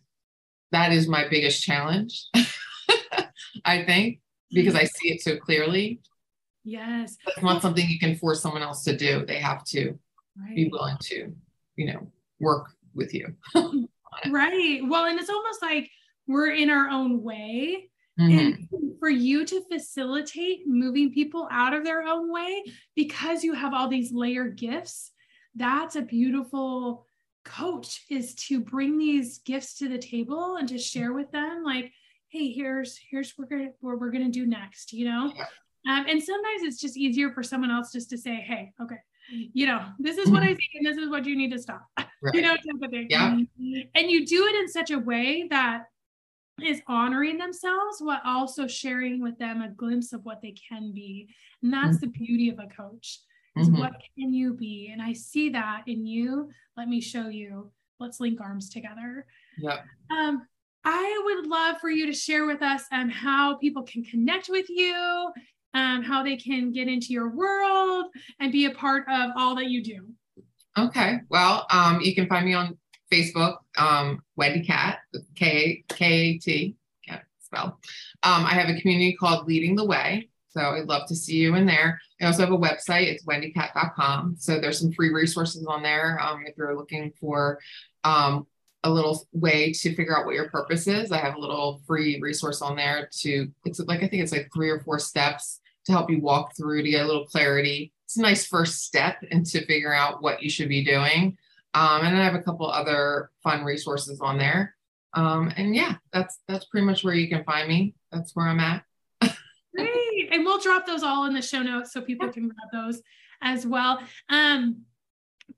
that 0.72 0.92
is 0.92 1.08
my 1.08 1.28
biggest 1.28 1.64
challenge. 1.64 2.26
I 3.66 3.84
think 3.86 4.20
because 4.52 4.76
I 4.76 4.84
see 4.84 5.14
it 5.14 5.22
so 5.24 5.36
clearly. 5.36 6.00
Yes. 6.64 7.18
It's 7.26 7.42
not 7.42 7.64
something 7.64 7.90
you 7.90 7.98
can 7.98 8.16
force 8.18 8.40
someone 8.40 8.62
else 8.62 8.84
to 8.84 8.96
do. 8.96 9.26
They 9.26 9.40
have 9.40 9.64
to 9.66 9.98
right. 10.40 10.56
be 10.56 10.70
willing 10.72 10.98
to, 11.00 11.34
you 11.76 11.92
know, 11.92 12.08
work 12.40 12.68
with 12.94 13.16
you. 13.16 13.34
right. 14.30 14.82
Well, 14.84 15.06
and 15.06 15.20
it's 15.20 15.30
almost 15.32 15.64
like 15.64 15.90
we're 16.28 16.52
in 16.52 16.70
our 16.70 16.90
own 16.90 17.24
way. 17.24 17.90
Mm-hmm. 18.20 18.38
And 18.38 18.70
for 19.00 19.10
you 19.10 19.44
to 19.44 19.64
facilitate 19.72 20.68
moving 20.68 21.12
people 21.12 21.48
out 21.50 21.74
of 21.74 21.84
their 21.84 22.04
own 22.04 22.32
way 22.32 22.64
because 22.96 23.44
you 23.44 23.54
have 23.54 23.74
all 23.74 23.88
these 23.88 24.14
layered 24.14 24.56
gifts, 24.56 25.12
that's 25.56 25.96
a 25.96 26.02
beautiful 26.02 27.06
coach 27.46 28.06
is 28.10 28.34
to 28.36 28.60
bring 28.60 28.98
these 28.98 29.40
gifts 29.40 29.78
to 29.78 29.88
the 29.88 29.98
table 29.98 30.58
and 30.58 30.68
to 30.68 30.78
share 30.78 31.14
with 31.14 31.32
them 31.32 31.64
like 31.64 31.92
hey 32.30 32.52
here's 32.52 33.00
here's 33.10 33.34
what 33.36 33.50
we're 33.50 33.58
gonna 33.58 33.72
what 33.82 34.00
we're 34.00 34.12
gonna 34.12 34.30
do 34.30 34.46
next 34.46 34.92
you 34.92 35.06
know 35.06 35.32
um, 35.88 36.06
and 36.10 36.22
sometimes 36.22 36.64
it's 36.64 36.82
just 36.82 36.98
easier 36.98 37.32
for 37.32 37.44
someone 37.44 37.72
else 37.72 37.92
just 37.92 38.10
to 38.10 38.18
say 38.18 38.36
hey 38.36 38.72
okay 38.82 38.98
you 39.30 39.66
know 39.66 39.82
this 40.00 40.18
is 40.18 40.30
what 40.30 40.42
i 40.42 40.48
mm-hmm. 40.48 40.56
think 40.56 40.70
and 40.76 40.86
this 40.86 40.98
is 40.98 41.10
what 41.10 41.26
you 41.26 41.36
need 41.36 41.52
to 41.52 41.60
stop 41.60 41.86
right. 41.98 42.34
you 42.34 42.42
know 42.42 42.56
type 42.56 42.82
of 42.82 42.92
thing. 42.92 43.08
yeah 43.10 43.38
and 43.96 44.12
you 44.12 44.26
do 44.26 44.46
it 44.48 44.56
in 44.56 44.68
such 44.68 44.92
a 44.92 45.00
way 45.00 45.48
that 45.50 45.84
is 46.64 46.82
honoring 46.88 47.38
themselves 47.38 47.98
while 48.00 48.22
also 48.26 48.66
sharing 48.66 49.22
with 49.22 49.38
them 49.38 49.62
a 49.62 49.70
glimpse 49.70 50.14
of 50.14 50.24
what 50.24 50.42
they 50.42 50.54
can 50.70 50.92
be 50.94 51.30
and 51.62 51.72
that's 51.72 51.98
mm-hmm. 51.98 52.12
the 52.12 52.26
beauty 52.26 52.50
of 52.50 52.60
a 52.60 52.68
coach 52.68 53.20
is 53.58 53.70
mm-hmm. 53.70 53.80
what 53.80 53.94
can 54.18 54.34
you 54.34 54.54
be? 54.54 54.90
And 54.92 55.02
i 55.02 55.14
see 55.14 55.50
that 55.50 55.84
in 55.88 56.06
you. 56.06 56.50
Let 56.78 56.88
me 56.88 57.02
show 57.02 57.30
you. 57.30 57.72
Let's 58.00 58.20
link 58.20 58.42
arms 58.42 58.70
together. 58.70 59.26
Yeah 59.58 59.80
um 60.12 60.46
i 60.84 61.22
would 61.26 61.48
love 61.48 61.78
for 61.80 61.90
you 61.90 62.06
to 62.06 62.14
share 62.14 62.46
with 62.46 62.62
us 62.62 62.84
um, 62.92 63.10
how 63.10 63.56
people 63.56 63.82
can 63.82 64.04
connect 64.04 64.50
with 64.50 64.70
you 64.70 65.32
um, 65.74 66.04
how 66.04 66.24
they 66.24 66.38
can 66.38 66.72
get 66.72 66.88
into 66.88 67.08
your 67.08 67.30
world 67.30 68.06
and 68.40 68.52
be 68.52 68.66
a 68.66 68.72
part 68.72 69.04
of 69.10 69.32
all 69.36 69.56
that 69.56 69.66
you 69.66 69.84
do. 69.84 70.08
Okay. 70.78 71.20
Well 71.30 71.68
um, 71.70 72.00
you 72.02 72.16
can 72.16 72.28
find 72.28 72.46
me 72.46 72.54
on 72.54 72.78
facebook 73.12 73.58
um, 73.78 74.22
Wendy 74.36 74.64
Kat 74.64 75.00
k 75.36 75.84
k-a-t 75.90 76.76
can't 77.08 77.22
spell 77.40 77.80
um, 78.24 78.46
i 78.46 78.54
have 78.54 78.68
a 78.68 78.80
community 78.80 79.16
called 79.16 79.48
leading 79.48 79.76
the 79.76 79.86
way 79.86 80.28
so 80.56 80.62
I'd 80.62 80.88
love 80.88 81.08
to 81.08 81.16
see 81.16 81.36
you 81.36 81.56
in 81.56 81.66
there. 81.66 82.00
I 82.22 82.26
also 82.26 82.44
have 82.44 82.54
a 82.54 82.58
website. 82.58 83.08
It's 83.08 83.26
wendykat.com. 83.26 84.36
So 84.40 84.60
there's 84.60 84.80
some 84.80 84.94
free 84.94 85.12
resources 85.12 85.66
on 85.66 85.84
there 85.84 86.20
um, 86.22 86.44
if 86.46 86.56
you're 86.58 86.76
looking 86.76 87.12
for 87.20 87.60
um, 88.04 88.48
a 88.84 88.90
little 88.90 89.28
way 89.34 89.74
to 89.74 89.96
figure 89.96 90.18
out 90.18 90.26
what 90.26 90.36
your 90.36 90.50
purpose 90.50 90.88
is. 90.88 91.12
I 91.12 91.18
have 91.18 91.36
a 91.36 91.40
little 91.40 91.82
free 91.86 92.20
resource 92.22 92.62
on 92.62 92.76
there 92.76 93.10
to, 93.22 93.48
it's 93.66 93.80
like, 93.80 94.04
I 94.04 94.08
think 94.08 94.24
it's 94.24 94.32
like 94.32 94.50
three 94.54 94.70
or 94.70 94.80
four 94.80 95.00
steps 95.00 95.60
to 95.86 95.92
help 95.92 96.10
you 96.10 96.22
walk 96.22 96.56
through 96.56 96.84
to 96.84 96.90
get 96.90 97.04
a 97.04 97.08
little 97.08 97.26
clarity. 97.26 97.92
It's 98.06 98.18
a 98.18 98.22
nice 98.22 98.46
first 98.46 98.84
step 98.84 99.24
into 99.32 99.66
figuring 99.66 100.00
out 100.00 100.22
what 100.22 100.42
you 100.42 100.50
should 100.50 100.70
be 100.70 100.86
doing. 100.86 101.38
Um, 101.74 102.06
and 102.06 102.16
I 102.16 102.24
have 102.24 102.36
a 102.36 102.42
couple 102.42 102.70
other 102.72 103.32
fun 103.44 103.66
resources 103.66 104.22
on 104.22 104.38
there. 104.38 104.76
Um, 105.14 105.52
and 105.58 105.76
yeah, 105.76 105.96
that's 106.14 106.40
that's 106.48 106.66
pretty 106.66 106.86
much 106.86 107.04
where 107.04 107.14
you 107.14 107.30
can 107.30 107.44
find 107.44 107.68
me. 107.68 107.96
That's 108.12 108.36
where 108.36 108.48
I'm 108.48 108.60
at. 108.60 108.84
Great. 109.76 110.05
And 110.32 110.46
we'll 110.46 110.60
drop 110.60 110.86
those 110.86 111.04
all 111.04 111.26
in 111.26 111.34
the 111.34 111.42
show 111.42 111.62
notes 111.62 111.94
so 111.94 112.02
people 112.02 112.30
can 112.30 112.50
grab 112.50 112.70
those 112.72 113.02
as 113.42 113.66
well. 113.66 114.00
Um, 114.30 114.84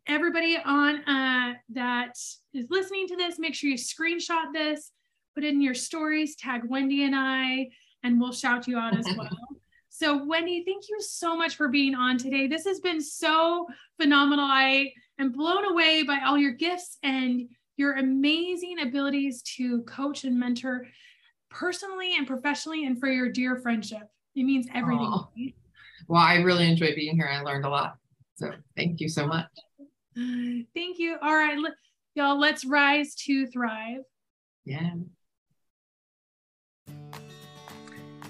everybody 0.08 0.58
on 0.64 1.04
uh, 1.08 1.54
that 1.70 2.18
is 2.54 2.66
listening 2.70 3.08
to 3.08 3.16
this, 3.16 3.40
make 3.40 3.56
sure 3.56 3.70
you 3.70 3.78
screenshot 3.78 4.54
this, 4.54 4.92
put 5.36 5.44
it 5.44 5.54
in 5.54 5.62
your 5.62 5.74
stories, 5.74 6.36
tag 6.36 6.62
Wendy 6.68 7.04
and 7.04 7.16
I, 7.16 7.70
and 8.04 8.20
we'll 8.20 8.34
shout 8.34 8.68
you 8.68 8.78
out 8.78 8.98
as 8.98 9.06
well. 9.18 9.30
So, 9.90 10.24
Wendy, 10.26 10.64
thank 10.64 10.90
you 10.90 11.02
so 11.02 11.36
much 11.36 11.56
for 11.56 11.70
being 11.70 11.96
on 11.96 12.18
today. 12.18 12.48
This 12.48 12.66
has 12.66 12.80
been 12.80 13.02
so 13.02 13.68
phenomenal. 14.00 14.46
I 14.46 14.94
am 15.20 15.32
blown 15.32 15.66
away 15.66 16.04
by 16.04 16.20
all 16.26 16.38
your 16.38 16.52
gifts 16.52 16.98
and 17.02 17.50
your 17.78 17.94
amazing 17.96 18.80
abilities 18.80 19.42
to 19.58 19.82
coach 19.84 20.24
and 20.24 20.40
mentor 20.40 20.86
personally 21.50 22.16
and 22.16 22.28
professionally 22.28 22.86
and 22.86 23.00
for 23.00 23.08
your 23.08 23.30
dear 23.30 23.56
friendship. 23.56 24.04
It 24.38 24.44
means 24.44 24.68
everything. 24.74 25.54
Well, 26.08 26.22
I 26.22 26.36
really 26.36 26.70
enjoyed 26.70 26.96
being 26.96 27.16
here. 27.16 27.28
I 27.28 27.42
learned 27.42 27.66
a 27.66 27.70
lot. 27.70 27.96
So 28.36 28.52
thank 28.76 29.02
you 29.02 29.10
so 29.10 29.26
much. 29.26 29.48
Thank 30.16 31.00
you. 31.00 31.18
All 31.22 31.36
right, 31.36 31.58
y'all, 32.14 32.40
let's 32.40 32.64
rise 32.64 33.16
to 33.26 33.48
thrive. 33.48 34.02
Yeah. 34.64 34.92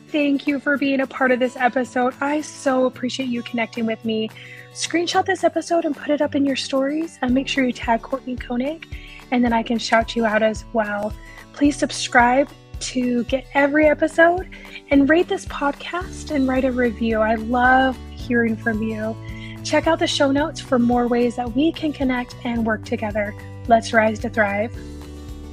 Thank 0.07 0.47
you 0.47 0.59
for 0.59 0.77
being 0.77 1.01
a 1.01 1.07
part 1.07 1.31
of 1.31 1.39
this 1.39 1.57
episode. 1.57 2.13
I 2.21 2.39
so 2.39 2.85
appreciate 2.85 3.27
you 3.27 3.43
connecting 3.43 3.85
with 3.85 4.03
me. 4.05 4.29
Screenshot 4.73 5.25
this 5.25 5.43
episode 5.43 5.83
and 5.83 5.95
put 5.95 6.09
it 6.09 6.21
up 6.21 6.35
in 6.35 6.45
your 6.45 6.55
stories 6.55 7.19
and 7.21 7.33
make 7.33 7.49
sure 7.49 7.65
you 7.65 7.73
tag 7.73 8.01
Courtney 8.01 8.37
Koenig 8.37 8.87
and 9.31 9.43
then 9.43 9.51
I 9.51 9.61
can 9.61 9.77
shout 9.77 10.15
you 10.15 10.25
out 10.25 10.41
as 10.41 10.63
well. 10.71 11.11
Please 11.51 11.75
subscribe 11.75 12.47
to 12.79 13.23
get 13.25 13.45
every 13.53 13.87
episode 13.87 14.49
and 14.89 15.09
rate 15.09 15.27
this 15.27 15.45
podcast 15.45 16.31
and 16.31 16.47
write 16.47 16.65
a 16.65 16.71
review. 16.71 17.19
I 17.19 17.35
love 17.35 17.97
hearing 18.11 18.55
from 18.55 18.81
you. 18.81 19.15
Check 19.63 19.87
out 19.87 19.99
the 19.99 20.07
show 20.07 20.31
notes 20.31 20.59
for 20.59 20.79
more 20.79 21.07
ways 21.07 21.35
that 21.35 21.53
we 21.53 21.71
can 21.71 21.91
connect 21.91 22.35
and 22.43 22.65
work 22.65 22.85
together. 22.85 23.35
Let's 23.67 23.91
rise 23.93 24.19
to 24.19 24.29
thrive. 24.29 24.75